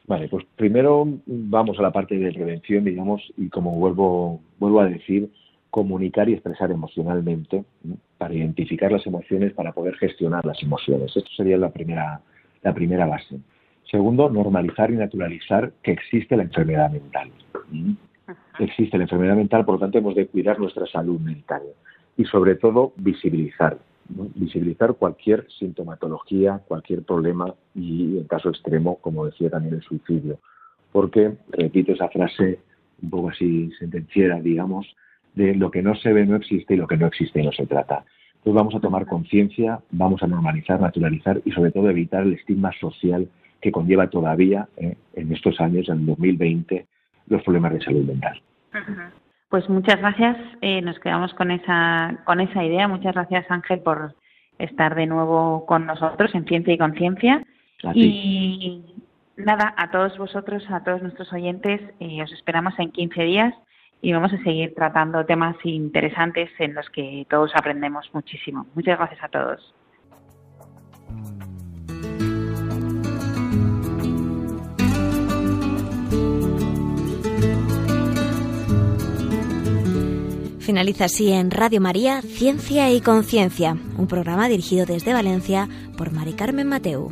Vale, 0.06 0.28
pues 0.28 0.46
primero 0.58 1.08
vamos 1.26 1.80
a 1.80 1.82
la 1.82 1.92
parte 1.92 2.18
de 2.18 2.34
prevención, 2.34 2.84
digamos, 2.84 3.22
y 3.38 3.50
como 3.50 3.72
vuelvo, 3.76 4.42
vuelvo 4.60 4.82
a 4.82 4.88
decir, 4.88 5.30
comunicar 5.70 6.28
y 6.28 6.34
expresar 6.34 6.72
emocionalmente 6.72 7.64
para 8.18 8.34
identificar 8.34 8.92
las 8.92 9.08
emociones, 9.08 9.54
para 9.54 9.72
poder 9.72 9.96
gestionar 9.96 10.46
las 10.46 10.62
emociones. 10.62 11.16
Esto 11.16 11.30
sería 11.36 11.58
la 11.58 11.72
primera, 11.72 12.22
la 12.62 12.74
primera 12.74 13.06
base. 13.06 13.40
Segundo, 13.90 14.30
normalizar 14.30 14.92
y 14.92 14.96
naturalizar 14.96 15.72
que 15.82 15.92
existe 15.92 16.36
la 16.36 16.44
enfermedad 16.44 16.92
mental. 16.92 17.32
Existe 18.60 18.98
la 18.98 19.06
enfermedad 19.06 19.36
mental, 19.36 19.66
por 19.66 19.76
lo 19.76 19.80
tanto 19.80 19.98
hemos 19.98 20.16
de 20.16 20.28
cuidar 20.28 20.60
nuestra 20.60 20.86
salud 20.88 21.20
mental 21.20 21.62
y 22.18 22.26
sobre 22.26 22.56
todo 22.56 22.94
visibilizar, 22.98 23.78
visibilizar 24.08 24.94
cualquier 24.96 25.48
sintomatología, 25.60 26.62
cualquier 26.68 27.04
problema 27.04 27.54
y 27.74 28.18
en 28.18 28.26
caso 28.26 28.50
extremo, 28.50 28.98
como 28.98 29.26
decía 29.26 29.50
también 29.50 29.76
el 29.76 29.82
suicidio. 29.82 30.40
Porque, 30.92 31.34
repito 31.50 31.94
esa 31.94 32.10
frase 32.10 32.60
un 33.02 33.10
poco 33.10 33.30
así 33.30 33.72
sentenciera, 33.80 34.40
digamos, 34.40 34.88
de 35.36 35.56
lo 35.56 35.72
que 35.72 35.82
no 35.82 35.96
se 35.96 36.14
ve 36.14 36.26
no 36.26 36.36
existe 36.36 36.76
y 36.76 36.78
lo 36.78 36.88
que 36.88 36.98
no 36.98 37.08
existe 37.08 37.42
no 37.42 37.52
se 37.52 37.66
trata. 37.66 38.06
Entonces 38.36 38.54
vamos 38.54 38.76
a 38.76 38.80
tomar 38.80 39.06
conciencia, 39.06 39.80
vamos 39.92 40.22
a 40.22 40.28
normalizar, 40.28 40.80
naturalizar 40.80 41.42
y 41.46 41.52
sobre 41.52 41.72
todo 41.72 41.90
evitar 41.90 42.24
el 42.24 42.34
estigma 42.34 42.72
social 42.80 43.28
que 43.62 43.72
conlleva 43.72 44.10
todavía 44.10 44.68
eh, 44.76 44.98
en 45.14 45.32
estos 45.32 45.60
años, 45.62 45.88
en 45.88 46.06
2020, 46.06 46.86
los 47.28 47.42
problemas 47.44 47.74
de 47.74 47.82
salud 47.82 48.04
mental. 48.04 48.42
Pues 49.54 49.70
muchas 49.70 50.00
gracias. 50.00 50.36
Eh, 50.62 50.82
nos 50.82 50.98
quedamos 50.98 51.32
con 51.36 51.52
esa 51.52 52.18
con 52.24 52.42
esa 52.42 52.64
idea. 52.64 52.88
Muchas 52.88 53.14
gracias 53.14 53.46
Ángel 53.52 53.82
por 53.82 54.16
estar 54.58 54.96
de 54.96 55.06
nuevo 55.06 55.68
con 55.68 55.86
nosotros 55.86 56.34
en 56.34 56.46
Ciencia 56.46 56.74
y 56.74 56.78
Conciencia. 56.80 57.46
Y 57.94 58.84
nada, 59.38 59.76
a 59.78 59.92
todos 59.92 60.18
vosotros, 60.18 60.64
a 60.72 60.84
todos 60.84 61.04
nuestros 61.04 61.32
oyentes, 61.32 61.80
eh, 62.00 62.24
os 62.24 62.32
esperamos 62.32 62.74
en 62.80 62.90
15 62.90 63.24
días 63.26 63.54
y 64.02 64.12
vamos 64.12 64.34
a 64.34 64.42
seguir 64.42 64.74
tratando 64.74 65.24
temas 65.24 65.56
interesantes 65.64 66.50
en 66.58 66.74
los 66.74 66.90
que 66.90 67.28
todos 67.30 67.52
aprendemos 67.54 68.10
muchísimo. 68.12 68.66
Muchas 68.74 68.98
gracias 68.98 69.24
a 69.24 69.30
todos. 69.30 69.76
Finaliza 80.64 81.06
así 81.06 81.30
en 81.30 81.52
Radio 81.52 81.82
María 81.82 82.22
Ciencia 82.22 82.90
y 82.90 83.02
Conciencia, 83.02 83.78
un 83.98 84.08
programa 84.08 84.48
dirigido 84.48 84.86
desde 84.86 85.12
Valencia 85.12 85.68
por 85.98 86.14
Mari 86.14 86.32
Carmen 86.34 86.70
Mateu. 86.70 87.12